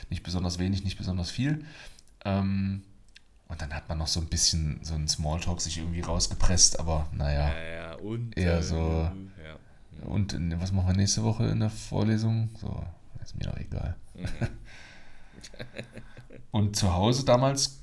Nicht 0.09 0.23
besonders 0.23 0.57
wenig, 0.59 0.83
nicht 0.83 0.97
besonders 0.97 1.29
viel. 1.31 1.65
Ähm, 2.25 2.83
und 3.49 3.61
dann 3.61 3.73
hat 3.73 3.89
man 3.89 3.97
noch 3.97 4.07
so 4.07 4.19
ein 4.21 4.27
bisschen 4.27 4.79
so 4.83 4.93
ein 4.95 5.07
Smalltalk 5.07 5.59
sich 5.61 5.77
irgendwie 5.79 5.99
rausgepresst, 6.01 6.79
aber 6.79 7.07
naja. 7.11 7.49
Ja, 7.53 7.63
ja, 7.73 7.93
und. 7.95 8.37
Eher 8.37 8.59
äh, 8.59 8.63
so- 8.63 8.77
Ja. 8.77 9.13
Und 10.05 10.33
in, 10.33 10.59
was 10.61 10.71
machen 10.71 10.87
wir 10.87 10.95
nächste 10.95 11.23
Woche 11.23 11.45
in 11.45 11.59
der 11.59 11.69
Vorlesung? 11.69 12.49
So, 12.59 12.83
ist 13.21 13.35
mir 13.35 13.45
doch 13.45 13.57
egal. 13.57 13.95
und 16.51 16.75
zu 16.75 16.93
Hause 16.93 17.25
damals, 17.25 17.79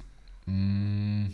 mh, 0.47 1.31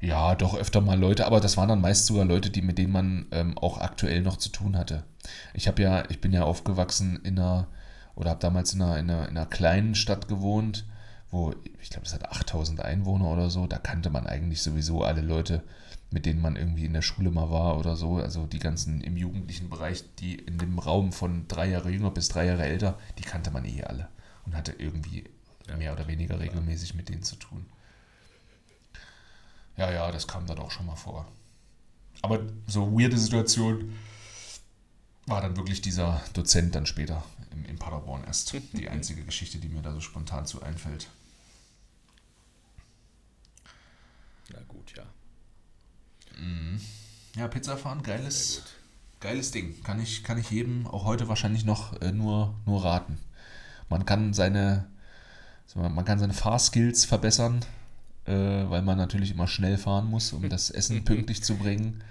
ja, 0.00 0.34
doch 0.34 0.56
öfter 0.56 0.80
mal 0.80 0.98
Leute, 0.98 1.26
aber 1.26 1.40
das 1.40 1.56
waren 1.56 1.68
dann 1.68 1.80
meist 1.80 2.06
sogar 2.06 2.24
Leute, 2.24 2.50
die, 2.50 2.60
mit 2.60 2.76
denen 2.76 2.92
man 2.92 3.26
ähm, 3.30 3.56
auch 3.56 3.78
aktuell 3.78 4.20
noch 4.22 4.36
zu 4.36 4.48
tun 4.48 4.76
hatte. 4.76 5.04
Ich 5.54 5.68
habe 5.68 5.80
ja, 5.80 6.02
ich 6.10 6.20
bin 6.20 6.32
ja 6.32 6.42
aufgewachsen 6.42 7.20
in 7.22 7.38
einer, 7.38 7.68
oder 8.16 8.30
habe 8.30 8.40
damals 8.40 8.74
in 8.74 8.82
einer, 8.82 8.98
in, 8.98 9.08
einer, 9.08 9.28
in 9.28 9.36
einer 9.36 9.46
kleinen 9.46 9.94
Stadt 9.94 10.26
gewohnt, 10.26 10.86
wo, 11.30 11.54
ich 11.80 11.90
glaube, 11.90 12.06
es 12.06 12.12
hat 12.12 12.28
8000 12.30 12.84
Einwohner 12.84 13.26
oder 13.26 13.48
so, 13.48 13.68
da 13.68 13.78
kannte 13.78 14.10
man 14.10 14.26
eigentlich 14.26 14.60
sowieso 14.62 15.04
alle 15.04 15.22
Leute, 15.22 15.62
mit 16.12 16.26
denen 16.26 16.40
man 16.42 16.56
irgendwie 16.56 16.84
in 16.84 16.92
der 16.92 17.02
Schule 17.02 17.30
mal 17.30 17.50
war 17.50 17.78
oder 17.78 17.96
so, 17.96 18.16
also 18.16 18.46
die 18.46 18.58
ganzen 18.58 19.00
im 19.00 19.16
jugendlichen 19.16 19.70
Bereich, 19.70 20.04
die 20.18 20.34
in 20.34 20.58
dem 20.58 20.78
Raum 20.78 21.12
von 21.12 21.48
drei 21.48 21.68
Jahre 21.68 21.90
jünger 21.90 22.10
bis 22.10 22.28
drei 22.28 22.46
Jahre 22.46 22.64
älter, 22.64 22.98
die 23.18 23.22
kannte 23.22 23.50
man 23.50 23.64
eh 23.64 23.82
alle 23.84 24.08
und 24.44 24.54
hatte 24.54 24.72
irgendwie 24.72 25.24
Ja, 25.68 25.76
mehr 25.76 25.92
oder 25.92 26.06
weniger 26.08 26.40
regelmäßig 26.40 26.94
mit 26.94 27.08
denen 27.08 27.22
zu 27.22 27.36
tun. 27.36 27.66
Ja, 29.76 29.90
ja, 29.90 30.10
das 30.10 30.26
kam 30.26 30.46
dann 30.46 30.58
auch 30.58 30.70
schon 30.70 30.86
mal 30.86 30.96
vor. 30.96 31.26
Aber 32.20 32.40
so 32.66 32.92
weirde 32.92 33.18
Situation 33.18 33.96
war 35.26 35.40
dann 35.40 35.56
wirklich 35.56 35.80
dieser 35.80 36.20
Dozent 36.34 36.74
dann 36.74 36.86
später 36.86 37.24
in, 37.52 37.64
in 37.64 37.78
Paderborn 37.78 38.24
erst. 38.24 38.52
Die 38.72 38.88
einzige 38.88 39.24
Geschichte, 39.24 39.58
die 39.58 39.68
mir 39.68 39.82
da 39.82 39.92
so 39.92 40.00
spontan 40.00 40.46
zu 40.46 40.62
einfällt. 40.62 41.08
Na 44.52 44.60
gut, 44.68 44.92
ja. 44.96 45.04
Ja, 47.36 47.48
Pizza 47.48 47.76
fahren, 47.76 48.02
Sehr 48.04 48.16
geiles, 48.18 48.62
geiles 49.20 49.50
Ding. 49.50 49.82
Kann 49.82 50.00
ich, 50.02 50.22
kann 50.24 50.38
ich 50.38 50.50
jedem 50.50 50.86
auch 50.86 51.04
heute 51.04 51.28
wahrscheinlich 51.28 51.64
noch 51.64 52.00
äh, 52.00 52.12
nur, 52.12 52.54
nur 52.66 52.84
raten. 52.84 53.18
Man 53.88 54.04
kann 54.06 54.32
seine, 54.34 54.86
man 55.74 56.04
kann 56.04 56.18
seine 56.18 56.34
Fahrskills 56.34 57.04
verbessern, 57.04 57.64
äh, 58.26 58.32
weil 58.32 58.82
man 58.82 58.98
natürlich 58.98 59.30
immer 59.30 59.48
schnell 59.48 59.78
fahren 59.78 60.06
muss, 60.06 60.32
um 60.32 60.48
das 60.48 60.70
Essen 60.70 61.04
pünktlich 61.06 61.42
zu 61.42 61.56
bringen. 61.56 62.02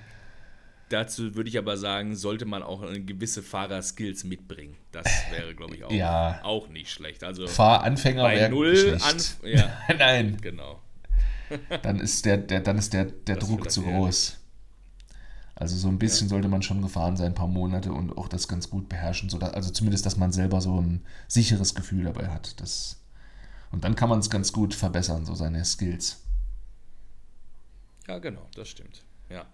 Dazu 0.89 1.36
würde 1.36 1.49
ich 1.49 1.57
aber 1.57 1.77
sagen, 1.77 2.15
sollte 2.17 2.45
man 2.45 2.63
auch 2.63 2.82
eine 2.82 2.99
gewisse 2.99 3.41
Fahrerskills 3.41 4.25
mitbringen. 4.25 4.75
Das 4.91 5.05
wäre, 5.32 5.55
glaube 5.55 5.75
ich, 5.75 5.84
auch, 5.86 5.91
Ja. 5.91 6.41
auch 6.43 6.67
nicht 6.67 6.91
schlecht. 6.91 7.23
Also 7.23 7.47
Fahranfänger 7.47 8.23
bei 8.23 8.49
null 8.49 8.75
schlecht. 8.75 9.05
an. 9.05 9.49
Ja, 9.49 9.71
Nein, 9.97 10.38
genau. 10.41 10.82
Dann 11.82 11.99
ist 11.99 12.26
der, 12.26 12.38
der, 12.38 12.62
dann 12.62 12.78
ist 12.78 12.93
der, 12.93 13.06
der 13.06 13.36
Das 13.36 13.47
Druck 13.47 13.72
zu 13.72 13.82
groß. 13.84 14.38
Also 15.56 15.78
so 15.78 15.89
ein 15.89 15.99
bisschen 15.99 16.28
sollte 16.28 16.47
man 16.47 16.64
schon 16.64 16.82
gefahren 16.82 17.18
sein, 17.18 17.28
ein 17.28 17.36
paar 17.36 17.47
Monate 17.47 17.93
und 17.93 18.18
auch 18.18 18.28
das 18.28 18.47
ganz 18.47 18.70
gut 18.70 18.89
beherrschen, 18.89 19.30
so 19.30 19.38
dass, 19.38 19.54
also 19.54 19.70
zumindest, 19.70 20.06
dass 20.06 20.18
man 20.18 20.32
selber 20.32 20.60
so 20.60 20.82
ein 20.82 21.06
sicheres 21.28 21.76
Gefühl 21.76 22.06
dabei 22.06 22.30
hat. 22.30 22.60
Das, 22.60 22.99
und 23.72 23.84
dann 23.84 23.95
kann 23.95 24.10
man 24.10 24.20
es 24.20 24.30
ganz 24.30 24.52
gut 24.54 24.74
verbessern, 24.74 25.26
so 25.26 25.36
seine 25.36 25.64
Skills. 25.64 26.24
Ja, 28.08 28.18
genau, 28.18 28.41
das 28.56 28.70
stimmt. 28.70 29.04
Ja. 29.30 29.45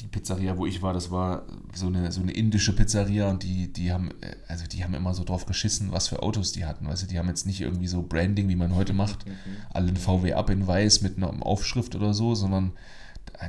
Die 0.00 0.08
Pizzeria, 0.08 0.58
wo 0.58 0.66
ich 0.66 0.82
war, 0.82 0.92
das 0.92 1.10
war 1.10 1.46
so 1.74 1.86
eine, 1.86 2.12
so 2.12 2.20
eine 2.20 2.32
indische 2.32 2.74
Pizzeria 2.74 3.30
und 3.30 3.42
die, 3.42 3.72
die 3.72 3.92
haben, 3.92 4.10
äh, 4.20 4.36
also 4.46 4.66
die 4.66 4.84
haben 4.84 4.94
immer 4.94 5.14
so 5.14 5.24
drauf 5.24 5.46
geschissen, 5.46 5.90
was 5.90 6.08
für 6.08 6.22
Autos 6.22 6.52
die 6.52 6.66
hatten. 6.66 6.86
Weißt 6.86 7.04
du, 7.04 7.06
die 7.06 7.18
haben 7.18 7.28
jetzt 7.28 7.46
nicht 7.46 7.60
irgendwie 7.60 7.88
so 7.88 8.02
Branding, 8.02 8.48
wie 8.48 8.56
man 8.56 8.74
heute 8.74 8.92
macht, 8.92 9.24
alle 9.72 9.88
ein 9.88 9.96
VW 9.96 10.34
Up 10.34 10.50
in 10.50 10.66
weiß 10.66 11.00
mit 11.00 11.16
einer 11.16 11.30
Aufschrift 11.44 11.94
oder 11.94 12.12
so, 12.12 12.34
sondern 12.34 12.72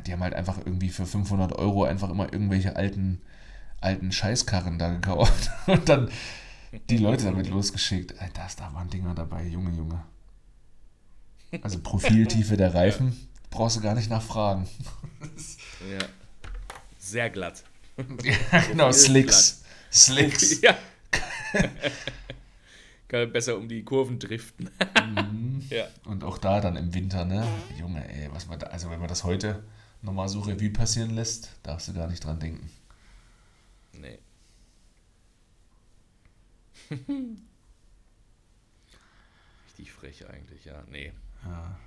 die 0.06 0.14
haben 0.14 0.24
halt 0.24 0.34
einfach 0.34 0.58
irgendwie 0.58 0.90
für 0.90 1.06
500 1.06 1.54
Euro 1.54 1.84
einfach 1.84 2.10
immer 2.10 2.32
irgendwelche 2.32 2.76
alten, 2.76 3.22
alten 3.80 4.12
Scheißkarren 4.12 4.80
da 4.80 4.90
gekauft 4.90 5.50
und 5.68 5.88
dann 5.88 6.10
die 6.90 6.98
Leute 6.98 7.26
damit 7.26 7.50
losgeschickt. 7.50 8.20
Alter, 8.20 8.44
das, 8.44 8.56
da 8.56 8.74
waren 8.74 8.90
Dinger 8.90 9.14
dabei, 9.14 9.46
Junge, 9.48 9.72
Junge. 9.72 10.04
Also 11.62 11.80
Profiltiefe 11.80 12.58
der 12.58 12.74
Reifen, 12.74 13.16
brauchst 13.50 13.78
du 13.78 13.82
gar 13.82 13.96
nicht 13.96 14.10
nachfragen. 14.10 14.68
ja. 15.92 16.06
Sehr 17.08 17.30
glatt. 17.30 17.64
Ja, 18.52 18.62
genau, 18.68 18.92
Slicks. 18.92 19.64
Slicks. 19.92 20.62
Ja. 20.62 20.78
Kann 23.08 23.32
besser 23.32 23.58
um 23.58 23.70
die 23.70 23.84
Kurven 23.84 24.20
driften. 24.20 24.70
ja. 25.70 25.88
Und 26.04 26.24
auch 26.26 26.38
da 26.38 26.60
dann 26.60 26.76
im 26.76 26.94
Winter, 26.94 27.24
ne? 27.24 27.48
Junge, 27.80 28.08
ey, 28.08 28.30
was 28.34 28.48
man 28.48 28.60
da, 28.60 28.68
also 28.68 28.92
wenn 28.92 29.00
man 29.00 29.08
das 29.08 29.24
heute 29.24 29.64
nochmal 30.02 30.28
so 30.28 30.42
Revue 30.42 30.70
passieren 30.70 31.12
lässt, 31.12 31.52
darfst 31.64 31.88
du 31.88 31.94
gar 31.94 32.08
nicht 32.08 32.24
dran 32.24 32.40
denken. 32.40 32.70
Nee. 33.94 34.20
Richtig 39.66 39.92
frech 39.94 40.28
eigentlich, 40.30 40.66
ja. 40.66 40.84
Nee. 40.92 41.14
Ja. 41.46 41.80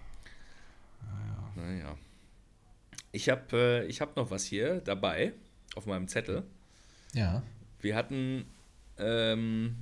Naja. 1.55 1.97
Ich 3.13 3.29
habe 3.29 3.43
äh, 3.53 3.87
ich 3.87 4.01
hab 4.01 4.17
noch 4.17 4.31
was 4.31 4.45
hier 4.45 4.81
dabei 4.81 5.33
auf 5.75 5.87
meinem 5.87 6.09
Zettel. 6.09 6.45
Ja. 7.13 7.43
Wir 7.81 7.97
hatten, 7.97 8.45
ähm, 8.99 9.77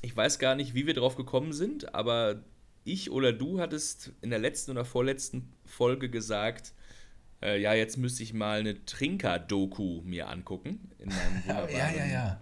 ich 0.00 0.16
weiß 0.16 0.38
gar 0.38 0.54
nicht, 0.54 0.74
wie 0.74 0.86
wir 0.86 0.94
drauf 0.94 1.16
gekommen 1.16 1.52
sind, 1.52 1.94
aber 1.94 2.42
ich 2.84 3.10
oder 3.10 3.32
du 3.32 3.60
hattest 3.60 4.12
in 4.20 4.30
der 4.30 4.38
letzten 4.38 4.72
oder 4.72 4.84
vorletzten 4.84 5.52
Folge 5.64 6.08
gesagt, 6.08 6.72
äh, 7.42 7.60
ja, 7.60 7.74
jetzt 7.74 7.96
müsste 7.96 8.22
ich 8.22 8.32
mal 8.32 8.60
eine 8.60 8.84
Trinker-Doku 8.84 10.02
mir 10.02 10.28
angucken 10.28 10.90
in 10.98 11.08
meinem 11.08 11.42
Ja, 11.46 11.62
wunderbaren 11.62 11.96
ja, 11.96 12.04
ja, 12.04 12.06
ja. 12.06 12.40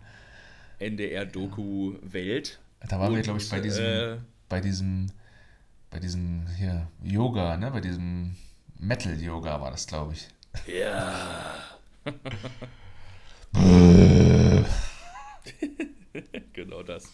NDR-Doku-Welt. 0.78 2.58
Da 2.88 2.98
waren 2.98 3.14
wir, 3.14 3.22
glaube 3.22 3.38
ich, 3.38 3.48
bei 3.50 3.60
diesem, 3.60 3.84
äh, 3.84 4.16
bei 4.48 4.60
diesem, 4.60 5.06
bei 5.90 5.98
diesem 5.98 6.46
hier 6.56 6.88
Yoga, 7.02 7.58
ne? 7.58 7.70
Bei 7.70 7.80
diesem 7.80 8.34
Metal-Yoga 8.80 9.60
war 9.60 9.70
das, 9.70 9.86
glaube 9.86 10.14
ich. 10.14 10.28
Ja. 10.66 11.54
genau 16.52 16.82
das. 16.82 17.12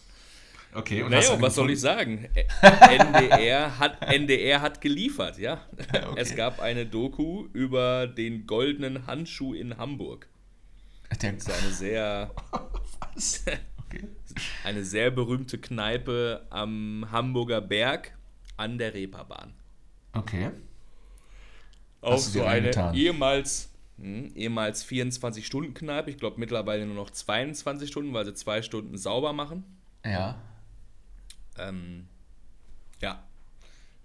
Okay, 0.73 1.03
und 1.03 1.11
Naja, 1.11 1.41
was 1.41 1.55
soll 1.55 1.71
ich 1.71 1.81
sagen? 1.81 2.29
NDR 2.61 3.79
hat, 3.79 4.03
NDR 4.03 4.61
hat 4.61 4.81
geliefert, 4.81 5.39
ja. 5.39 5.64
Okay. 5.89 6.14
Es 6.17 6.37
gab 6.37 6.61
eine 6.61 6.87
Doku 6.87 7.47
über 7.53 8.07
den 8.07 8.47
goldenen 8.47 9.07
Handschuh 9.07 9.55
in 9.55 9.79
Hamburg. 9.79 10.29
Der, 11.23 11.33
Das 11.33 11.47
ist 11.47 11.51
eine 11.62 11.73
sehr, 11.73 12.31
was? 13.14 13.45
Okay. 13.87 14.05
eine 14.64 14.85
sehr 14.85 15.11
berühmte 15.11 15.59
Kneipe 15.59 16.47
am 16.51 17.07
Hamburger 17.11 17.61
Berg 17.61 18.17
an 18.57 18.79
der 18.79 18.95
Reeperbahn. 18.95 19.55
Okay. 20.12 20.51
Dir 22.14 22.18
so 22.18 22.40
eine 22.42 22.48
reingetan? 22.50 22.94
ehemals, 22.94 23.68
hm, 23.98 24.32
ehemals 24.34 24.84
24-Stunden-Kneipe. 24.84 26.11
Ich 26.11 26.18
glaube 26.18 26.38
mittlerweile 26.38 26.86
nur 26.86 26.94
noch 26.96 27.11
22 27.11 27.88
Stunden, 27.90 28.12
weil 28.12 28.24
sie 28.24 28.34
zwei 28.34 28.62
Stunden 28.62 28.96
sauber 28.98 29.32
machen. 29.32 29.64
Ja. 30.04 30.36
Ähm, 31.59 32.07
ja. 33.00 33.22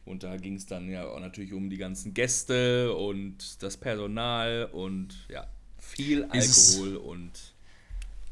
Und 0.05 0.23
da 0.23 0.35
ging 0.37 0.55
es 0.55 0.65
dann 0.65 0.89
ja 0.89 1.05
auch 1.07 1.19
natürlich 1.19 1.53
um 1.53 1.69
die 1.69 1.77
ganzen 1.77 2.13
Gäste 2.13 2.93
und 2.95 3.61
das 3.61 3.77
Personal 3.77 4.69
und 4.71 5.13
ja, 5.29 5.47
viel 5.79 6.27
Ist 6.33 6.49
es- 6.49 6.75
Alkohol 6.79 6.95
und 6.97 7.31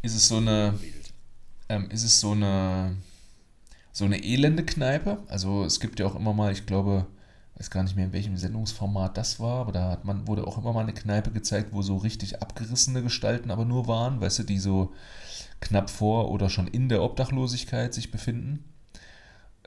Ist 0.01 0.15
es 0.15 0.27
so 0.27 0.37
eine, 0.37 0.73
ähm, 1.69 1.89
ist 1.91 2.03
es 2.03 2.19
so 2.19 2.31
eine, 2.31 2.95
so 3.91 4.05
eine 4.05 4.23
elende 4.23 4.65
Kneipe? 4.65 5.19
Also 5.27 5.63
es 5.65 5.79
gibt 5.79 5.99
ja 5.99 6.05
auch 6.07 6.15
immer 6.15 6.33
mal, 6.33 6.51
ich 6.51 6.65
glaube, 6.65 7.05
weiß 7.59 7.69
gar 7.69 7.83
nicht 7.83 7.95
mehr 7.95 8.05
in 8.05 8.13
welchem 8.13 8.37
Sendungsformat 8.37 9.17
das 9.17 9.39
war, 9.39 9.59
aber 9.59 9.71
da 9.73 9.91
hat 9.91 10.05
man, 10.05 10.27
wurde 10.27 10.47
auch 10.47 10.57
immer 10.57 10.71
mal 10.71 10.81
eine 10.81 10.93
Kneipe 10.93 11.31
gezeigt, 11.31 11.73
wo 11.73 11.81
so 11.81 11.97
richtig 11.97 12.41
abgerissene 12.41 13.03
Gestalten 13.03 13.51
aber 13.51 13.65
nur 13.65 13.87
waren, 13.87 14.21
weißt 14.21 14.39
du, 14.39 14.43
die 14.43 14.59
so 14.59 14.93
knapp 15.59 15.89
vor 15.89 16.31
oder 16.31 16.49
schon 16.49 16.67
in 16.67 16.87
der 16.87 17.03
Obdachlosigkeit 17.03 17.93
sich 17.93 18.11
befinden. 18.11 18.63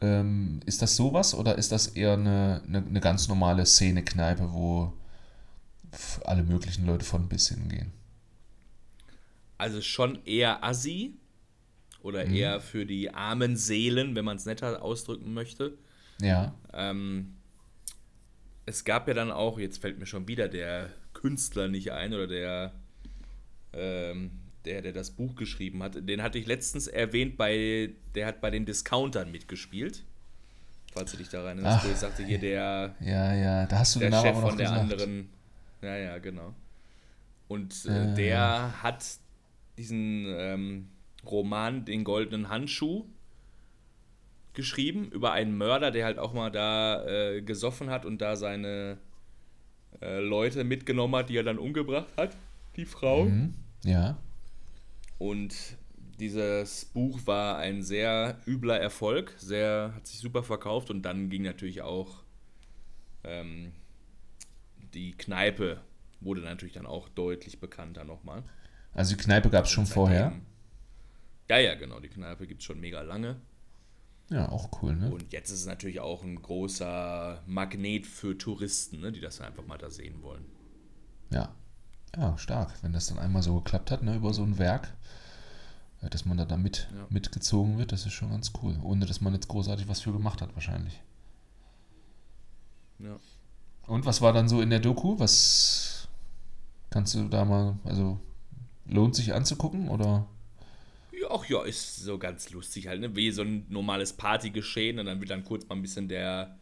Ähm, 0.01 0.61
ist 0.65 0.81
das 0.81 0.97
sowas 0.97 1.35
oder 1.35 1.59
ist 1.59 1.71
das 1.71 1.89
eher 1.89 2.15
eine, 2.15 2.63
eine, 2.67 2.79
eine 2.79 3.01
ganz 3.01 3.29
normale 3.29 3.67
Szene-Kneipe, 3.67 4.53
wo 4.53 4.95
alle 6.25 6.43
möglichen 6.43 6.87
Leute 6.87 7.05
von 7.05 7.29
bis 7.29 7.51
hingehen? 7.51 7.93
Also 9.59 9.83
schon 9.83 10.25
eher 10.25 10.65
assi 10.65 11.15
oder 12.01 12.25
mhm. 12.25 12.35
eher 12.35 12.61
für 12.63 12.87
die 12.87 13.13
armen 13.13 13.57
Seelen, 13.59 14.15
wenn 14.15 14.25
man 14.25 14.39
es 14.39 14.47
netter 14.47 14.83
ausdrücken 14.83 15.35
möchte. 15.35 15.77
Ja. 16.21 16.55
Ähm, 16.73 17.35
es 18.67 18.85
gab 18.85 19.09
ja 19.09 19.15
dann 19.15 19.31
auch, 19.31 19.59
jetzt 19.59 19.81
fällt 19.81 19.99
mir 19.99 20.07
schon 20.07 20.29
wieder 20.29 20.49
der 20.49 20.91
Künstler 21.15 21.69
nicht 21.69 21.93
ein 21.93 22.15
oder 22.15 22.27
der, 22.27 22.73
ähm, 23.73 24.31
der, 24.65 24.83
der 24.83 24.93
das 24.93 25.11
Buch 25.11 25.35
geschrieben 25.35 25.83
hat. 25.83 26.09
Den 26.09 26.23
hatte 26.23 26.39
ich 26.39 26.47
letztens 26.47 26.87
erwähnt, 26.87 27.37
bei, 27.37 27.91
der 28.15 28.27
hat 28.27 28.41
bei 28.41 28.51
den 28.51 28.65
Discountern 28.65 29.31
mitgespielt. 29.31 30.05
Falls 30.93 31.13
du 31.13 31.17
dich 31.17 31.31
da 31.31 31.43
rein 31.43 31.59
erinnerst, 31.59 31.87
ich 31.87 31.97
sagte 31.97 32.25
hier 32.25 32.39
der. 32.39 32.95
Ja, 33.01 33.35
ja, 33.35 33.67
da 33.67 33.79
hast 33.79 33.97
du 33.97 34.01
der 34.01 34.11
den 34.11 34.21
Chef 34.21 34.39
von 34.39 34.59
der 34.59 34.69
gesagt. 34.69 34.93
anderen. 34.93 35.29
Ja, 35.81 35.97
ja, 35.97 36.19
genau. 36.19 36.55
Und 37.49 37.87
äh, 37.87 38.13
äh. 38.13 38.15
der 38.15 38.83
hat 38.83 39.05
diesen 39.79 40.27
ähm, 40.29 40.89
Roman 41.25 41.85
Den 41.85 42.05
goldenen 42.05 42.49
Handschuh 42.51 43.07
geschrieben 44.55 45.11
über 45.11 45.33
einen 45.33 45.57
Mörder, 45.57 45.91
der 45.91 46.05
halt 46.05 46.19
auch 46.19 46.33
mal 46.33 46.51
da 46.51 47.05
äh, 47.07 47.43
gesoffen 47.43 47.91
hat 47.91 48.05
und 48.05 48.21
da 48.21 48.37
seine 48.37 48.99
äh, 50.01 50.21
Leute 50.21 50.65
mitgenommen 50.65 51.17
hat, 51.17 51.31
die 51.31 51.37
er 51.37 51.45
dann 51.45 51.59
umgebracht 51.59 52.09
hat, 52.17 52.37
die 52.77 52.85
Frau. 52.85 53.25
Mhm. 53.25 53.55
Ja. 53.85 54.19
Und 55.19 55.55
dieses 56.19 56.85
Buch 56.87 57.21
war 57.27 57.59
ein 57.59 57.83
sehr 57.83 58.39
übler 58.47 58.79
Erfolg, 58.79 59.35
sehr, 59.39 59.93
hat 59.95 60.07
sich 60.07 60.19
super 60.19 60.43
verkauft 60.43 60.91
und 60.91 61.03
dann 61.03 61.31
ging 61.31 61.43
natürlich 61.43 61.83
auch 61.83 62.23
ähm, 63.25 63.73
die 64.95 65.13
Kneipe 65.13 65.81
wurde 66.21 66.41
natürlich 66.43 66.75
dann 66.75 66.87
auch 66.87 67.09
deutlich 67.09 67.61
bekannter 67.61 68.05
nochmal. 68.05 68.43
Also 68.95 69.17
die 69.17 69.23
Kneipe 69.23 69.51
gab 69.51 69.65
es 69.65 69.71
schon 69.71 69.87
vorher? 69.87 70.33
Ja, 71.49 71.59
ja, 71.59 71.75
genau, 71.75 72.01
die 72.01 72.09
Kneipe 72.09 72.47
gibt 72.47 72.61
es 72.61 72.67
schon 72.67 72.81
mega 72.81 73.03
lange. 73.03 73.41
Ja, 74.33 74.49
auch 74.49 74.71
cool, 74.81 74.97
ne? 74.97 75.11
Und 75.13 75.31
jetzt 75.31 75.51
ist 75.51 75.61
es 75.61 75.67
natürlich 75.67 76.01
auch 76.01 76.23
ein 76.23 76.41
großer 76.41 77.43
Magnet 77.47 78.07
für 78.07 78.37
Touristen, 78.39 79.01
ne, 79.01 79.13
die 79.13 79.21
das 79.21 79.43
einfach 79.43 79.67
mal 79.67 79.77
da 79.77 79.91
sehen 79.91 80.23
wollen. 80.23 80.47
Ja. 81.31 81.55
Ja, 82.17 82.39
stark. 82.39 82.73
Wenn 82.83 82.95
das 82.95 83.07
dann 83.09 83.19
einmal 83.19 83.43
so 83.43 83.57
geklappt 83.57 83.91
hat, 83.91 84.03
ne, 84.03 84.17
über 84.17 84.33
so 84.33 84.43
ein 84.43 84.59
Werk, 84.59 84.95
dass 86.01 86.25
man 86.25 86.39
da, 86.39 86.47
da 86.47 86.57
mit, 86.57 86.89
ja. 86.95 87.07
mitgezogen 87.11 87.77
wird, 87.77 87.93
das 87.93 88.07
ist 88.07 88.15
schon 88.15 88.31
ganz 88.31 88.53
cool. 88.63 88.79
Ohne 88.83 89.05
dass 89.05 89.21
man 89.21 89.35
jetzt 89.35 89.49
großartig 89.49 89.87
was 89.87 90.01
für 90.01 90.13
gemacht 90.13 90.41
hat, 90.41 90.55
wahrscheinlich. 90.55 91.03
Ja. 92.99 93.17
Und 93.87 94.07
was 94.07 94.23
war 94.23 94.33
dann 94.33 94.49
so 94.49 94.63
in 94.63 94.71
der 94.71 94.81
Doku? 94.81 95.19
Was 95.19 96.09
kannst 96.89 97.15
du 97.15 97.29
da 97.29 97.45
mal, 97.45 97.79
also 97.85 98.19
lohnt 98.87 99.15
sich 99.15 99.35
anzugucken 99.35 99.89
oder? 99.89 100.27
Ach 101.33 101.49
ja, 101.49 101.63
ist 101.63 101.97
so 101.97 102.19
ganz 102.19 102.51
lustig 102.51 102.89
halt, 102.89 103.01
ne? 103.01 103.15
Wie 103.17 103.31
so 103.31 103.43
ein 103.43 103.67
normales 103.69 104.13
Partygeschehen 104.13 104.99
und 104.99 105.07
dann 105.07 105.21
wird 105.21 105.31
dann 105.31 105.45
kurz 105.45 105.69
mal 105.69 105.77
ein 105.77 105.83
bisschen 105.83 106.09
der, 106.09 106.59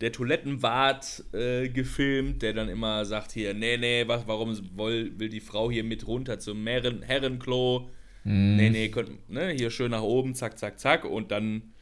der 0.00 0.12
Toilettenwart 0.12 1.24
äh, 1.32 1.68
gefilmt, 1.68 2.42
der 2.42 2.52
dann 2.52 2.68
immer 2.68 3.04
sagt 3.04 3.32
hier, 3.32 3.54
nee, 3.54 3.76
nee, 3.76 4.06
was, 4.06 4.26
warum 4.26 4.56
will, 4.76 5.12
will 5.18 5.28
die 5.28 5.40
Frau 5.40 5.70
hier 5.70 5.84
mit 5.84 6.06
runter 6.06 6.38
zum 6.38 6.66
Herren, 6.66 7.02
Herrenklo? 7.02 7.90
Mm. 8.24 8.56
Nee, 8.56 8.70
nee, 8.70 8.88
könnt, 8.88 9.28
ne, 9.30 9.50
hier 9.50 9.70
schön 9.70 9.92
nach 9.92 10.02
oben, 10.02 10.34
zack, 10.34 10.58
zack, 10.58 10.78
zack 10.78 11.04
und 11.04 11.30
dann, 11.30 11.72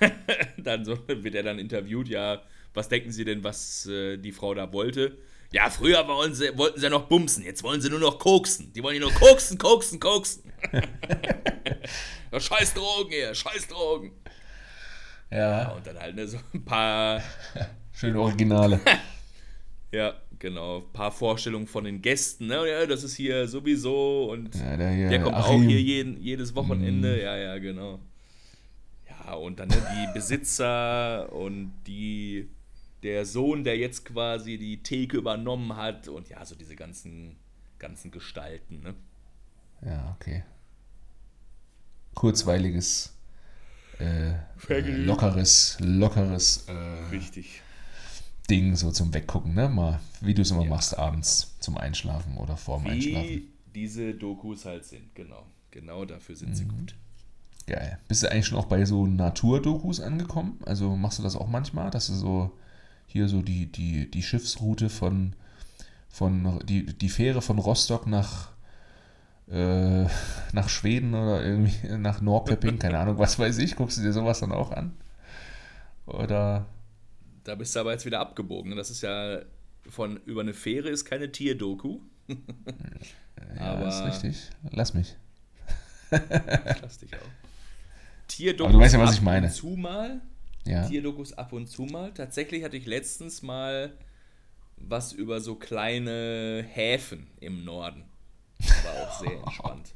dann 0.56 0.84
so 0.84 0.98
wird 1.08 1.34
er 1.34 1.42
dann 1.42 1.58
interviewt, 1.58 2.08
ja, 2.08 2.42
was 2.74 2.88
denken 2.88 3.10
Sie 3.10 3.24
denn, 3.24 3.42
was 3.42 3.86
äh, 3.86 4.16
die 4.16 4.32
Frau 4.32 4.54
da 4.54 4.72
wollte? 4.72 5.16
Ja, 5.52 5.68
früher 5.68 6.06
wollen 6.06 6.32
sie, 6.34 6.56
wollten 6.56 6.78
sie 6.78 6.84
ja 6.84 6.90
noch 6.90 7.08
bumsen, 7.08 7.44
jetzt 7.44 7.64
wollen 7.64 7.80
sie 7.80 7.90
nur 7.90 7.98
noch 7.98 8.18
koksen. 8.18 8.72
Die 8.72 8.82
wollen 8.82 8.96
hier 8.96 9.02
nur 9.02 9.12
koksen, 9.12 9.58
koksen, 9.58 9.98
koksen. 9.98 10.44
ja, 12.32 12.40
scheiß 12.40 12.74
Drogen 12.74 13.10
hier, 13.10 13.34
scheiß 13.34 13.66
Drogen. 13.66 14.12
Ja. 15.30 15.62
ja. 15.62 15.68
Und 15.70 15.86
dann 15.86 15.98
halt 15.98 16.14
ne, 16.14 16.26
so 16.28 16.38
ein 16.54 16.64
paar. 16.64 17.22
Schöne 17.92 18.20
Originale. 18.20 18.80
ja, 19.92 20.14
genau. 20.38 20.78
Ein 20.78 20.92
paar 20.92 21.10
Vorstellungen 21.10 21.66
von 21.66 21.84
den 21.84 22.00
Gästen. 22.00 22.46
Ne? 22.46 22.68
Ja, 22.68 22.86
das 22.86 23.02
ist 23.02 23.16
hier 23.16 23.48
sowieso 23.48 24.30
und 24.30 24.54
ja, 24.54 24.76
der, 24.76 24.90
hier, 24.90 25.08
der, 25.08 25.22
kommt 25.22 25.34
Achim. 25.34 25.62
auch 25.62 25.68
hier 25.68 25.80
jeden, 25.80 26.20
jedes 26.20 26.54
Wochenende. 26.54 27.16
Mm. 27.16 27.20
Ja, 27.20 27.36
ja, 27.36 27.58
genau. 27.58 27.98
Ja, 29.08 29.34
und 29.34 29.58
dann 29.58 29.68
ne, 29.68 29.76
die 29.76 30.12
Besitzer 30.14 31.32
und 31.32 31.72
die 31.86 32.48
der 33.02 33.24
Sohn, 33.24 33.64
der 33.64 33.78
jetzt 33.78 34.04
quasi 34.04 34.58
die 34.58 34.82
Theke 34.82 35.16
übernommen 35.16 35.76
hat 35.76 36.08
und 36.08 36.28
ja, 36.28 36.44
so 36.44 36.54
diese 36.54 36.76
ganzen, 36.76 37.36
ganzen 37.78 38.10
Gestalten, 38.10 38.80
ne? 38.80 38.94
Ja, 39.84 40.14
okay. 40.18 40.44
Kurzweiliges, 42.14 43.14
äh, 43.98 44.32
äh, 44.68 44.90
lockeres, 45.04 45.78
lockeres 45.80 46.66
äh, 46.68 46.72
Richtig. 47.10 47.62
Ding 48.50 48.76
so 48.76 48.90
zum 48.90 49.14
Weggucken, 49.14 49.54
ne? 49.54 49.68
Mal, 49.68 50.00
wie 50.20 50.34
du 50.34 50.42
es 50.42 50.50
immer 50.50 50.64
ja, 50.64 50.70
machst, 50.70 50.98
abends 50.98 51.56
zum 51.60 51.78
Einschlafen 51.78 52.36
oder 52.36 52.56
vorm 52.56 52.84
wie 52.84 52.90
Einschlafen. 52.90 53.52
diese 53.74 54.14
Dokus 54.14 54.64
halt 54.64 54.84
sind, 54.84 55.14
genau. 55.14 55.46
Genau 55.70 56.04
dafür 56.04 56.34
sind 56.34 56.50
mhm. 56.50 56.54
sie 56.54 56.64
gut. 56.64 56.96
Geil. 57.66 58.00
Bist 58.08 58.22
du 58.22 58.30
eigentlich 58.30 58.46
schon 58.46 58.58
auch 58.58 58.66
bei 58.66 58.84
so 58.84 59.06
Naturdokus 59.06 60.00
angekommen? 60.00 60.58
Also 60.66 60.96
machst 60.96 61.20
du 61.20 61.22
das 61.22 61.36
auch 61.36 61.46
manchmal, 61.46 61.90
dass 61.90 62.08
du 62.08 62.14
so 62.14 62.58
hier 63.10 63.28
so 63.28 63.42
die, 63.42 63.66
die, 63.66 64.10
die 64.10 64.22
Schiffsroute 64.22 64.88
von, 64.88 65.34
von 66.08 66.60
die, 66.64 66.86
die 66.86 67.08
Fähre 67.08 67.42
von 67.42 67.58
Rostock 67.58 68.06
nach, 68.06 68.50
äh, 69.50 70.04
nach 70.52 70.68
Schweden 70.68 71.14
oder 71.14 71.44
irgendwie 71.44 71.88
nach 71.98 72.20
Norrköping, 72.20 72.78
keine 72.78 72.98
Ahnung, 72.98 73.18
was 73.18 73.38
weiß 73.38 73.58
ich. 73.58 73.74
Guckst 73.74 73.98
du 73.98 74.02
dir 74.02 74.12
sowas 74.12 74.40
dann 74.40 74.52
auch 74.52 74.70
an? 74.70 74.92
Oder. 76.06 76.66
Da 77.44 77.54
bist 77.56 77.74
du 77.74 77.80
aber 77.80 77.92
jetzt 77.92 78.06
wieder 78.06 78.20
abgebogen. 78.20 78.76
Das 78.76 78.90
ist 78.90 79.02
ja 79.02 79.40
von 79.88 80.18
über 80.24 80.42
eine 80.42 80.54
Fähre 80.54 80.88
ist 80.88 81.04
keine 81.04 81.32
Tierdoku. 81.32 81.98
ja, 82.28 83.60
aber 83.60 83.88
ist 83.88 84.04
richtig. 84.04 84.50
Lass 84.70 84.94
mich. 84.94 85.16
Lass 86.10 86.98
dich 86.98 87.12
auch. 87.14 87.28
Tierdoku. 88.28 88.68
Aber 88.68 88.72
du 88.74 88.84
weißt 88.84 88.94
ja, 88.94 89.00
was 89.00 89.14
ich 89.14 89.22
meine. 89.22 89.50
Zumal 89.50 90.20
ja. 90.66 90.86
Tierdokus 90.86 91.32
ab 91.32 91.52
und 91.52 91.66
zu 91.66 91.82
mal. 91.82 92.12
Tatsächlich 92.12 92.64
hatte 92.64 92.76
ich 92.76 92.86
letztens 92.86 93.42
mal 93.42 93.92
was 94.76 95.12
über 95.12 95.40
so 95.40 95.54
kleine 95.56 96.64
Häfen 96.66 97.26
im 97.40 97.64
Norden. 97.64 98.04
War 98.58 99.08
auch 99.08 99.20
sehr 99.20 99.32
entspannt. 99.44 99.94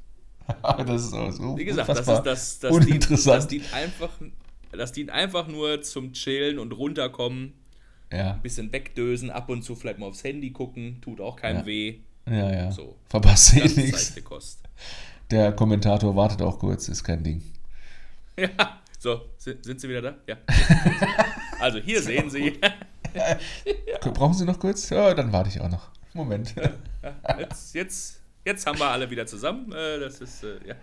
das 0.63 1.05
ist 1.05 1.15
auch 1.15 1.31
so. 1.31 1.57
Wie 1.57 1.65
gesagt, 1.65 1.89
das, 1.89 2.01
ist, 2.01 2.07
das, 2.07 2.59
das, 2.59 2.87
dient, 2.87 3.27
das, 3.27 3.47
dient 3.49 3.73
einfach, 3.73 4.11
das 4.73 4.93
dient 4.93 5.11
einfach 5.11 5.49
nur 5.49 5.83
zum 5.83 6.13
Chillen 6.13 6.59
und 6.59 6.73
runterkommen. 6.73 7.55
Ja. 8.13 8.33
Ein 8.33 8.43
bisschen 8.43 8.73
wegdösen, 8.73 9.31
ab 9.31 9.49
und 9.49 9.63
zu 9.63 9.75
vielleicht 9.75 9.99
mal 9.99 10.07
aufs 10.07 10.23
Handy 10.23 10.51
gucken, 10.51 10.99
tut 11.01 11.21
auch 11.21 11.37
keinem 11.37 11.61
ja. 11.61 11.67
weh. 11.67 11.99
Ja, 12.27 12.53
ja. 12.53 12.71
So. 12.71 12.95
Verpasst 13.09 13.57
eh 13.57 13.61
nichts. 13.61 14.15
Der 15.31 15.53
Kommentator 15.53 16.15
wartet 16.15 16.43
auch 16.43 16.59
kurz, 16.59 16.89
ist 16.89 17.03
kein 17.05 17.23
Ding. 17.23 17.43
Ja, 18.37 18.81
so, 19.05 19.21
sind, 19.37 19.63
sind 19.63 19.79
Sie 19.83 19.89
wieder 19.89 20.01
da? 20.01 20.15
Ja. 20.27 20.37
Also 21.61 21.79
hier 21.79 22.03
sehen 22.03 22.29
Sie. 22.29 22.59
Brauchen 24.01 24.35
Sie 24.35 24.45
noch 24.45 24.59
kurz? 24.59 24.91
Ja, 24.91 25.15
dann 25.15 25.33
warte 25.33 25.49
ich 25.49 25.61
auch 25.61 25.71
noch. 25.71 25.91
Moment. 26.13 26.55
Jetzt, 27.39 27.75
jetzt, 27.75 28.21
jetzt 28.45 28.67
haben 28.67 28.79
wir 28.79 28.89
alle 28.89 29.09
wieder 29.09 29.27
zusammen. 29.27 29.73
Äh, 29.73 30.01
das 30.01 30.21
ist 30.21 30.43
äh, 30.43 30.59
ja. 30.67 30.75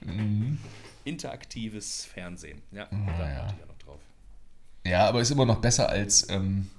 mhm. 0.00 0.58
interaktives 1.04 2.06
Fernsehen. 2.06 2.60
Ja, 2.72 2.86
da 2.90 2.96
ja. 2.96 3.38
warte 3.38 3.54
ich 3.54 3.60
ja 3.60 3.66
noch 3.66 3.78
drauf. 3.78 4.00
Ja, 4.84 5.08
aber 5.08 5.20
ist 5.20 5.30
immer 5.30 5.46
noch 5.46 5.60
besser 5.60 5.88
als. 5.88 6.28
Ähm, 6.28 6.70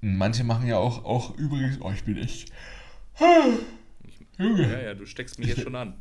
manche 0.00 0.44
machen 0.44 0.66
ja 0.66 0.76
auch, 0.76 1.04
auch 1.04 1.36
übrigens. 1.36 1.80
Oh, 1.80 1.90
ich 1.90 2.04
bin 2.04 2.16
echt. 2.18 2.52
Ja, 4.38 4.80
ja, 4.80 4.94
du 4.94 5.04
steckst 5.04 5.38
mich 5.38 5.48
jetzt 5.48 5.62
schon 5.62 5.74
an. 5.74 5.94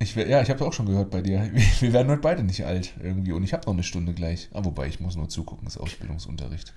Ich, 0.00 0.14
ja, 0.14 0.40
ich 0.40 0.50
habe 0.50 0.64
auch 0.64 0.72
schon 0.72 0.86
gehört 0.86 1.10
bei 1.10 1.22
dir. 1.22 1.50
Wir 1.80 1.92
werden 1.92 2.08
heute 2.08 2.20
beide 2.20 2.44
nicht 2.44 2.64
alt 2.64 2.94
irgendwie 3.02 3.32
und 3.32 3.42
ich 3.42 3.52
habe 3.52 3.66
noch 3.66 3.72
eine 3.72 3.82
Stunde 3.82 4.14
gleich. 4.14 4.48
Ah, 4.52 4.64
wobei, 4.64 4.86
ich 4.86 5.00
muss 5.00 5.16
nur 5.16 5.28
zugucken, 5.28 5.64
das 5.64 5.76
ist 5.76 5.82
Ausbildungsunterricht. 5.82 6.72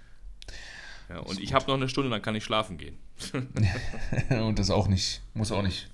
Ja, 1.10 1.20
und 1.20 1.40
ich 1.40 1.54
habe 1.54 1.68
noch 1.68 1.76
eine 1.76 1.90
Stunde, 1.90 2.10
dann 2.10 2.22
kann 2.22 2.36
ich 2.36 2.44
schlafen 2.44 2.78
gehen. 2.78 2.98
und 4.30 4.58
das 4.58 4.72
auch 4.72 4.88
nicht, 4.88 5.22
muss 5.34 5.52
auch 5.52 5.62
nicht, 5.62 5.92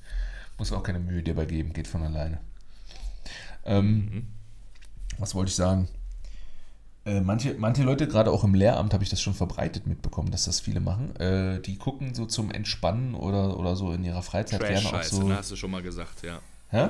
muss 0.57 0.71
auch 0.71 0.83
keine 0.83 0.99
Mühe 0.99 1.21
dir 1.21 1.35
bei 1.35 1.45
geben, 1.45 1.73
geht 1.73 1.87
von 1.87 2.03
alleine. 2.03 2.39
Ähm, 3.65 3.95
mhm. 3.95 4.27
Was 5.17 5.35
wollte 5.35 5.49
ich 5.49 5.55
sagen? 5.55 5.89
Äh, 7.03 7.21
manche, 7.21 7.55
manche 7.55 7.83
Leute, 7.83 8.07
gerade 8.07 8.31
auch 8.31 8.43
im 8.43 8.53
Lehramt, 8.53 8.93
habe 8.93 9.03
ich 9.03 9.09
das 9.09 9.21
schon 9.21 9.33
verbreitet 9.33 9.87
mitbekommen, 9.87 10.31
dass 10.31 10.45
das 10.45 10.59
viele 10.59 10.79
machen. 10.79 11.15
Äh, 11.17 11.61
die 11.61 11.77
gucken 11.77 12.13
so 12.13 12.25
zum 12.25 12.51
Entspannen 12.51 13.15
oder, 13.15 13.57
oder 13.57 13.75
so 13.75 13.91
in 13.91 14.03
ihrer 14.03 14.21
Freizeit 14.21 14.61
Trash 14.61 14.83
gerne 14.83 14.99
auch 14.99 15.03
so. 15.03 15.23
Ne, 15.23 15.37
hast 15.37 15.51
du 15.51 15.55
schon 15.55 15.71
mal 15.71 15.81
gesagt, 15.81 16.23
ja. 16.23 16.39
Hä? 16.69 16.89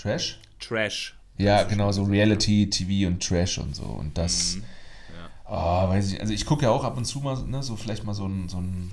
Trash? 0.00 0.40
Trash. 0.58 1.16
Ja, 1.38 1.62
genau, 1.64 1.90
so 1.92 2.04
Reality, 2.04 2.68
TV 2.68 3.06
und 3.08 3.22
Trash 3.26 3.58
und 3.58 3.74
so. 3.74 3.84
Und 3.84 4.16
das, 4.18 4.56
Mhm. 4.56 4.64
ah, 5.46 5.88
weiß 5.88 6.12
ich, 6.12 6.20
also 6.20 6.32
ich 6.32 6.44
gucke 6.46 6.64
ja 6.64 6.70
auch 6.70 6.84
ab 6.84 6.96
und 6.96 7.04
zu 7.04 7.20
mal, 7.20 7.36
ne, 7.44 7.62
so 7.62 7.76
vielleicht 7.76 8.04
mal 8.04 8.14
so 8.14 8.26
ein, 8.26 8.48
so 8.48 8.58
ein, 8.58 8.90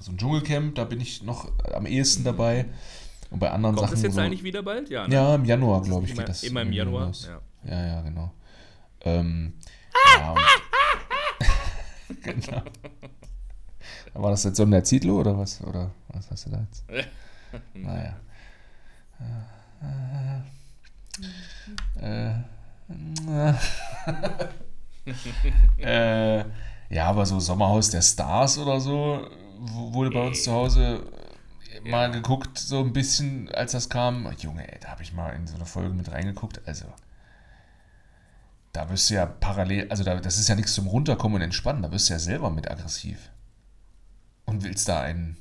so 0.00 0.10
ein 0.12 0.18
Dschungelcamp, 0.18 0.74
da 0.74 0.84
bin 0.84 1.00
ich 1.00 1.22
noch 1.22 1.50
am 1.72 1.86
ehesten 1.86 2.24
dabei. 2.24 2.66
Und 3.30 3.40
bei 3.40 3.50
anderen 3.50 3.76
Kommt 3.76 3.88
Sachen 3.88 3.96
das 3.96 4.02
jetzt 4.04 4.14
so, 4.14 4.20
eigentlich 4.20 4.42
wieder 4.42 4.62
bald? 4.62 4.88
Ja, 4.88 5.06
ne? 5.06 5.14
Ja, 5.14 5.34
im 5.34 5.44
Januar, 5.44 5.82
ist 5.82 5.88
glaube 5.88 6.06
ich, 6.06 6.12
immer, 6.12 6.22
geht 6.22 6.28
das. 6.30 6.42
Immer 6.44 6.62
im 6.62 6.72
Januar. 6.72 7.12
Ja. 7.26 7.40
Ja, 7.70 7.86
ja, 7.86 8.00
genau. 8.00 8.32
Ähm, 9.02 9.52
ja, 10.18 10.34
genau. 12.22 12.62
War 14.14 14.30
das 14.30 14.44
jetzt 14.44 14.56
so 14.56 14.62
ein 14.62 14.72
Erzitlo 14.72 15.20
oder 15.20 15.36
was? 15.38 15.60
Oder 15.62 15.90
was 16.08 16.30
hast 16.30 16.46
du 16.46 16.50
da 16.50 16.60
jetzt? 16.60 16.84
Naja. 17.74 18.16
Äh, 22.00 22.34
äh, 25.78 26.44
ja, 26.90 27.06
aber 27.06 27.26
so 27.26 27.40
Sommerhaus 27.40 27.90
der 27.90 28.02
Stars 28.02 28.58
oder 28.58 28.80
so 28.80 29.28
wurde 29.58 30.10
bei 30.10 30.26
uns 30.26 30.44
zu 30.44 30.52
Hause 30.52 31.02
mal 31.84 32.10
geguckt, 32.10 32.58
so 32.58 32.80
ein 32.80 32.92
bisschen, 32.92 33.50
als 33.52 33.72
das 33.72 33.88
kam. 33.88 34.30
Junge, 34.38 34.70
ey, 34.72 34.78
da 34.80 34.88
habe 34.88 35.02
ich 35.02 35.12
mal 35.12 35.30
in 35.30 35.46
so 35.46 35.54
eine 35.56 35.66
Folge 35.66 35.94
mit 35.94 36.10
reingeguckt. 36.10 36.60
Also, 36.66 36.86
da 38.72 38.88
wirst 38.90 39.10
du 39.10 39.14
ja 39.14 39.26
parallel, 39.26 39.88
also 39.90 40.04
da, 40.04 40.16
das 40.16 40.38
ist 40.38 40.48
ja 40.48 40.54
nichts 40.54 40.74
zum 40.74 40.86
Runterkommen 40.86 41.36
und 41.36 41.42
Entspannen, 41.42 41.82
da 41.82 41.90
wirst 41.90 42.08
du 42.08 42.14
ja 42.14 42.18
selber 42.18 42.50
mit 42.50 42.70
aggressiv. 42.70 43.30
Und 44.44 44.62
willst 44.64 44.88
da 44.88 45.00
einen 45.02 45.36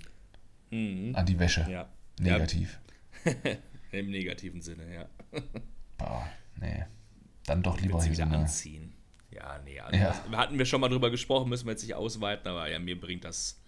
Mhm. 0.70 1.16
an 1.16 1.26
die 1.26 1.40
Wäsche. 1.40 1.66
Ja. 1.70 1.86
Negativ. 2.20 2.80
Im 3.92 4.10
negativen 4.12 4.62
Sinne, 4.62 4.94
ja. 4.94 5.06
Boah, 5.98 6.28
nee. 6.60 6.84
Dann 7.46 7.64
doch 7.64 7.80
lieber 7.80 8.00
du 8.00 8.10
wieder 8.12 8.30
anziehen. 8.30 8.94
Ja, 9.32 9.60
nee, 9.64 9.80
also 9.80 9.98
Ja. 9.98 10.14
hatten 10.34 10.58
wir 10.58 10.66
schon 10.66 10.82
mal 10.82 10.90
drüber 10.90 11.10
gesprochen, 11.12 11.50
müssen 11.50 11.66
wir 11.66 11.72
jetzt 11.72 11.84
nicht 11.84 11.96
ausweiten, 11.96 12.48
aber 12.48 12.70
ja, 12.70 12.80
mir 12.80 13.00
bringt 13.00 13.24
das, 13.24 13.62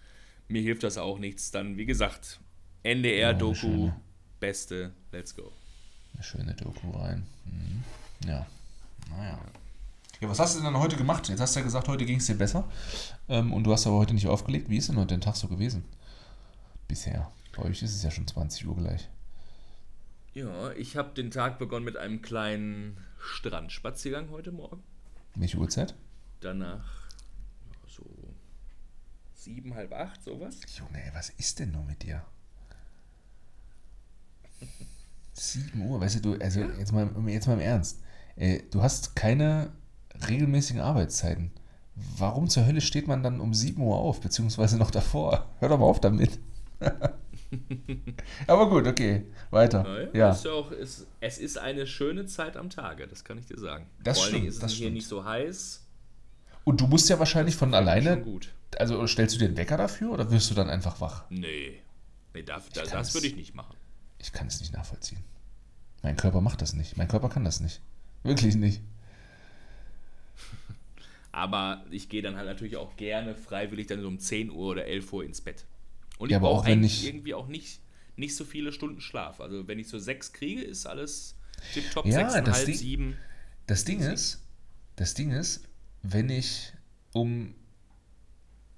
mir 0.48 0.60
hilft 0.62 0.82
das 0.82 0.98
auch 0.98 1.18
nichts. 1.18 1.50
Dann, 1.50 1.76
wie 1.76 1.86
gesagt, 1.86 2.40
NDR-Doku, 2.82 3.54
schöne. 3.54 3.96
beste, 4.40 4.92
let's 5.12 5.34
go. 5.34 5.52
Eine 6.14 6.22
schöne 6.22 6.54
Doku 6.54 6.90
rein. 6.90 7.26
Mhm. 7.44 7.84
Ja. 8.28 8.46
Naja. 9.10 9.38
Ja, 10.20 10.28
was 10.28 10.38
hast 10.38 10.54
du 10.54 10.58
denn 10.62 10.72
dann 10.72 10.82
heute 10.82 10.96
gemacht? 10.96 11.28
Jetzt 11.30 11.40
hast 11.40 11.54
du 11.56 11.60
ja 11.60 11.64
gesagt, 11.64 11.88
heute 11.88 12.04
ging 12.04 12.18
es 12.18 12.26
dir 12.26 12.34
besser. 12.36 12.68
Ähm, 13.28 13.52
und 13.54 13.64
du 13.64 13.72
hast 13.72 13.86
aber 13.86 13.96
heute 13.96 14.12
nicht 14.12 14.26
aufgelegt. 14.26 14.68
Wie 14.68 14.76
ist 14.76 14.88
denn 14.90 14.96
heute 14.96 15.14
der 15.14 15.20
Tag 15.20 15.36
so 15.36 15.48
gewesen? 15.48 15.84
Bisher. 16.88 17.30
Bei 17.56 17.62
euch 17.62 17.82
ist 17.82 17.94
es 17.94 18.02
ja 18.02 18.10
schon 18.10 18.26
20 18.26 18.66
Uhr 18.66 18.76
gleich. 18.76 19.08
Ja, 20.32 20.70
ich 20.72 20.96
habe 20.96 21.10
den 21.10 21.32
Tag 21.32 21.58
begonnen 21.58 21.84
mit 21.84 21.96
einem 21.96 22.22
kleinen 22.22 22.96
Strandspaziergang 23.18 24.30
heute 24.30 24.52
Morgen. 24.52 24.82
Welche 25.34 25.58
Uhrzeit? 25.58 25.96
Danach 26.40 27.08
ja, 27.68 27.88
so 27.88 28.04
sieben, 29.34 29.74
halb 29.74 29.92
acht, 29.92 30.22
sowas. 30.22 30.60
Junge, 30.78 31.04
ey, 31.04 31.10
was 31.14 31.30
ist 31.30 31.58
denn 31.58 31.72
nur 31.72 31.82
mit 31.84 32.02
dir? 32.04 32.24
7 35.32 35.80
Uhr, 35.80 36.00
weißt 36.00 36.16
du, 36.16 36.36
du 36.36 36.44
also 36.44 36.60
jetzt 36.60 36.92
mal, 36.92 37.10
jetzt 37.26 37.46
mal 37.48 37.54
im 37.54 37.60
Ernst. 37.60 38.00
Äh, 38.36 38.60
du 38.70 38.82
hast 38.82 39.16
keine 39.16 39.72
regelmäßigen 40.28 40.80
Arbeitszeiten. 40.80 41.50
Warum 41.94 42.48
zur 42.48 42.66
Hölle 42.66 42.82
steht 42.82 43.08
man 43.08 43.22
dann 43.22 43.40
um 43.40 43.52
7 43.52 43.82
Uhr 43.82 43.96
auf, 43.96 44.20
beziehungsweise 44.20 44.78
noch 44.78 44.90
davor? 44.90 45.50
Hör 45.58 45.68
doch 45.70 45.78
mal 45.78 45.86
auf 45.86 46.00
damit. 46.00 46.38
Aber 48.46 48.68
gut, 48.70 48.86
okay, 48.86 49.24
weiter. 49.50 49.82
Naja, 49.82 50.08
Ja, 50.12 50.30
Ist 50.30 50.44
ja 50.44 50.52
auch, 50.52 50.70
ist, 50.70 51.06
es 51.20 51.38
ist 51.38 51.58
eine 51.58 51.86
schöne 51.86 52.26
Zeit 52.26 52.56
am 52.56 52.70
Tage, 52.70 53.08
das 53.08 53.24
kann 53.24 53.38
ich 53.38 53.46
dir 53.46 53.58
sagen. 53.58 53.86
Das 54.04 54.18
Vor 54.18 54.28
stimmt, 54.28 54.46
ist 54.46 54.54
es 54.54 54.60
das 54.60 54.70
hier 54.72 54.84
stimmt. 54.84 54.94
nicht 54.94 55.08
so 55.08 55.24
heiß. 55.24 55.84
und 56.64 56.80
du 56.80 56.86
musst 56.86 57.08
ja 57.08 57.18
wahrscheinlich 57.18 57.56
von 57.56 57.70
Schon 57.70 57.74
alleine, 57.74 58.20
gut. 58.20 58.50
also 58.78 59.04
stellst 59.06 59.34
du 59.34 59.38
dir 59.40 59.46
einen 59.46 59.56
Wecker 59.56 59.76
dafür 59.76 60.12
oder 60.12 60.30
wirst 60.30 60.50
du 60.50 60.54
dann 60.54 60.70
einfach 60.70 61.00
wach? 61.00 61.24
Nee. 61.30 61.80
Nee, 62.34 62.42
da, 62.44 62.60
kann 62.60 62.84
das 62.92 63.08
es- 63.08 63.14
würde 63.14 63.26
ich 63.26 63.34
nicht 63.36 63.54
machen. 63.56 63.76
Ich 64.18 64.32
kann 64.32 64.46
es 64.46 64.60
nicht 64.60 64.72
nachvollziehen. 64.72 65.24
Mein 66.02 66.16
Körper 66.16 66.40
macht 66.40 66.62
das 66.62 66.74
nicht. 66.74 66.96
Mein 66.96 67.08
Körper 67.08 67.28
kann 67.28 67.44
das 67.44 67.58
nicht. 67.60 67.80
Wirklich 68.22 68.54
nicht. 68.54 68.80
Aber 71.32 71.84
ich 71.90 72.08
gehe 72.08 72.22
dann 72.22 72.36
halt 72.36 72.46
natürlich 72.46 72.76
auch 72.76 72.96
gerne 72.96 73.34
freiwillig 73.34 73.86
dann 73.86 74.00
so 74.00 74.08
um 74.08 74.18
10 74.18 74.50
Uhr 74.50 74.70
oder 74.72 74.86
11 74.86 75.12
Uhr 75.12 75.24
ins 75.24 75.40
Bett. 75.40 75.64
Und 76.20 76.30
Ja, 76.30 76.36
ich 76.36 76.42
aber 76.42 76.52
brauche 76.52 76.66
eigentlich 76.66 77.02
ich- 77.02 77.08
irgendwie 77.08 77.32
auch 77.32 77.48
nicht, 77.48 77.80
nicht 78.16 78.36
so 78.36 78.44
viele 78.44 78.72
Stunden 78.72 79.00
Schlaf. 79.00 79.40
Also 79.40 79.66
wenn 79.66 79.78
ich 79.78 79.88
so 79.88 79.98
sechs 79.98 80.32
kriege, 80.34 80.60
ist 80.60 80.84
alles 80.86 81.34
tipptopp, 81.72 82.04
Ja, 82.04 82.12
sechseinhalb, 82.12 82.44
das 82.44 82.64
Ding- 82.66 82.76
sieben. 82.76 83.16
Das 83.66 83.84
Ding 83.84 84.00
ist, 84.00 84.44
das 84.96 85.14
Ding 85.14 85.30
ist, 85.30 85.62
wenn 86.02 86.28
ich 86.28 86.74
um, 87.14 87.54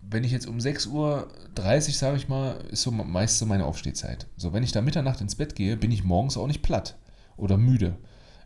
wenn 0.00 0.22
ich 0.24 0.30
jetzt 0.30 0.46
um 0.46 0.58
6.30 0.58 0.90
Uhr, 0.92 1.92
sage 1.94 2.16
ich 2.16 2.28
mal, 2.28 2.60
ist 2.70 2.82
so 2.82 2.90
meist 2.92 3.38
so 3.38 3.46
meine 3.46 3.64
Aufstehzeit. 3.66 4.28
So, 4.36 4.52
wenn 4.52 4.62
ich 4.62 4.72
da 4.72 4.80
Mitternacht 4.80 5.20
ins 5.20 5.34
Bett 5.34 5.54
gehe, 5.56 5.76
bin 5.76 5.90
ich 5.90 6.04
morgens 6.04 6.36
auch 6.36 6.46
nicht 6.46 6.62
platt 6.62 6.96
oder 7.36 7.56
müde. 7.56 7.98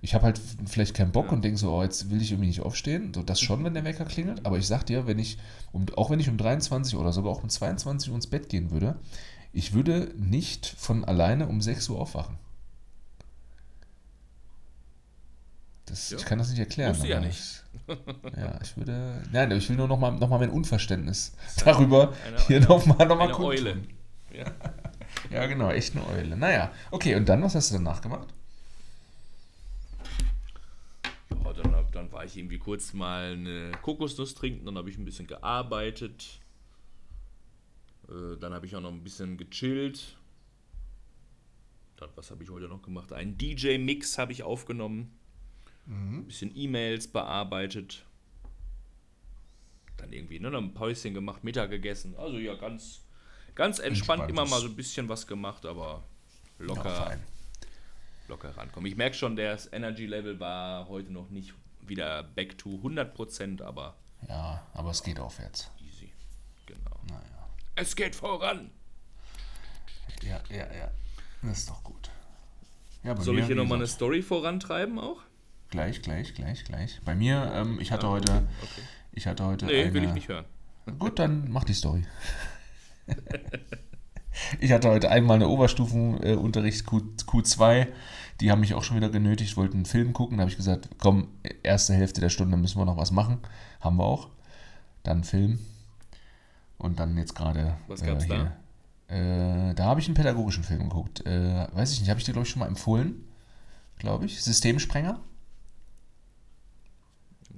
Ich 0.07 0.15
habe 0.15 0.23
halt 0.25 0.41
vielleicht 0.67 0.95
keinen 0.95 1.11
Bock 1.11 1.27
Ja. 1.27 1.33
und 1.33 1.43
denke 1.43 1.59
so, 1.59 1.73
oh, 1.73 1.83
jetzt 1.83 2.11
will 2.11 2.23
ich 2.23 2.31
irgendwie 2.31 2.47
nicht 2.47 2.61
aufstehen. 2.61 3.13
So, 3.13 3.25
das 3.25 3.41
schon, 3.41 3.65
wenn 3.65 3.75
der 3.75 3.83
Wecker 3.83 4.05
klingelt. 4.05 4.47
Aber 4.47 4.57
ich 4.57 4.65
sag 4.69 4.85
dir, 4.87 5.09
wenn 5.09 5.19
ich, 5.19 5.37
um, 5.73 5.85
auch 5.97 6.11
wenn 6.11 6.21
ich 6.21 6.29
um 6.29 6.39
23 6.39 6.95
oder 6.97 7.13
sogar 7.13 7.33
auch 7.33 7.43
um 7.43 7.49
22 7.49 8.11
Uhr 8.11 8.15
ins 8.15 8.29
Bett 8.29 8.49
gehen 8.49 8.71
würde, 8.71 8.95
ich 9.53 9.73
würde 9.75 10.13
nicht 10.17 10.65
von 10.79 11.05
alleine 11.05 11.49
um 11.49 11.61
6 11.61 11.89
Uhr 11.89 11.99
aufwachen. 11.99 12.37
Das, 15.87 16.11
Ja. 16.11 16.19
Ich 16.19 16.25
kann 16.25 16.39
das 16.39 16.51
nicht 16.51 16.61
erklären. 16.61 16.91
Musst 16.91 17.03
du 17.03 17.09
ja 17.09 17.19
nicht. 17.19 17.65
Ich, 17.89 17.97
ja, 18.37 18.59
ich 18.63 18.77
würde. 18.77 19.23
Nein, 19.33 19.51
ich 19.51 19.69
will 19.69 19.77
nur 19.77 19.89
nochmal 19.89 20.13
noch 20.13 20.29
mal 20.29 20.39
mein 20.39 20.51
Unverständnis 20.51 21.33
darüber 21.65 22.13
eine- 22.25 22.41
hier 22.47 22.57
eine- 22.59 22.67
nochmal 22.67 23.09
noch 23.09 23.17
mal 23.17 23.25
Eine 23.25 23.33
kundtun. 23.33 23.57
Eule. 23.67 23.77
Ja. 24.33 24.45
Ja, 25.31 25.47
genau, 25.47 25.71
echt 25.71 25.97
eine 25.97 26.07
Eule. 26.07 26.37
Naja, 26.37 26.71
okay, 26.93 27.17
und 27.17 27.29
dann, 27.29 27.43
was 27.43 27.55
hast 27.57 27.71
du 27.71 27.77
danach 27.77 28.01
gemacht? 28.01 28.29
Ja, 31.93 31.96
dann, 32.07 32.11
dann 32.11 32.13
war 32.13 32.25
ich 32.25 32.37
irgendwie 32.37 32.59
kurz 32.59 32.93
mal 32.93 33.33
eine 33.33 33.73
Kokosnuss 33.83 34.35
trinken, 34.35 34.65
dann 34.67 34.77
habe 34.77 34.91
ich 34.91 34.99
ein 34.99 35.05
bisschen 35.05 35.27
gearbeitet. 35.27 36.41
Äh, 38.09 38.37
dann 38.39 38.53
habe 38.53 38.67
ich 38.67 38.77
auch 38.77 38.81
noch 38.81 38.93
ein 38.93 39.03
bisschen 39.03 39.37
gechillt. 39.37 40.17
Dann, 41.97 42.11
was 42.15 42.31
habe 42.31 42.43
ich 42.43 42.51
heute 42.51 42.69
noch 42.69 42.83
gemacht? 42.83 43.13
Einen 43.13 43.39
DJ-Mix 43.39 44.19
habe 44.19 44.33
ich 44.33 44.43
aufgenommen. 44.43 45.13
Ein 45.89 46.27
bisschen 46.27 46.51
E-Mails 46.55 47.07
bearbeitet. 47.07 48.05
Dann 49.97 50.13
irgendwie 50.13 50.41
ne, 50.41 50.51
noch 50.51 50.59
ein 50.59 50.75
Päuschen 50.75 51.15
gemacht, 51.15 51.45
Mittag 51.45 51.71
gegessen. 51.71 52.17
Also 52.17 52.39
ja, 52.39 52.55
ganz, 52.55 53.05
ganz 53.55 53.79
entspannt 53.79 54.23
Entspanntes. 54.23 54.31
immer 54.31 54.45
mal 54.47 54.61
so 54.61 54.67
ein 54.67 54.77
bisschen 54.77 55.09
was 55.09 55.27
gemacht, 55.27 55.65
aber 55.65 56.03
locker 56.59 56.91
Ja, 56.91 57.19
locker 58.29 58.57
rankommen. 58.57 58.91
Ich 58.91 58.97
merke 58.97 59.17
schon, 59.17 59.37
das 59.37 59.73
Energy 59.73 60.07
Level 60.07 60.41
war 60.41 60.89
heute 60.89 61.13
noch 61.13 61.31
nicht 61.31 61.55
wieder 61.89 62.23
back 62.23 62.59
to 62.59 62.71
100%, 62.71 63.63
aber 63.63 63.97
Ja, 64.29 64.67
aber 64.75 64.91
es 64.91 65.03
geht 65.03 65.19
aufwärts. 65.21 65.71
easy. 65.81 66.13
Genau. 66.67 67.01
Naja. 67.09 67.49
Es 67.75 67.95
geht 67.97 68.15
voran. 68.15 68.71
Ja, 70.23 70.41
ja, 70.51 70.73
ja. 70.75 70.91
Das 71.43 71.59
ist 71.59 71.71
doch 71.71 71.83
gut. 71.85 72.11
Ja, 73.03 73.15
Soll 73.21 73.39
ich 73.39 73.47
hier 73.47 73.55
nochmal 73.57 73.79
eine 73.79 73.87
Story 73.87 74.23
vorantreiben 74.23 74.99
auch? 74.99 75.21
Gleich, 75.71 76.03
gleich, 76.03 76.35
gleich, 76.35 76.65
gleich. 76.65 77.01
Bei 77.05 77.15
mir, 77.15 77.53
ähm, 77.55 77.79
ich 77.81 77.93
hatte 77.93 78.09
heute. 78.09 78.49
Okay. 78.63 78.83
Ich 79.13 79.27
hatte 79.27 79.45
heute. 79.45 79.67
Nee, 79.67 79.83
eine, 79.83 79.95
will 79.95 80.05
ich 80.05 80.13
nicht 80.13 80.29
hören. 80.29 80.45
Gut, 80.99 81.19
dann 81.19 81.51
mach 81.51 81.65
die 81.65 81.75
Story. 81.75 82.05
ich 84.61 84.73
hatte 84.73 84.89
heute 84.89 85.11
einmal 85.11 85.37
eine 85.37 85.49
Oberstufenunterricht 85.49 86.87
Q, 86.87 87.03
Q2. 87.27 87.89
Die 88.41 88.51
haben 88.51 88.61
mich 88.61 88.75
auch 88.75 88.85
schon 88.85 88.97
wieder 88.97 89.09
genötigt, 89.09 89.57
wollten 89.57 89.77
einen 89.77 89.87
Film 89.87 90.13
gucken. 90.13 90.37
Da 90.37 90.43
habe 90.43 90.51
ich 90.51 90.57
gesagt, 90.57 90.89
komm, 90.99 91.29
erste 91.63 91.95
Hälfte 91.95 92.21
der 92.21 92.29
Stunde 92.29 92.57
müssen 92.57 92.79
wir 92.79 92.85
noch 92.85 92.97
was 92.97 93.11
machen. 93.11 93.39
Haben 93.81 93.97
wir 93.97 94.05
auch. 94.05 94.29
Dann 95.03 95.25
Film. 95.25 95.59
Und 96.79 97.01
dann 97.01 97.17
jetzt 97.17 97.35
gerade. 97.35 97.77
Was 97.89 98.03
gab's 98.03 98.27
da? 98.27 98.53
Äh, 99.09 99.75
da 99.75 99.85
habe 99.85 100.01
ich 100.01 100.07
einen 100.07 100.15
pädagogischen 100.15 100.65
Film 100.65 100.89
geguckt. 100.89 101.25
Äh, 101.25 101.67
weiß 101.73 101.93
ich 101.93 102.01
nicht, 102.01 102.11
habe 102.11 102.19
ich 102.19 102.27
dir, 102.27 102.33
glaube 102.33 102.47
ich, 102.47 102.53
schon 102.53 102.61
mal 102.61 102.67
empfohlen. 102.67 103.25
Glaube 103.99 104.27
ich. 104.27 104.43
Systemsprenger. 104.43 105.21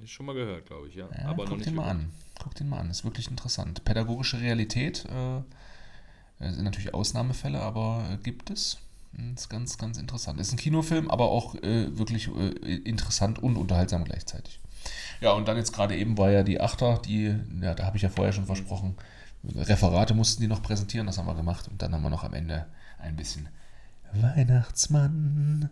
Ich 0.02 0.12
schon 0.12 0.26
mal 0.26 0.34
gehört, 0.34 0.66
glaube 0.66 0.88
ich, 0.88 0.94
ja. 0.94 1.08
Ja, 1.18 1.28
Aber 1.30 1.44
guck 1.46 1.62
den 1.62 1.74
mal 1.74 1.88
an. 1.88 2.12
Guck 2.38 2.54
den 2.54 2.68
mal 2.68 2.78
an. 2.78 2.90
Ist 2.90 3.04
wirklich 3.04 3.28
interessant. 3.28 3.84
Pädagogische 3.84 4.40
Realität 4.40 5.04
äh, 5.06 5.42
äh, 6.40 6.50
sind 6.50 6.64
natürlich 6.64 6.94
Ausnahmefälle, 6.94 7.60
aber 7.60 8.04
äh, 8.12 8.16
gibt 8.16 8.50
es. 8.50 8.78
Hm, 9.16 9.34
Ist 9.34 9.48
ganz, 9.48 9.78
ganz 9.78 9.98
interessant. 9.98 10.40
Ist 10.40 10.52
ein 10.52 10.58
Kinofilm, 10.58 11.10
aber 11.10 11.30
auch 11.30 11.54
äh, 11.56 11.96
wirklich 11.98 12.28
äh, 12.28 12.74
interessant 12.76 13.38
und 13.38 13.56
unterhaltsam 13.56 14.04
gleichzeitig. 14.04 14.60
Ja, 15.20 15.32
und 15.32 15.48
dann 15.48 15.56
jetzt 15.56 15.72
gerade 15.72 15.96
eben 15.96 16.16
war 16.16 16.30
ja 16.30 16.42
die 16.42 16.60
Achter, 16.60 16.98
die, 16.98 17.34
ja, 17.60 17.74
da 17.74 17.84
habe 17.84 17.96
ich 17.96 18.02
ja 18.02 18.08
vorher 18.08 18.32
schon 18.32 18.46
versprochen, 18.46 18.96
Referate 19.44 20.14
mussten 20.14 20.42
die 20.42 20.48
noch 20.48 20.62
präsentieren, 20.62 21.06
das 21.06 21.18
haben 21.18 21.26
wir 21.26 21.34
gemacht. 21.34 21.68
Und 21.68 21.80
dann 21.82 21.92
haben 21.92 22.02
wir 22.02 22.10
noch 22.10 22.24
am 22.24 22.34
Ende 22.34 22.66
ein 22.98 23.16
bisschen 23.16 23.48
Weihnachtsmann. 24.12 25.70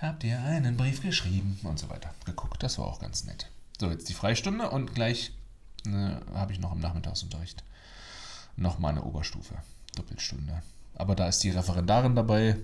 Habt 0.00 0.22
ihr 0.22 0.40
einen 0.40 0.76
Brief 0.76 1.02
geschrieben 1.02 1.58
und 1.64 1.78
so 1.78 1.90
weiter 1.90 2.14
geguckt. 2.24 2.62
Das 2.62 2.78
war 2.78 2.86
auch 2.86 3.00
ganz 3.00 3.24
nett. 3.24 3.50
So, 3.80 3.90
jetzt 3.90 4.08
die 4.08 4.14
Freistunde 4.14 4.70
und 4.70 4.94
gleich 4.94 5.32
ne, 5.84 6.20
habe 6.34 6.52
ich 6.52 6.60
noch 6.60 6.72
im 6.72 6.80
Nachmittagsunterricht 6.80 7.64
nochmal 8.58 8.92
eine 8.92 9.04
Oberstufe, 9.04 9.54
Doppelstunde. 9.96 10.62
Aber 10.94 11.14
da 11.14 11.28
ist 11.28 11.42
die 11.42 11.50
Referendarin 11.50 12.16
dabei, 12.16 12.56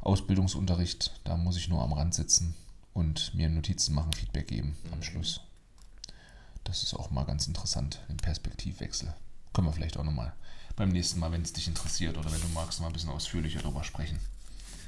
Ausbildungsunterricht, 0.00 1.20
da 1.24 1.36
muss 1.36 1.56
ich 1.56 1.68
nur 1.68 1.82
am 1.82 1.92
Rand 1.92 2.14
sitzen 2.14 2.54
und 2.92 3.34
mir 3.34 3.48
Notizen 3.48 3.94
machen, 3.94 4.12
Feedback 4.12 4.48
geben 4.48 4.76
am 4.92 5.02
Schluss. 5.02 5.40
Das 6.64 6.82
ist 6.82 6.94
auch 6.94 7.10
mal 7.10 7.24
ganz 7.24 7.46
interessant, 7.46 8.00
den 8.08 8.18
Perspektivwechsel. 8.18 9.12
Können 9.54 9.66
wir 9.66 9.72
vielleicht 9.72 9.96
auch 9.96 10.04
nochmal 10.04 10.34
beim 10.76 10.90
nächsten 10.90 11.18
Mal, 11.18 11.32
wenn 11.32 11.42
es 11.42 11.52
dich 11.52 11.66
interessiert 11.66 12.16
oder 12.18 12.30
wenn 12.30 12.40
du 12.40 12.48
magst, 12.48 12.80
mal 12.80 12.86
ein 12.88 12.92
bisschen 12.92 13.10
ausführlicher 13.10 13.60
darüber 13.60 13.82
sprechen. 13.82 14.18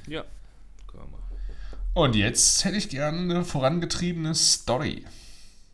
Ja, 0.07 0.23
können 0.87 1.11
wir. 1.11 1.19
Und 1.93 2.15
jetzt 2.15 2.63
hätte 2.63 2.77
ich 2.77 2.89
gerne 2.89 3.19
eine 3.19 3.43
vorangetriebene 3.43 4.33
Story, 4.33 5.05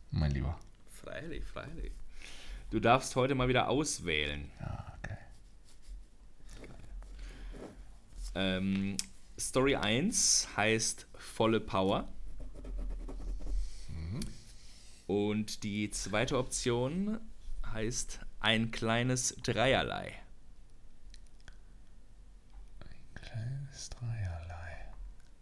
mein 0.10 0.32
Lieber. 0.32 0.58
Freilich, 0.92 1.44
freilich. 1.44 1.92
Du 2.70 2.80
darfst 2.80 3.16
heute 3.16 3.34
mal 3.34 3.48
wieder 3.48 3.70
auswählen. 3.70 4.52
Ja, 4.60 4.94
okay. 4.98 5.18
Ähm, 8.36 8.98
Story 9.40 9.76
1 9.76 10.50
heißt 10.58 11.08
Volle 11.16 11.60
Power. 11.60 12.08
Und 15.08 15.64
die 15.64 15.90
zweite 15.90 16.38
Option 16.38 17.20
heißt 17.66 18.20
Ein 18.42 18.72
kleines 18.72 19.36
Dreierlei. 19.42 20.14
Kleines 23.16 23.90
Dreierlei. 23.90 24.94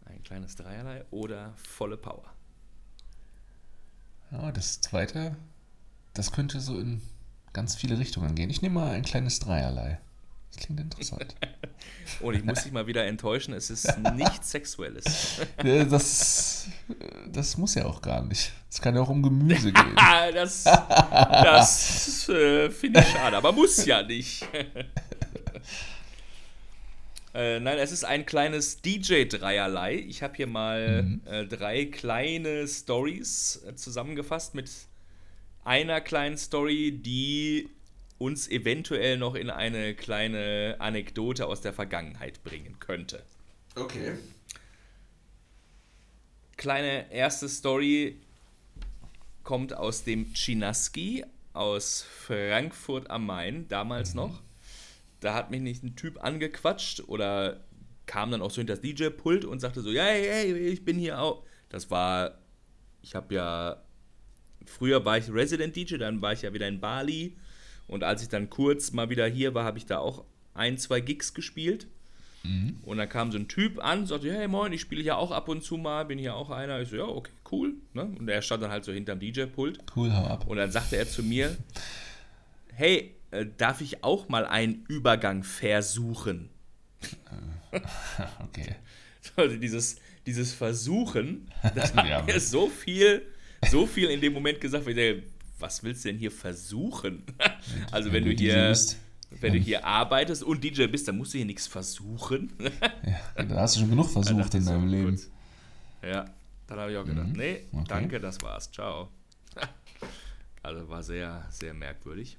Ein 0.05 0.23
kleines 0.23 0.55
Dreierlei 0.55 1.03
oder 1.09 1.53
Volle 1.55 1.97
Power. 1.97 2.31
Ja, 4.31 4.51
das 4.51 4.81
zweite, 4.81 5.35
das 6.13 6.31
könnte 6.31 6.59
so 6.59 6.79
in 6.79 7.01
ganz 7.55 7.75
viele 7.75 7.97
Richtungen 7.97 8.35
gehen. 8.35 8.49
Ich 8.51 8.61
nehme 8.61 8.75
mal 8.75 8.91
ein 8.91 9.01
kleines 9.03 9.39
Dreierlei. 9.39 9.99
Das 10.51 10.63
klingt 10.63 10.79
interessant. 10.81 11.35
Und 12.21 12.35
ich 12.35 12.43
muss 12.43 12.63
dich 12.63 12.71
mal 12.71 12.85
wieder 12.87 13.05
enttäuschen, 13.05 13.53
es 13.53 13.69
ist 13.69 13.97
nichts 14.13 14.51
Sexuelles. 14.51 15.39
Äh, 15.57 15.85
das, 15.85 16.67
das 17.31 17.57
muss 17.57 17.75
ja 17.75 17.85
auch 17.85 18.01
gar 18.01 18.23
nicht. 18.23 18.51
Es 18.71 18.79
kann 18.81 18.95
ja 18.95 19.01
auch 19.01 19.09
um 19.09 19.23
Gemüse 19.23 19.71
gehen. 19.73 19.95
Das 20.33 20.63
das 20.63 22.29
äh, 22.29 22.69
finde 22.69 22.99
ich 23.01 23.07
schade, 23.07 23.35
aber 23.37 23.51
muss 23.51 23.85
ja 23.85 24.03
nicht. 24.03 24.45
äh, 27.33 27.59
nein, 27.59 27.77
es 27.79 27.91
ist 27.91 28.05
ein 28.05 28.25
kleines 28.25 28.81
DJ-Dreierlei. 28.81 29.95
Ich 29.95 30.23
habe 30.23 30.35
hier 30.35 30.47
mal 30.47 31.03
Mhm. 31.03 31.21
äh, 31.25 31.45
drei 31.45 31.85
kleine 31.85 32.67
Stories 32.67 33.61
äh, 33.67 33.75
zusammengefasst 33.75 34.55
mit 34.55 34.69
einer 35.65 35.99
kleinen 35.99 36.37
Story, 36.37 36.91
die 36.91 37.69
uns 38.17 38.47
eventuell 38.47 39.17
noch 39.17 39.35
in 39.35 39.49
eine 39.49 39.93
kleine 39.93 40.77
Anekdote 40.79 41.47
aus 41.47 41.61
der 41.61 41.73
Vergangenheit 41.73 42.43
bringen 42.43 42.79
könnte. 42.79 43.23
Okay. 43.75 44.13
Kleine 46.55 47.11
erste 47.11 47.49
Story 47.49 48.21
kommt 49.43 49.75
aus 49.75 50.03
dem 50.03 50.33
Chinaski 50.33 51.25
aus 51.53 52.01
Frankfurt 52.01 53.09
am 53.09 53.25
Main, 53.25 53.67
damals 53.67 54.13
noch. 54.13 54.41
Da 55.19 55.33
hat 55.33 55.51
mich 55.51 55.61
nicht 55.61 55.83
ein 55.83 55.95
Typ 55.95 56.23
angequatscht 56.23 57.01
oder 57.07 57.63
kam 58.05 58.31
dann 58.31 58.41
auch 58.41 58.51
so 58.51 58.57
hinter 58.57 58.75
das 58.75 58.81
DJ-Pult 58.81 59.45
und 59.45 59.59
sagte 59.59 59.81
so, 59.81 59.89
ja, 59.89 60.03
hey, 60.03 60.23
hey, 60.23 60.57
ich 60.57 60.85
bin 60.85 60.97
hier 60.97 61.19
auch. 61.19 61.43
Das 61.69 61.89
war, 61.89 62.37
ich 63.01 63.15
habe 63.15 63.33
ja, 63.35 63.84
früher 64.65 65.05
war 65.05 65.17
ich 65.17 65.31
Resident 65.31 65.75
DJ, 65.75 65.97
dann 65.97 66.21
war 66.21 66.33
ich 66.33 66.41
ja 66.43 66.53
wieder 66.53 66.67
in 66.67 66.79
Bali 66.79 67.35
und 67.87 68.03
als 68.03 68.21
ich 68.21 68.29
dann 68.29 68.49
kurz 68.49 68.91
mal 68.91 69.09
wieder 69.09 69.27
hier 69.27 69.53
war, 69.53 69.63
habe 69.63 69.77
ich 69.77 69.85
da 69.85 69.99
auch 69.99 70.23
ein, 70.53 70.77
zwei 70.77 70.99
Gigs 71.01 71.33
gespielt. 71.33 71.87
Und 72.83 72.97
dann 72.99 73.09
kam 73.09 73.31
so 73.31 73.39
ein 73.39 73.47
Typ 73.47 73.83
an, 73.83 74.05
sagte, 74.05 74.31
hey 74.31 74.47
moin, 74.47 74.71
ich 74.71 74.81
spiele 74.81 75.01
hier 75.01 75.17
auch 75.17 75.31
ab 75.31 75.49
und 75.49 75.63
zu 75.63 75.77
mal, 75.77 76.05
bin 76.05 76.19
hier 76.19 76.35
auch 76.35 76.51
einer. 76.51 76.79
Ich 76.79 76.89
so, 76.89 76.95
ja, 76.95 77.05
okay, 77.05 77.31
cool. 77.51 77.73
Ne? 77.93 78.03
Und 78.03 78.29
er 78.29 78.39
stand 78.43 78.61
dann 78.61 78.69
halt 78.69 78.85
so 78.85 78.91
hinterm 78.91 79.19
DJ-Pult. 79.19 79.79
Cool, 79.95 80.13
hau 80.13 80.27
ab. 80.27 80.45
Und 80.47 80.57
dann 80.57 80.69
sagte 80.69 80.95
er 80.95 81.09
zu 81.09 81.23
mir, 81.23 81.57
hey, 82.73 83.15
äh, 83.31 83.47
darf 83.57 83.81
ich 83.81 84.03
auch 84.03 84.29
mal 84.29 84.45
einen 84.45 84.85
Übergang 84.87 85.43
versuchen? 85.43 86.49
Okay. 88.43 88.75
Also 89.37 89.57
dieses, 89.57 89.95
dieses 90.27 90.53
Versuchen, 90.53 91.51
das 91.73 91.93
hat 91.95 92.07
Ja, 92.07 92.21
mir 92.21 92.39
so 92.39 92.69
viel, 92.69 93.23
so 93.69 93.85
viel 93.87 94.09
in 94.09 94.21
dem 94.21 94.33
Moment 94.33 94.59
gesagt, 94.61 94.85
weil 94.85 94.97
ich 94.97 95.15
dachte, 95.17 95.23
was 95.59 95.83
willst 95.83 96.03
du 96.05 96.09
denn 96.09 96.17
hier 96.17 96.31
versuchen? 96.31 97.23
Also 97.91 98.11
wenn, 98.11 98.23
du 98.25 98.35
DJ 98.35 98.43
hier, 98.51 98.67
bist, 98.69 98.97
wenn 99.41 99.53
du 99.53 99.59
hier 99.59 99.85
arbeitest 99.85 100.43
und 100.43 100.63
DJ 100.63 100.87
bist, 100.87 101.07
dann 101.07 101.17
musst 101.17 101.33
du 101.33 101.37
hier 101.37 101.45
nichts 101.45 101.65
versuchen. 101.67 102.51
ja, 103.37 103.43
da 103.43 103.55
hast 103.61 103.75
du 103.75 103.79
schon 103.81 103.89
genug 103.89 104.09
versucht 104.09 104.53
in 104.53 104.59
ich 104.61 104.65
so, 104.65 104.71
deinem 104.71 104.87
Leben. 104.87 105.11
gut. 105.15 105.27
Ja, 106.03 106.25
dann 106.67 106.79
habe 106.79 106.91
ich 106.91 106.97
auch 106.97 107.05
gedacht, 107.05 107.27
Mhm, 107.27 107.33
nee, 107.33 107.63
okay. 107.71 107.85
danke, 107.87 108.19
das 108.19 108.41
war's, 108.41 108.71
ciao. 108.71 109.09
Also 110.61 110.89
war 110.89 111.03
sehr, 111.03 111.45
sehr 111.51 111.73
merkwürdig. 111.73 112.37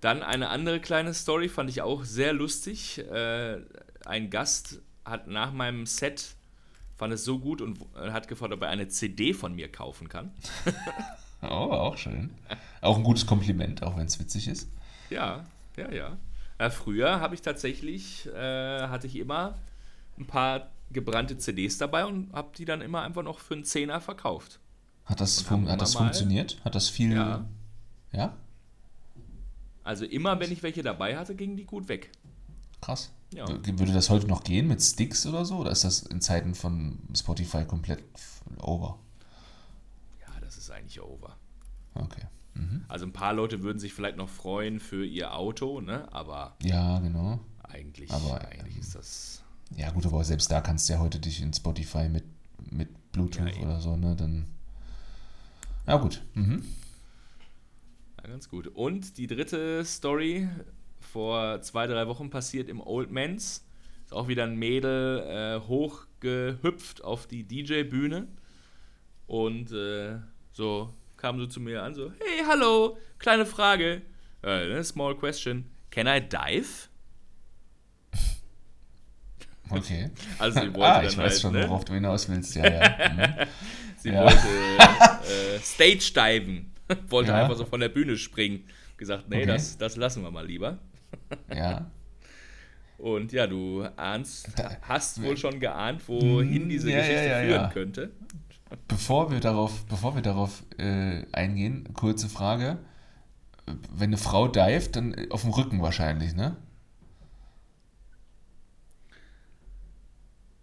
Dann 0.00 0.22
eine 0.22 0.48
andere 0.48 0.80
kleine 0.80 1.14
Story, 1.14 1.48
fand 1.48 1.70
ich 1.70 1.82
auch 1.82 2.04
sehr 2.04 2.32
lustig. 2.32 2.98
Äh, 2.98 3.58
ein 4.04 4.30
Gast 4.30 4.80
hat 5.04 5.26
nach 5.28 5.52
meinem 5.52 5.86
Set, 5.86 6.34
fand 6.98 7.12
es 7.12 7.24
so 7.24 7.38
gut 7.38 7.62
und 7.62 7.78
hat 7.94 8.28
gefragt, 8.28 8.52
ob 8.52 8.62
er 8.62 8.68
eine 8.68 8.88
CD 8.88 9.32
von 9.32 9.54
mir 9.54 9.70
kaufen 9.70 10.08
kann. 10.08 10.32
Oh, 11.40 11.46
auch 11.46 11.96
schön. 11.96 12.30
Auch 12.80 12.96
ein 12.96 13.04
gutes 13.04 13.24
Kompliment, 13.24 13.84
auch 13.84 13.96
wenn 13.96 14.06
es 14.06 14.18
witzig 14.18 14.48
ist. 14.48 14.68
Ja, 15.08 15.44
ja, 15.76 15.92
ja. 15.92 16.16
Äh, 16.58 16.70
früher 16.70 17.20
habe 17.20 17.36
ich 17.36 17.42
tatsächlich, 17.42 18.26
äh, 18.26 18.88
hatte 18.88 19.06
ich 19.06 19.14
immer 19.14 19.56
ein 20.18 20.26
paar 20.26 20.70
gebrannte 20.90 21.38
CDs 21.38 21.78
dabei 21.78 22.06
und 22.06 22.32
habe 22.32 22.48
die 22.56 22.64
dann 22.64 22.80
immer 22.80 23.02
einfach 23.02 23.22
noch 23.22 23.38
für 23.38 23.54
einen 23.54 23.64
Zehner 23.64 24.00
verkauft. 24.00 24.58
Hat 25.04 25.20
das, 25.20 25.40
fun 25.40 25.68
hat 25.68 25.80
das 25.80 25.94
funktioniert? 25.94 26.58
Hat 26.64 26.74
das 26.74 26.88
viel. 26.88 27.14
Ja. 27.14 27.46
Ja? 28.12 28.34
Also 29.84 30.04
immer, 30.04 30.40
wenn 30.40 30.50
ich 30.50 30.62
welche 30.62 30.82
dabei 30.82 31.16
hatte, 31.16 31.34
gingen 31.34 31.56
die 31.56 31.64
gut 31.64 31.88
weg. 31.88 32.10
Krass. 32.80 33.12
Ja. 33.34 33.46
W- 33.48 33.78
Würde 33.78 33.92
das 33.92 34.08
heute 34.10 34.26
noch 34.26 34.42
gehen 34.44 34.68
mit 34.68 34.82
Sticks 34.82 35.26
oder 35.26 35.44
so? 35.44 35.56
Oder 35.58 35.70
ist 35.70 35.84
das 35.84 36.02
in 36.02 36.20
Zeiten 36.20 36.54
von 36.54 36.98
Spotify 37.14 37.64
komplett 37.64 38.02
over? 38.58 38.98
Ja, 40.20 40.40
das 40.40 40.56
ist 40.56 40.70
eigentlich 40.70 41.00
over. 41.02 41.36
Okay. 41.94 42.22
Mhm. 42.54 42.84
Also 42.88 43.04
ein 43.06 43.12
paar 43.12 43.34
Leute 43.34 43.62
würden 43.62 43.78
sich 43.78 43.92
vielleicht 43.92 44.16
noch 44.16 44.28
freuen 44.28 44.80
für 44.80 45.04
ihr 45.04 45.34
Auto, 45.34 45.80
ne? 45.80 46.10
Aber 46.12 46.56
Ja, 46.62 46.98
genau. 47.00 47.38
eigentlich, 47.62 48.10
Aber, 48.10 48.40
eigentlich 48.48 48.78
ist 48.78 48.94
das. 48.94 49.42
Ja, 49.76 49.90
gut, 49.90 50.06
aber 50.06 50.24
selbst 50.24 50.50
da 50.50 50.60
kannst 50.62 50.88
du 50.88 50.94
ja 50.94 50.98
heute 50.98 51.20
dich 51.20 51.42
in 51.42 51.52
Spotify 51.52 52.08
mit, 52.08 52.24
mit 52.70 53.12
Bluetooth 53.12 53.54
Ja, 53.56 53.62
oder 53.62 53.80
so, 53.80 53.96
ne? 53.96 54.16
Dann. 54.16 54.46
Ja, 55.86 55.96
gut. 55.98 56.22
Mhm. 56.34 56.64
Ja, 58.22 58.28
ganz 58.30 58.48
gut. 58.48 58.68
Und 58.68 59.18
die 59.18 59.26
dritte 59.26 59.84
Story, 59.84 60.48
vor 61.00 61.60
zwei, 61.62 61.86
drei 61.86 62.06
Wochen 62.06 62.30
passiert 62.30 62.68
im 62.68 62.80
Old 62.80 63.10
Mans. 63.10 63.64
Ist 64.04 64.12
auch 64.12 64.28
wieder 64.28 64.44
ein 64.44 64.56
Mädel 64.56 65.20
äh, 65.62 65.66
hochgehüpft 65.66 67.04
auf 67.04 67.26
die 67.26 67.44
DJ-Bühne. 67.44 68.26
Und 69.26 69.72
äh, 69.72 70.16
so 70.52 70.94
kam 71.16 71.38
so 71.38 71.46
zu 71.46 71.60
mir 71.60 71.82
an, 71.82 71.94
so, 71.94 72.10
hey, 72.12 72.44
hallo, 72.46 72.96
kleine 73.18 73.44
Frage. 73.44 74.02
Äh, 74.42 74.66
ne, 74.68 74.84
small 74.84 75.14
question. 75.16 75.64
Can 75.90 76.06
I 76.06 76.20
dive? 76.20 76.88
Okay. 79.70 80.10
Also 80.38 80.60
sie 80.60 80.66
wollte 80.74 80.84
ah, 80.86 81.00
dann 81.02 81.06
ich 81.10 81.16
weiß 81.18 81.32
halt, 81.32 81.40
schon, 81.40 81.52
ne? 81.52 81.64
worauf 81.68 81.84
du 81.84 81.92
hinaus 81.94 82.28
willst, 82.28 82.54
ja, 82.54 82.66
ja. 82.70 83.08
Mhm. 83.14 83.48
Sie 83.98 84.08
Ja. 84.10 84.24
wollte 84.24 84.38
äh, 85.56 85.58
Stage 85.62 86.12
diven. 86.14 86.72
wollte 87.08 87.32
Ja. 87.32 87.42
einfach 87.42 87.56
so 87.56 87.64
von 87.66 87.80
der 87.80 87.88
Bühne 87.88 88.16
springen. 88.16 88.64
Gesagt, 88.96 89.28
nee, 89.28 89.38
Okay. 89.38 89.46
das, 89.46 89.76
das 89.76 89.96
lassen 89.96 90.22
wir 90.22 90.30
mal 90.30 90.46
lieber. 90.46 90.78
Ja. 91.54 91.90
Und 92.98 93.32
ja, 93.32 93.46
du 93.46 93.84
ahnst, 93.96 94.50
hast 94.82 95.22
wohl 95.22 95.36
schon 95.36 95.60
geahnt, 95.60 96.08
wohin 96.08 96.68
diese 96.68 96.90
Ja, 96.90 96.98
Geschichte 96.98 97.28
ja, 97.28 97.40
führen 97.40 97.62
ja. 97.62 97.70
könnte. 97.70 98.10
Bevor 98.88 99.30
wir 99.30 99.40
darauf, 99.40 99.86
bevor 99.86 100.14
wir 100.14 100.22
darauf 100.22 100.64
äh, 100.78 101.24
eingehen, 101.32 101.92
kurze 101.94 102.28
Frage. 102.28 102.78
Wenn 103.92 104.10
eine 104.10 104.16
Frau 104.16 104.48
dived, 104.48 104.96
dann 104.96 105.30
auf 105.30 105.42
dem 105.42 105.50
Rücken 105.50 105.80
wahrscheinlich, 105.80 106.34
ne? 106.34 106.56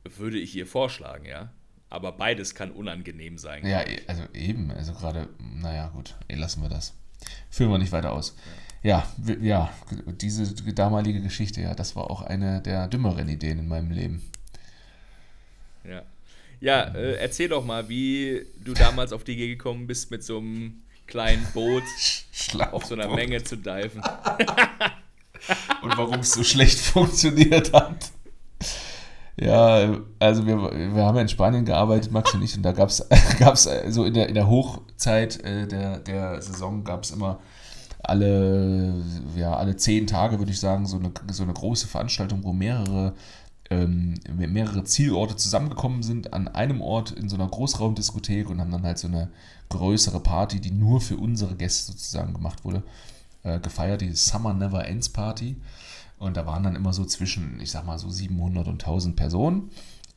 Würde 0.03 0.37
ich 0.37 0.55
ihr 0.55 0.67
vorschlagen, 0.67 1.25
ja. 1.25 1.51
Aber 1.89 2.11
beides 2.11 2.55
kann 2.55 2.71
unangenehm 2.71 3.37
sein. 3.37 3.65
Ja, 3.65 3.83
also 4.07 4.23
eben, 4.33 4.71
also 4.71 4.93
gerade, 4.93 5.29
naja, 5.39 5.87
gut, 5.89 6.15
lassen 6.29 6.61
wir 6.61 6.69
das. 6.69 6.95
Führen 7.49 7.71
wir 7.71 7.77
nicht 7.77 7.91
weiter 7.91 8.11
aus. 8.11 8.35
Ja, 8.35 8.64
wi- 9.17 9.45
ja, 9.47 9.69
diese 10.21 10.53
damalige 10.73 11.21
Geschichte, 11.21 11.61
ja, 11.61 11.73
das 11.73 11.95
war 11.95 12.09
auch 12.11 12.21
eine 12.21 12.61
der 12.61 12.87
dümmeren 12.87 13.27
Ideen 13.29 13.59
in 13.59 13.67
meinem 13.67 13.91
Leben. 13.91 14.21
ja. 15.83 16.01
Ja, 16.61 16.83
äh, 16.95 17.15
erzähl 17.17 17.49
doch 17.49 17.65
mal, 17.65 17.89
wie 17.89 18.45
du 18.63 18.73
damals 18.73 19.11
auf 19.11 19.23
die 19.25 19.33
Idee 19.33 19.49
gekommen 19.49 19.87
bist, 19.87 20.09
mit 20.09 20.23
so 20.23 20.37
einem 20.37 20.75
kleinen 21.05 21.45
Boot 21.53 21.83
auf 22.71 22.85
so 22.85 22.95
einer 22.95 23.13
Menge 23.13 23.43
zu 23.43 23.57
diven. 23.57 24.01
Und 25.83 25.97
warum 25.97 26.21
es 26.21 26.31
so 26.31 26.43
schlecht 26.43 26.79
funktioniert 26.79 27.73
hat. 27.73 28.09
Ja, 29.37 29.97
also 30.17 30.47
wir, 30.47 30.57
wir 30.95 31.03
haben 31.03 31.15
ja 31.17 31.21
in 31.23 31.29
Spanien 31.29 31.65
gearbeitet, 31.65 32.11
Max 32.11 32.33
und 32.33 32.41
ich, 32.41 32.55
und 32.55 32.63
da 32.63 32.71
gab 32.71 32.87
es 32.89 33.05
so 33.89 34.05
in 34.05 34.13
der, 34.13 34.29
in 34.29 34.33
der 34.33 34.47
Hochzeit 34.47 35.43
äh, 35.43 35.67
der, 35.67 35.99
der 35.99 36.41
Saison 36.41 36.83
gab 36.85 37.03
es 37.03 37.11
immer 37.11 37.39
alle, 38.09 38.93
ja, 39.35 39.55
alle 39.55 39.75
zehn 39.75 40.07
Tage, 40.07 40.39
würde 40.39 40.51
ich 40.51 40.59
sagen, 40.59 40.85
so 40.85 40.97
eine, 40.97 41.11
so 41.31 41.43
eine 41.43 41.53
große 41.53 41.87
Veranstaltung, 41.87 42.43
wo 42.43 42.53
mehrere, 42.53 43.13
ähm, 43.69 44.15
mehrere 44.29 44.83
Zielorte 44.83 45.35
zusammengekommen 45.35 46.03
sind 46.03 46.33
an 46.33 46.47
einem 46.47 46.81
Ort 46.81 47.11
in 47.11 47.29
so 47.29 47.35
einer 47.35 47.47
Großraumdiskothek 47.47 48.49
und 48.49 48.59
haben 48.59 48.71
dann 48.71 48.83
halt 48.83 48.97
so 48.97 49.07
eine 49.07 49.29
größere 49.69 50.19
Party, 50.19 50.59
die 50.59 50.71
nur 50.71 51.01
für 51.01 51.17
unsere 51.17 51.55
Gäste 51.55 51.91
sozusagen 51.91 52.33
gemacht 52.33 52.63
wurde, 52.63 52.83
äh, 53.43 53.59
gefeiert, 53.59 54.01
die 54.01 54.13
Summer 54.13 54.53
Never 54.53 54.85
Ends 54.85 55.09
Party. 55.09 55.57
Und 56.17 56.37
da 56.37 56.45
waren 56.45 56.63
dann 56.63 56.75
immer 56.75 56.93
so 56.93 57.05
zwischen, 57.05 57.59
ich 57.59 57.71
sag 57.71 57.85
mal, 57.85 57.99
so 57.99 58.09
700 58.09 58.67
und 58.67 58.83
1000 58.83 59.15
Personen. 59.15 59.69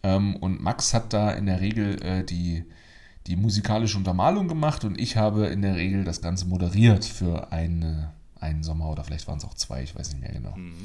Ähm, 0.03 0.36
und 0.36 0.62
Max 0.62 0.95
hat 0.95 1.12
da 1.12 1.30
in 1.30 1.47
der 1.47 1.61
Regel 1.61 2.01
äh, 2.03 2.24
die, 2.24 2.64
die 3.29 3.37
musikalische 3.37 3.99
Untermalung 3.99 4.49
gemacht 4.49 4.85
und 4.85 4.99
ich 4.99 5.16
habe 5.16 5.47
in 5.47 5.62
der 5.62 5.76
Regel 5.76 6.05
das 6.05 6.22
Ganze 6.22 6.47
moderiert 6.47 7.05
für 7.05 7.53
eine, 7.53 8.12
einen 8.41 8.62
Sommer 8.62 8.89
oder 8.89 9.05
vielleicht 9.05 9.29
waren 9.29 9.39
es 9.39 9.45
auch 9.45 9.55
zwei, 9.55 9.83
ich 9.83 9.95
weiß 9.95 10.11
nicht 10.14 10.22
mehr 10.22 10.33
genau. 10.33 10.57
Mhm. 10.57 10.74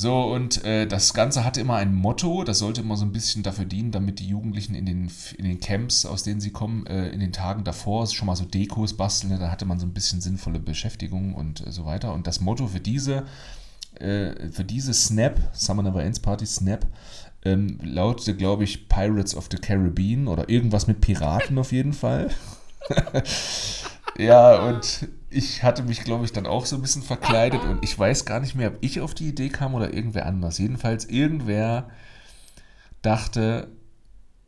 So, 0.00 0.32
und 0.32 0.64
äh, 0.64 0.86
das 0.86 1.12
Ganze 1.12 1.44
hatte 1.44 1.60
immer 1.60 1.74
ein 1.74 1.92
Motto, 1.92 2.44
das 2.44 2.60
sollte 2.60 2.82
immer 2.82 2.96
so 2.96 3.04
ein 3.04 3.10
bisschen 3.10 3.42
dafür 3.42 3.64
dienen, 3.64 3.90
damit 3.90 4.20
die 4.20 4.28
Jugendlichen 4.28 4.76
in 4.76 4.86
den, 4.86 5.10
in 5.36 5.44
den 5.44 5.58
Camps, 5.58 6.06
aus 6.06 6.22
denen 6.22 6.40
sie 6.40 6.52
kommen, 6.52 6.86
äh, 6.86 7.08
in 7.08 7.18
den 7.18 7.32
Tagen 7.32 7.64
davor 7.64 8.06
schon 8.06 8.26
mal 8.26 8.36
so 8.36 8.44
Dekos 8.44 8.96
basteln, 8.96 9.32
ne? 9.32 9.40
da 9.40 9.50
hatte 9.50 9.64
man 9.64 9.80
so 9.80 9.86
ein 9.86 9.94
bisschen 9.94 10.20
sinnvolle 10.20 10.60
Beschäftigung 10.60 11.34
und 11.34 11.66
äh, 11.66 11.72
so 11.72 11.84
weiter. 11.84 12.12
Und 12.14 12.28
das 12.28 12.40
Motto 12.40 12.68
für 12.68 12.78
diese, 12.78 13.26
äh, 13.98 14.48
für 14.52 14.62
diese 14.62 14.94
Snap, 14.94 15.40
Summer 15.52 15.82
Never 15.82 16.04
Ends 16.04 16.20
Party 16.20 16.46
Snap, 16.46 16.86
ähm, 17.44 17.78
lautete, 17.82 18.36
glaube 18.36 18.64
ich, 18.64 18.88
Pirates 18.88 19.34
of 19.34 19.48
the 19.50 19.58
Caribbean 19.58 20.28
oder 20.28 20.48
irgendwas 20.48 20.86
mit 20.86 21.00
Piraten 21.00 21.58
auf 21.58 21.72
jeden 21.72 21.92
Fall. 21.92 22.30
ja, 24.18 24.60
und 24.66 25.08
ich 25.30 25.62
hatte 25.62 25.82
mich, 25.82 26.04
glaube 26.04 26.24
ich, 26.24 26.32
dann 26.32 26.46
auch 26.46 26.66
so 26.66 26.76
ein 26.76 26.82
bisschen 26.82 27.02
verkleidet 27.02 27.62
und 27.62 27.84
ich 27.84 27.98
weiß 27.98 28.24
gar 28.24 28.40
nicht 28.40 28.54
mehr, 28.54 28.68
ob 28.68 28.78
ich 28.80 29.00
auf 29.00 29.14
die 29.14 29.28
Idee 29.28 29.48
kam 29.48 29.74
oder 29.74 29.92
irgendwer 29.92 30.26
anders. 30.26 30.58
Jedenfalls 30.58 31.04
irgendwer 31.04 31.90
dachte, 33.02 33.68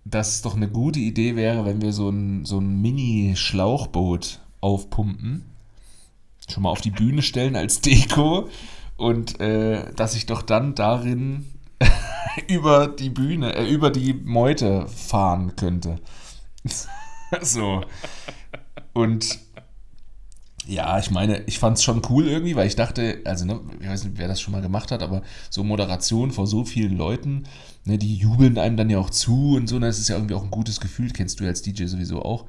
dass 0.04 0.34
es 0.34 0.42
doch 0.42 0.56
eine 0.56 0.68
gute 0.68 0.98
Idee 0.98 1.36
wäre, 1.36 1.64
wenn 1.64 1.82
wir 1.82 1.92
so 1.92 2.08
ein, 2.08 2.44
so 2.44 2.58
ein 2.58 2.80
Mini-Schlauchboot 2.80 4.40
aufpumpen, 4.60 5.44
schon 6.48 6.62
mal 6.62 6.70
auf 6.70 6.80
die 6.80 6.90
Bühne 6.90 7.22
stellen 7.22 7.56
als 7.56 7.80
Deko 7.80 8.48
und 8.96 9.40
äh, 9.40 9.92
dass 9.94 10.16
ich 10.16 10.26
doch 10.26 10.42
dann 10.42 10.74
darin 10.74 11.46
über 12.48 12.88
die 12.88 13.10
Bühne, 13.10 13.54
äh, 13.54 13.68
über 13.68 13.90
die 13.90 14.14
Meute 14.14 14.86
fahren 14.88 15.56
könnte. 15.56 15.98
so. 17.40 17.82
Und 18.92 19.38
ja, 20.66 20.98
ich 20.98 21.10
meine, 21.10 21.42
ich 21.46 21.58
fand 21.58 21.78
es 21.78 21.82
schon 21.82 22.02
cool 22.10 22.28
irgendwie, 22.28 22.54
weil 22.54 22.66
ich 22.66 22.76
dachte, 22.76 23.22
also 23.24 23.44
ne, 23.44 23.60
ich 23.80 23.88
weiß 23.88 24.04
nicht, 24.04 24.18
wer 24.18 24.28
das 24.28 24.40
schon 24.40 24.52
mal 24.52 24.62
gemacht 24.62 24.92
hat, 24.92 25.02
aber 25.02 25.22
so 25.48 25.64
Moderation 25.64 26.30
vor 26.30 26.46
so 26.46 26.64
vielen 26.64 26.96
Leuten, 26.96 27.44
ne, 27.84 27.98
die 27.98 28.16
jubeln 28.16 28.58
einem 28.58 28.76
dann 28.76 28.90
ja 28.90 28.98
auch 28.98 29.10
zu 29.10 29.56
und 29.56 29.68
so, 29.68 29.78
ne, 29.78 29.86
das 29.86 29.98
ist 29.98 30.08
ja 30.08 30.16
irgendwie 30.16 30.34
auch 30.34 30.44
ein 30.44 30.50
gutes 30.50 30.80
Gefühl, 30.80 31.10
kennst 31.10 31.40
du 31.40 31.46
als 31.46 31.62
DJ 31.62 31.86
sowieso 31.86 32.22
auch. 32.22 32.46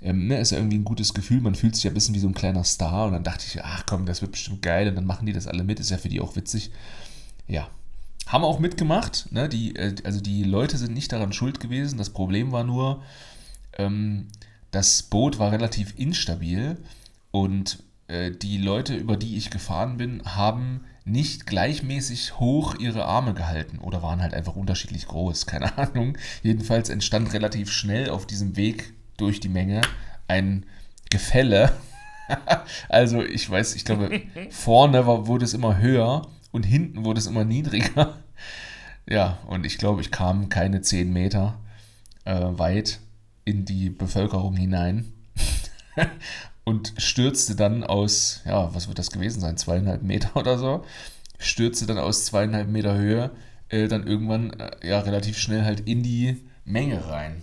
Ähm, 0.00 0.28
ne, 0.28 0.38
ist 0.38 0.52
ja 0.52 0.58
irgendwie 0.58 0.78
ein 0.78 0.84
gutes 0.84 1.12
Gefühl, 1.12 1.40
man 1.40 1.54
fühlt 1.54 1.74
sich 1.74 1.84
ja 1.84 1.90
ein 1.90 1.94
bisschen 1.94 2.14
wie 2.14 2.20
so 2.20 2.28
ein 2.28 2.34
kleiner 2.34 2.64
Star 2.64 3.06
und 3.06 3.12
dann 3.12 3.24
dachte 3.24 3.44
ich, 3.46 3.62
ach 3.62 3.84
komm, 3.84 4.06
das 4.06 4.22
wird 4.22 4.32
bestimmt 4.32 4.62
geil 4.62 4.88
und 4.88 4.94
dann 4.94 5.04
machen 5.04 5.26
die 5.26 5.32
das 5.34 5.46
alle 5.46 5.64
mit, 5.64 5.80
ist 5.80 5.90
ja 5.90 5.98
für 5.98 6.08
die 6.08 6.20
auch 6.20 6.36
witzig. 6.36 6.70
Ja, 7.46 7.68
haben 8.30 8.44
auch 8.44 8.60
mitgemacht. 8.60 9.30
Ne? 9.32 9.48
Die, 9.48 9.74
äh, 9.76 9.94
also 10.04 10.20
die 10.20 10.44
Leute 10.44 10.78
sind 10.78 10.94
nicht 10.94 11.12
daran 11.12 11.32
schuld 11.32 11.60
gewesen. 11.60 11.98
Das 11.98 12.10
Problem 12.10 12.52
war 12.52 12.64
nur, 12.64 13.02
ähm, 13.76 14.28
das 14.70 15.02
Boot 15.02 15.38
war 15.38 15.50
relativ 15.52 15.98
instabil 15.98 16.78
und 17.32 17.82
äh, 18.06 18.30
die 18.30 18.58
Leute, 18.58 18.94
über 18.94 19.16
die 19.16 19.36
ich 19.36 19.50
gefahren 19.50 19.96
bin, 19.96 20.22
haben 20.24 20.84
nicht 21.04 21.46
gleichmäßig 21.46 22.38
hoch 22.38 22.76
ihre 22.78 23.04
Arme 23.04 23.34
gehalten 23.34 23.78
oder 23.78 24.02
waren 24.02 24.22
halt 24.22 24.32
einfach 24.32 24.54
unterschiedlich 24.54 25.08
groß, 25.08 25.46
keine 25.46 25.76
Ahnung. 25.76 26.16
Jedenfalls 26.42 26.88
entstand 26.88 27.32
relativ 27.32 27.72
schnell 27.72 28.10
auf 28.10 28.26
diesem 28.26 28.56
Weg 28.56 28.94
durch 29.16 29.40
die 29.40 29.48
Menge 29.48 29.80
ein 30.28 30.66
Gefälle. 31.10 31.72
also 32.88 33.24
ich 33.24 33.50
weiß, 33.50 33.74
ich 33.74 33.84
glaube, 33.84 34.22
vorne 34.50 35.04
war, 35.04 35.26
wurde 35.26 35.44
es 35.44 35.54
immer 35.54 35.78
höher 35.78 36.28
und 36.52 36.64
hinten 36.64 37.04
wurde 37.04 37.20
es 37.20 37.26
immer 37.26 37.44
niedriger. 37.44 38.18
Ja, 39.08 39.38
und 39.48 39.66
ich 39.66 39.78
glaube, 39.78 40.02
ich 40.02 40.12
kam 40.12 40.50
keine 40.50 40.82
10 40.82 41.12
Meter 41.12 41.58
äh, 42.24 42.32
weit 42.32 43.00
in 43.44 43.64
die 43.64 43.90
Bevölkerung 43.90 44.54
hinein 44.54 45.12
und 46.64 46.92
stürzte 46.96 47.56
dann 47.56 47.82
aus, 47.82 48.42
ja, 48.44 48.72
was 48.72 48.86
wird 48.86 49.00
das 49.00 49.10
gewesen 49.10 49.40
sein, 49.40 49.56
zweieinhalb 49.56 50.02
Meter 50.02 50.36
oder 50.36 50.58
so, 50.58 50.84
stürzte 51.38 51.86
dann 51.86 51.98
aus 51.98 52.26
zweieinhalb 52.26 52.68
Meter 52.68 52.96
Höhe 52.96 53.32
äh, 53.68 53.88
dann 53.88 54.06
irgendwann 54.06 54.50
äh, 54.50 54.86
ja 54.86 55.00
relativ 55.00 55.38
schnell 55.38 55.64
halt 55.64 55.80
in 55.80 56.02
die 56.02 56.44
Menge 56.64 57.08
rein. 57.08 57.42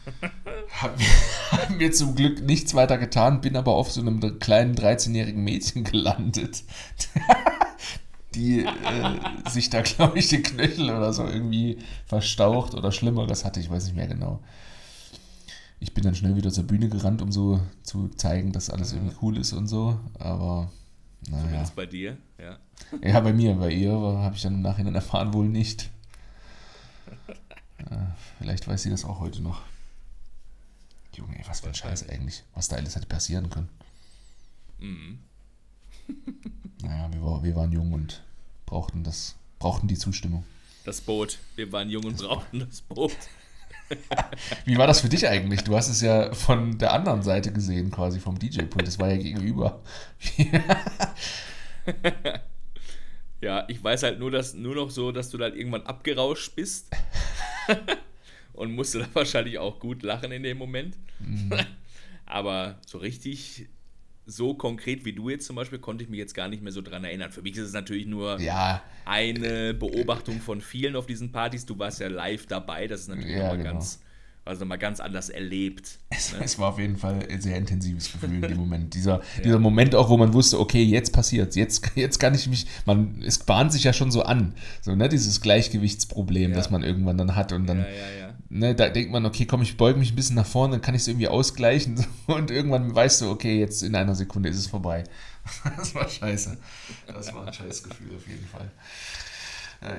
Hab 0.80 0.98
mir, 0.98 1.76
mir 1.76 1.92
zum 1.92 2.14
Glück 2.14 2.42
nichts 2.42 2.74
weiter 2.74 2.98
getan, 2.98 3.40
bin 3.40 3.56
aber 3.56 3.72
auf 3.72 3.92
so 3.92 4.00
einem 4.00 4.38
kleinen 4.38 4.74
13-jährigen 4.74 5.42
Mädchen 5.42 5.84
gelandet 5.84 6.64
die 8.34 8.64
äh, 8.64 9.50
sich 9.50 9.70
da, 9.70 9.82
glaube 9.82 10.18
ich, 10.18 10.28
den 10.28 10.42
Knöchel 10.42 10.90
oder 10.90 11.12
so 11.12 11.26
irgendwie 11.26 11.78
verstaucht 12.06 12.74
oder 12.74 12.92
Schlimmeres 12.92 13.44
hatte. 13.44 13.60
Ich 13.60 13.70
weiß 13.70 13.84
nicht 13.84 13.96
mehr 13.96 14.06
genau. 14.06 14.40
Ich 15.80 15.94
bin 15.94 16.04
dann 16.04 16.14
schnell 16.14 16.36
wieder 16.36 16.50
zur 16.50 16.64
Bühne 16.64 16.88
gerannt, 16.88 17.22
um 17.22 17.32
so 17.32 17.60
zu 17.82 18.08
zeigen, 18.08 18.52
dass 18.52 18.70
alles 18.70 18.92
irgendwie 18.92 19.16
cool 19.20 19.36
ist 19.36 19.52
und 19.52 19.66
so. 19.66 19.98
Aber 20.18 20.70
naja. 21.28 21.44
Zumindest 21.44 21.76
bei 21.76 21.86
dir, 21.86 22.16
ja. 22.38 22.58
Ja, 23.02 23.20
bei 23.20 23.32
mir. 23.32 23.54
Bei 23.54 23.70
ihr 23.70 23.92
habe 23.92 24.34
ich 24.34 24.42
dann 24.42 24.54
im 24.54 24.62
Nachhinein 24.62 24.94
erfahren, 24.94 25.34
wohl 25.34 25.48
nicht. 25.48 25.90
Äh, 27.78 27.96
vielleicht 28.38 28.68
weiß 28.68 28.82
sie 28.82 28.90
das 28.90 29.04
auch 29.04 29.20
heute 29.20 29.42
noch. 29.42 29.62
Junge, 31.14 31.38
ey, 31.38 31.44
was 31.46 31.60
für 31.60 31.68
ein 31.68 31.74
Scheiß 31.74 32.08
eigentlich. 32.08 32.42
Was 32.54 32.68
da 32.68 32.76
alles 32.76 32.96
hätte 32.96 33.06
passieren 33.06 33.50
können. 33.50 33.68
Mhm. 34.78 35.18
naja, 36.82 37.12
wir, 37.12 37.22
war, 37.22 37.42
wir 37.42 37.54
waren 37.54 37.72
jung 37.72 37.92
und 37.92 38.22
brauchten 38.66 39.04
das, 39.04 39.36
brauchten 39.58 39.88
die 39.88 39.96
Zustimmung. 39.96 40.44
Das 40.84 41.00
Boot. 41.00 41.38
Wir 41.54 41.70
waren 41.72 41.88
jung 41.88 42.04
und 42.04 42.16
brauchten 42.16 42.60
das 42.60 42.80
Boot. 42.82 43.16
Wie 44.64 44.78
war 44.78 44.86
das 44.86 45.00
für 45.00 45.08
dich 45.08 45.28
eigentlich? 45.28 45.62
Du 45.62 45.76
hast 45.76 45.88
es 45.88 46.00
ja 46.00 46.32
von 46.34 46.78
der 46.78 46.92
anderen 46.92 47.22
Seite 47.22 47.52
gesehen, 47.52 47.90
quasi 47.90 48.20
vom 48.20 48.38
DJ-Pult. 48.38 48.86
Das 48.86 48.98
war 48.98 49.10
ja 49.10 49.16
gegenüber. 49.16 49.82
ja, 53.40 53.64
ich 53.68 53.82
weiß 53.82 54.02
halt 54.04 54.18
nur, 54.18 54.30
dass, 54.30 54.54
nur 54.54 54.74
noch 54.74 54.90
so, 54.90 55.12
dass 55.12 55.30
du 55.30 55.38
dann 55.38 55.54
irgendwann 55.54 55.82
abgerauscht 55.82 56.56
bist. 56.56 56.88
Und 58.52 58.72
musste 58.72 59.00
da 59.00 59.08
wahrscheinlich 59.14 59.58
auch 59.58 59.78
gut 59.78 60.02
lachen 60.02 60.32
in 60.32 60.42
dem 60.42 60.58
Moment. 60.58 60.96
Mhm. 61.20 61.52
Aber 62.26 62.78
so 62.86 62.98
richtig 62.98 63.68
so 64.26 64.54
konkret 64.54 65.04
wie 65.04 65.12
du 65.12 65.28
jetzt 65.30 65.46
zum 65.46 65.56
Beispiel 65.56 65.78
konnte 65.78 66.04
ich 66.04 66.10
mich 66.10 66.18
jetzt 66.18 66.34
gar 66.34 66.48
nicht 66.48 66.62
mehr 66.62 66.72
so 66.72 66.80
dran 66.80 67.04
erinnern. 67.04 67.30
Für 67.30 67.42
mich 67.42 67.56
ist 67.56 67.66
es 67.66 67.72
natürlich 67.72 68.06
nur 68.06 68.40
ja. 68.40 68.82
eine 69.04 69.74
Beobachtung 69.74 70.40
von 70.40 70.60
vielen 70.60 70.96
auf 70.96 71.06
diesen 71.06 71.32
Partys. 71.32 71.66
Du 71.66 71.78
warst 71.78 72.00
ja 72.00 72.08
live 72.08 72.46
dabei, 72.46 72.86
das 72.86 73.02
ist 73.02 73.08
natürlich 73.08 73.36
ja, 73.36 73.54
genau. 73.54 73.64
ganz, 73.64 74.00
also 74.44 74.64
mal 74.64 74.76
ganz 74.76 75.00
anders 75.00 75.28
erlebt. 75.28 75.98
Es, 76.10 76.32
ne? 76.32 76.38
es, 76.44 76.56
war 76.58 76.70
auf 76.70 76.78
jeden 76.78 76.96
Fall 76.96 77.26
ein 77.28 77.40
sehr 77.40 77.56
intensives 77.56 78.12
Gefühl 78.12 78.34
in 78.34 78.42
dem 78.42 78.58
Moment. 78.58 78.94
Dieser, 78.94 79.18
ja. 79.36 79.42
dieser 79.42 79.58
Moment 79.58 79.96
auch, 79.96 80.08
wo 80.08 80.16
man 80.16 80.32
wusste, 80.32 80.60
okay, 80.60 80.84
jetzt 80.84 81.12
passiert's, 81.12 81.56
jetzt, 81.56 81.90
jetzt 81.96 82.20
kann 82.20 82.34
ich 82.34 82.46
mich, 82.46 82.66
man, 82.86 83.22
es 83.26 83.40
bahnt 83.40 83.72
sich 83.72 83.82
ja 83.82 83.92
schon 83.92 84.12
so 84.12 84.22
an, 84.22 84.54
so, 84.82 84.94
ne, 84.94 85.08
dieses 85.08 85.40
Gleichgewichtsproblem, 85.40 86.52
das 86.52 86.70
man 86.70 86.84
irgendwann 86.84 87.18
dann 87.18 87.34
hat 87.34 87.52
und 87.52 87.66
dann, 87.66 87.78
ja, 87.78 88.31
ne, 88.52 88.74
da 88.74 88.88
denkt 88.88 89.10
man, 89.10 89.24
okay, 89.24 89.46
komm, 89.46 89.62
ich 89.62 89.76
beuge 89.76 89.98
mich 89.98 90.12
ein 90.12 90.16
bisschen 90.16 90.36
nach 90.36 90.46
vorne, 90.46 90.74
dann 90.74 90.82
kann 90.82 90.94
ich 90.94 91.02
es 91.02 91.08
irgendwie 91.08 91.28
ausgleichen 91.28 92.06
und 92.26 92.50
irgendwann 92.50 92.94
weißt 92.94 93.22
du, 93.22 93.30
okay, 93.30 93.58
jetzt 93.58 93.82
in 93.82 93.94
einer 93.96 94.14
Sekunde 94.14 94.50
ist 94.50 94.58
es 94.58 94.66
vorbei. 94.66 95.04
das 95.76 95.94
war 95.94 96.08
scheiße. 96.08 96.58
Das 97.06 97.34
war 97.34 97.46
ein 97.46 97.52
scheiß 97.52 97.82
Gefühl 97.82 98.14
auf 98.16 98.26
jeden 98.28 98.46
Fall. 98.46 98.70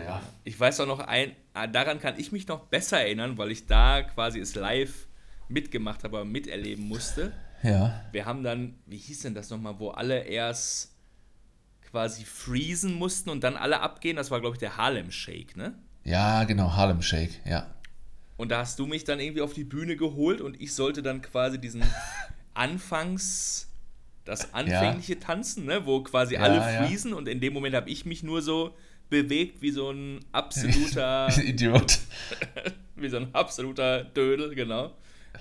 Ja, 0.06 0.22
Ich 0.46 0.58
weiß 0.58 0.80
auch 0.80 0.88
noch 0.88 1.00
ein, 1.00 1.36
ah, 1.54 1.68
daran 1.68 2.00
kann 2.00 2.18
ich 2.18 2.32
mich 2.32 2.48
noch 2.48 2.62
besser 2.68 3.02
erinnern, 3.02 3.38
weil 3.38 3.52
ich 3.52 3.66
da 3.66 4.02
quasi 4.02 4.40
es 4.40 4.56
live 4.56 5.08
mitgemacht 5.50 6.06
habe, 6.06 6.24
miterleben 6.24 6.88
musste. 6.88 7.34
Ja. 7.64 8.02
Wir 8.14 8.26
haben 8.26 8.44
dann, 8.44 8.76
wie 8.86 8.98
hieß 8.98 9.24
denn 9.24 9.36
das 9.36 9.50
nochmal, 9.50 9.80
wo 9.80 9.90
alle 9.90 10.20
erst 10.24 10.96
quasi 11.92 12.24
freezen 12.24 12.94
mussten 12.94 13.30
und 13.30 13.44
dann 13.44 13.58
alle 13.58 13.82
abgehen. 13.82 14.16
Das 14.16 14.32
war, 14.32 14.40
glaube 14.40 14.56
ich, 14.56 14.60
der 14.60 14.78
Harlem 14.78 15.12
Shake, 15.12 15.58
ne? 15.58 15.74
Ja, 16.06 16.46
genau, 16.46 16.72
Harlem 16.74 17.02
Shake, 17.02 17.42
ja. 17.46 17.68
Und 18.38 18.50
da 18.50 18.60
hast 18.60 18.80
du 18.80 18.88
mich 18.88 19.04
dann 19.04 19.20
irgendwie 19.20 19.42
auf 19.42 19.54
die 19.54 19.64
Bühne 19.64 19.96
geholt 19.96 20.42
und 20.42 20.60
ich 20.60 20.74
sollte 20.74 21.04
dann 21.04 21.22
quasi 21.22 21.60
diesen 21.60 21.84
Anfangs, 22.54 23.70
das 24.26 24.54
anfängliche 24.54 25.20
Tanzen, 25.20 25.66
ne, 25.66 25.86
wo 25.86 26.02
quasi 26.02 26.36
Ja, 26.36 26.42
alle 26.42 26.56
ja. 26.58 26.84
freezen 26.84 27.14
und 27.14 27.28
in 27.28 27.40
dem 27.40 27.54
Moment 27.54 27.76
habe 27.76 27.90
ich 27.90 28.06
mich 28.06 28.24
nur 28.24 28.42
so 28.42 28.76
bewegt 29.10 29.62
wie 29.62 29.72
so 29.72 29.92
ein 29.92 30.20
absoluter, 30.32 31.30
Idiot. 31.44 32.00
wie 32.96 33.10
so 33.10 33.18
ein 33.18 33.34
absoluter 33.34 34.04
Dödel, 34.04 34.56
genau. 34.56 34.92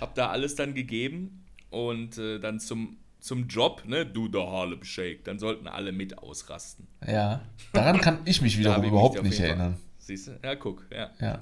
Hab 0.01 0.14
da 0.14 0.28
alles 0.30 0.55
dann 0.55 0.74
gegeben 0.74 1.45
und 1.70 2.18
äh, 2.18 2.38
dann 2.38 2.61
zum, 2.61 2.97
zum 3.20 3.47
Job, 3.47 3.82
ne, 3.86 4.05
do 4.05 4.28
the 4.30 4.38
Harlem 4.38 4.82
Shake, 4.84 5.24
dann 5.24 5.38
sollten 5.38 5.68
alle 5.68 5.93
mit 5.93 6.18
ausrasten. 6.18 6.86
Ja. 7.07 7.43
Daran 7.72 8.01
kann 8.01 8.18
ich 8.24 8.43
mich 8.43 8.59
wiederum 8.59 8.76
hab 8.76 8.82
ich 8.84 8.90
mich 8.90 8.93
überhaupt 8.93 9.22
nicht 9.22 9.40
erinnern. 9.40 9.76
Siehst 9.99 10.28
du? 10.28 10.38
Ja, 10.43 10.57
guck, 10.57 10.84
ja. 10.90 11.11
Ja. 11.20 11.40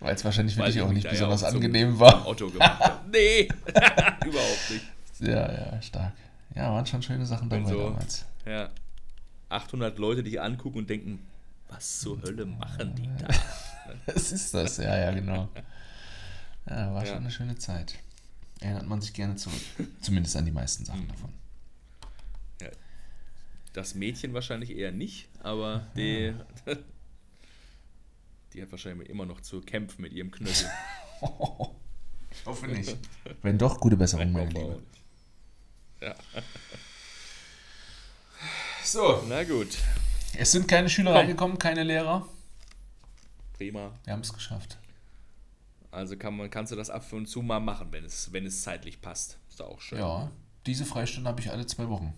Weil 0.00 0.14
es 0.14 0.24
wahrscheinlich 0.24 0.54
für 0.54 0.60
Weil 0.62 0.68
dich 0.68 0.76
ich 0.76 0.82
auch 0.82 0.92
nicht 0.92 1.04
ja 1.04 1.10
besonders 1.10 1.44
auch 1.44 1.48
zum- 1.48 1.56
angenehm 1.56 1.98
war. 2.00 2.26
Otto 2.26 2.50
gemacht 2.50 2.80
habe. 2.80 3.00
Nee, 3.12 3.48
überhaupt 4.24 4.70
nicht. 4.70 4.84
Ja, 5.20 5.52
ja, 5.52 5.82
stark. 5.82 6.12
Ja, 6.54 6.72
waren 6.72 6.86
schon 6.86 7.02
schöne 7.02 7.26
Sachen 7.26 7.48
dabei 7.50 7.68
so- 7.68 7.90
damals. 7.90 8.24
Ja. 8.46 8.70
800 9.48 9.98
Leute 9.98 10.22
dich 10.22 10.40
angucken 10.40 10.78
und 10.78 10.88
denken, 10.90 11.26
was 11.68 12.00
zur 12.00 12.22
Hölle 12.22 12.46
machen 12.46 12.94
die 12.94 13.08
da? 13.18 13.28
Das 14.06 14.30
ist 14.30 14.54
das, 14.54 14.76
ja, 14.76 14.96
ja, 14.96 15.10
genau. 15.10 15.48
Ja, 16.66 16.94
war 16.94 17.02
Ja. 17.04 17.06
schon 17.06 17.18
eine 17.18 17.30
schöne 17.32 17.56
Zeit. 17.58 17.96
Erinnert 18.60 18.86
man 18.86 19.00
sich 19.00 19.12
gerne 19.12 19.34
zurück. 19.34 19.60
Zumindest 20.00 20.36
an 20.36 20.44
die 20.44 20.52
meisten 20.52 20.84
Sachen 20.84 21.08
davon. 21.08 21.32
Das 23.72 23.94
Mädchen 23.94 24.34
wahrscheinlich 24.34 24.76
eher 24.76 24.90
nicht, 24.92 25.28
aber 25.42 25.86
die, 25.96 26.34
die 28.52 28.62
hat 28.62 28.70
wahrscheinlich 28.70 29.08
immer 29.08 29.26
noch 29.26 29.40
zu 29.40 29.60
kämpfen 29.60 30.02
mit 30.02 30.12
ihrem 30.12 30.30
Knöchel. 30.30 30.70
Ich 32.30 32.44
hoffe 32.46 32.66
nicht. 32.68 32.96
Wenn 33.42 33.58
doch, 33.58 33.78
gute 33.80 33.96
Besserung, 33.96 34.32
meine 34.32 34.50
Liebe. 34.50 34.82
Ja. 36.00 36.14
So. 38.82 39.22
Na 39.28 39.44
gut, 39.44 39.76
Es 40.36 40.52
sind 40.52 40.66
keine 40.66 40.88
Schüler 40.88 41.10
Komm. 41.12 41.18
reingekommen, 41.20 41.58
keine 41.58 41.82
Lehrer. 41.84 42.26
prima. 43.52 43.92
Wir 44.04 44.12
haben 44.14 44.20
es 44.20 44.32
geschafft. 44.32 44.78
Also 45.92 46.16
kann 46.16 46.36
man, 46.36 46.48
kannst 46.50 46.72
du 46.72 46.76
das 46.76 46.88
ab 46.88 47.04
und 47.12 47.26
zu 47.26 47.42
mal 47.42 47.60
machen, 47.60 47.88
wenn 47.90 48.04
es, 48.04 48.32
wenn 48.32 48.46
es 48.46 48.62
zeitlich 48.62 49.00
passt. 49.02 49.38
Ist 49.48 49.60
doch 49.60 49.66
auch 49.68 49.80
schön. 49.80 49.98
Ja, 49.98 50.30
diese 50.66 50.84
Freistunde 50.84 51.28
habe 51.28 51.40
ich 51.40 51.50
alle 51.50 51.66
zwei 51.66 51.88
Wochen. 51.88 52.14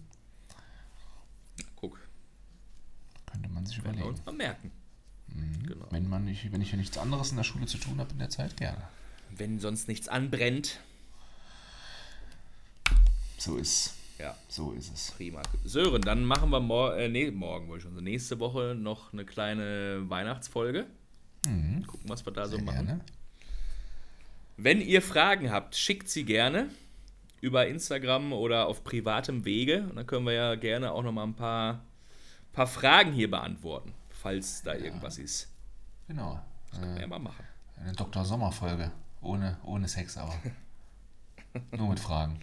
Guck, 1.77 1.99
Könnte 3.31 3.49
man 3.49 3.65
sich 3.67 3.79
überlegen. 3.79 4.05
uns 4.05 4.25
mal 4.25 4.33
merken. 4.35 4.71
Genau. 5.67 5.87
Wenn, 5.91 6.09
man 6.09 6.25
nicht, 6.25 6.53
wenn 6.53 6.61
ich 6.61 6.71
ja 6.73 6.77
nichts 6.77 6.99
anderes 6.99 7.31
in 7.31 7.37
der 7.37 7.45
Schule 7.45 7.67
zu 7.67 7.79
tun 7.79 7.99
habe 7.99 8.11
in 8.13 8.19
der 8.19 8.31
Zeit, 8.31 8.57
gerne. 8.57 8.83
Wenn 9.31 9.59
sonst 9.59 9.89
nichts 9.89 10.09
anbrennt, 10.09 10.81
So 13.39 13.57
ist 13.57 13.95
ja, 14.19 14.37
So 14.49 14.73
ist 14.73 14.93
es. 14.95 15.11
prima. 15.13 15.43
Sören, 15.65 16.03
dann 16.03 16.25
machen 16.25 16.51
wir 16.51 16.61
mor 16.61 16.97
äh, 16.97 17.09
nee, 17.09 17.31
morgen, 17.31 17.69
wollte 17.69 17.89
ich 17.89 17.93
schon 17.95 18.05
nächste 18.05 18.39
Woche 18.39 18.77
noch 18.79 19.13
eine 19.13 19.25
kleine 19.25 20.09
Weihnachtsfolge. 20.09 20.87
Mhm. 21.45 21.85
Gucken, 21.87 22.09
was 22.09 22.25
wir 22.25 22.33
da 22.33 22.47
so 22.47 22.57
Sehr 22.57 22.65
machen. 22.65 22.87
gerne. 22.87 23.01
Wenn 24.57 24.81
ihr 24.81 25.03
Fragen 25.03 25.51
habt, 25.51 25.75
schickt 25.75 26.09
sie 26.09 26.25
gerne 26.25 26.69
über 27.41 27.67
Instagram 27.67 28.33
oder 28.33 28.67
auf 28.69 28.85
privatem 28.85 29.45
Wege. 29.45 29.83
Und 29.89 29.97
dann 29.97 30.07
können 30.07 30.25
wir 30.27 30.35
ja 30.35 30.55
gerne 30.55 30.93
auch 30.93 31.03
noch 31.03 31.11
mal 31.11 31.25
ein 31.25 31.35
paar, 31.35 31.83
paar 32.53 32.69
Fragen 32.69 33.13
hier 33.13 33.29
beantworten, 33.29 33.93
falls 34.23 34.63
da 34.63 34.75
irgendwas 34.75 35.19
ist. 35.19 35.49
Genau. 36.09 36.39
Können 36.71 36.95
wir 36.95 36.99
Äh, 36.99 37.01
ja 37.03 37.07
mal 37.09 37.19
machen. 37.19 37.45
eine 37.81 37.93
Dr. 37.93 38.25
Sommer-Folge. 38.25 38.91
Ohne, 39.21 39.57
ohne 39.65 39.89
Sex 39.89 40.17
aber. 40.17 40.35
Nur 41.77 41.89
mit 41.91 42.01
Fragen. 42.01 42.39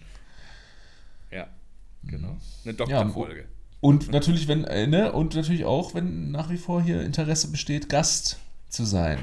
Ja, 1.30 1.46
genau. 2.04 2.36
Eine 2.64 2.72
Ja, 2.72 2.72
Doktorfolge. 2.72 3.46
Und 3.80 4.10
natürlich, 4.10 4.46
wenn, 4.48 4.64
äh, 4.64 4.86
ne, 4.86 5.12
und 5.12 5.34
natürlich 5.34 5.64
auch, 5.64 5.94
wenn 5.94 6.30
nach 6.30 6.50
wie 6.50 6.58
vor 6.58 6.82
hier 6.82 7.02
Interesse 7.02 7.50
besteht, 7.50 7.88
Gast 7.88 8.38
zu 8.68 8.84
sein 8.84 9.18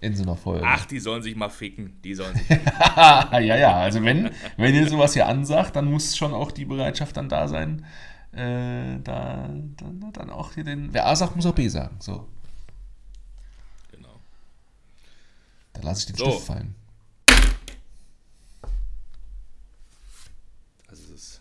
in 0.00 0.16
so 0.16 0.24
einer 0.24 0.36
Folge. 0.36 0.64
Ach, 0.66 0.84
die 0.86 0.98
sollen 0.98 1.22
sich 1.22 1.36
mal 1.36 1.48
ficken. 1.48 2.00
Die 2.02 2.14
sollen 2.14 2.34
sich. 2.36 2.48
ja, 2.96 3.40
ja, 3.40 3.76
also 3.76 4.02
wenn, 4.02 4.30
wenn 4.56 4.74
ihr 4.74 4.88
sowas 4.88 5.12
hier 5.14 5.28
ansagt, 5.28 5.76
dann 5.76 5.84
muss 5.90 6.16
schon 6.16 6.34
auch 6.34 6.50
die 6.50 6.64
Bereitschaft 6.64 7.16
dann 7.16 7.28
da 7.28 7.46
sein, 7.46 7.84
äh, 8.32 8.98
da, 9.00 9.48
dann, 9.76 10.10
dann 10.12 10.30
auch 10.30 10.52
hier 10.54 10.64
den, 10.64 10.92
wer 10.92 11.06
A 11.06 11.14
sagt, 11.16 11.36
muss 11.36 11.46
auch 11.46 11.54
B 11.54 11.68
sagen. 11.68 11.96
So, 12.00 12.28
genau. 13.90 14.20
da 15.74 15.82
lasse 15.82 16.00
ich 16.00 16.06
den 16.06 16.16
So. 16.16 16.30
Stift 16.30 16.46
fallen. 16.46 16.74
Ist 20.90 21.10
es. 21.10 21.40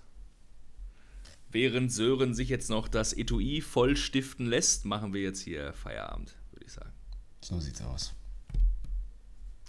Während 1.50 1.92
Sören 1.92 2.34
sich 2.34 2.50
jetzt 2.50 2.70
noch 2.70 2.88
das 2.88 3.14
Etui 3.14 3.62
voll 3.62 3.98
stiften 3.98 4.46
lässt, 4.46 4.86
machen 4.86 5.14
wir 5.14 5.22
jetzt 5.22 5.42
hier 5.42 5.74
Feierabend, 5.74 6.36
würde 6.52 6.66
ich 6.66 6.72
sagen. 6.72 6.92
So 7.42 7.60
sieht's 7.60 7.82
aus. 7.82 8.14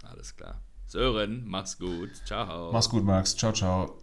Alles 0.03 0.37
klar. 0.37 0.61
Sören, 0.87 1.45
mach's 1.47 1.79
gut. 1.79 2.11
Ciao. 2.27 2.71
Mach's 2.73 2.89
gut, 2.89 3.05
Max. 3.05 3.37
Ciao, 3.37 3.53
ciao. 3.53 4.02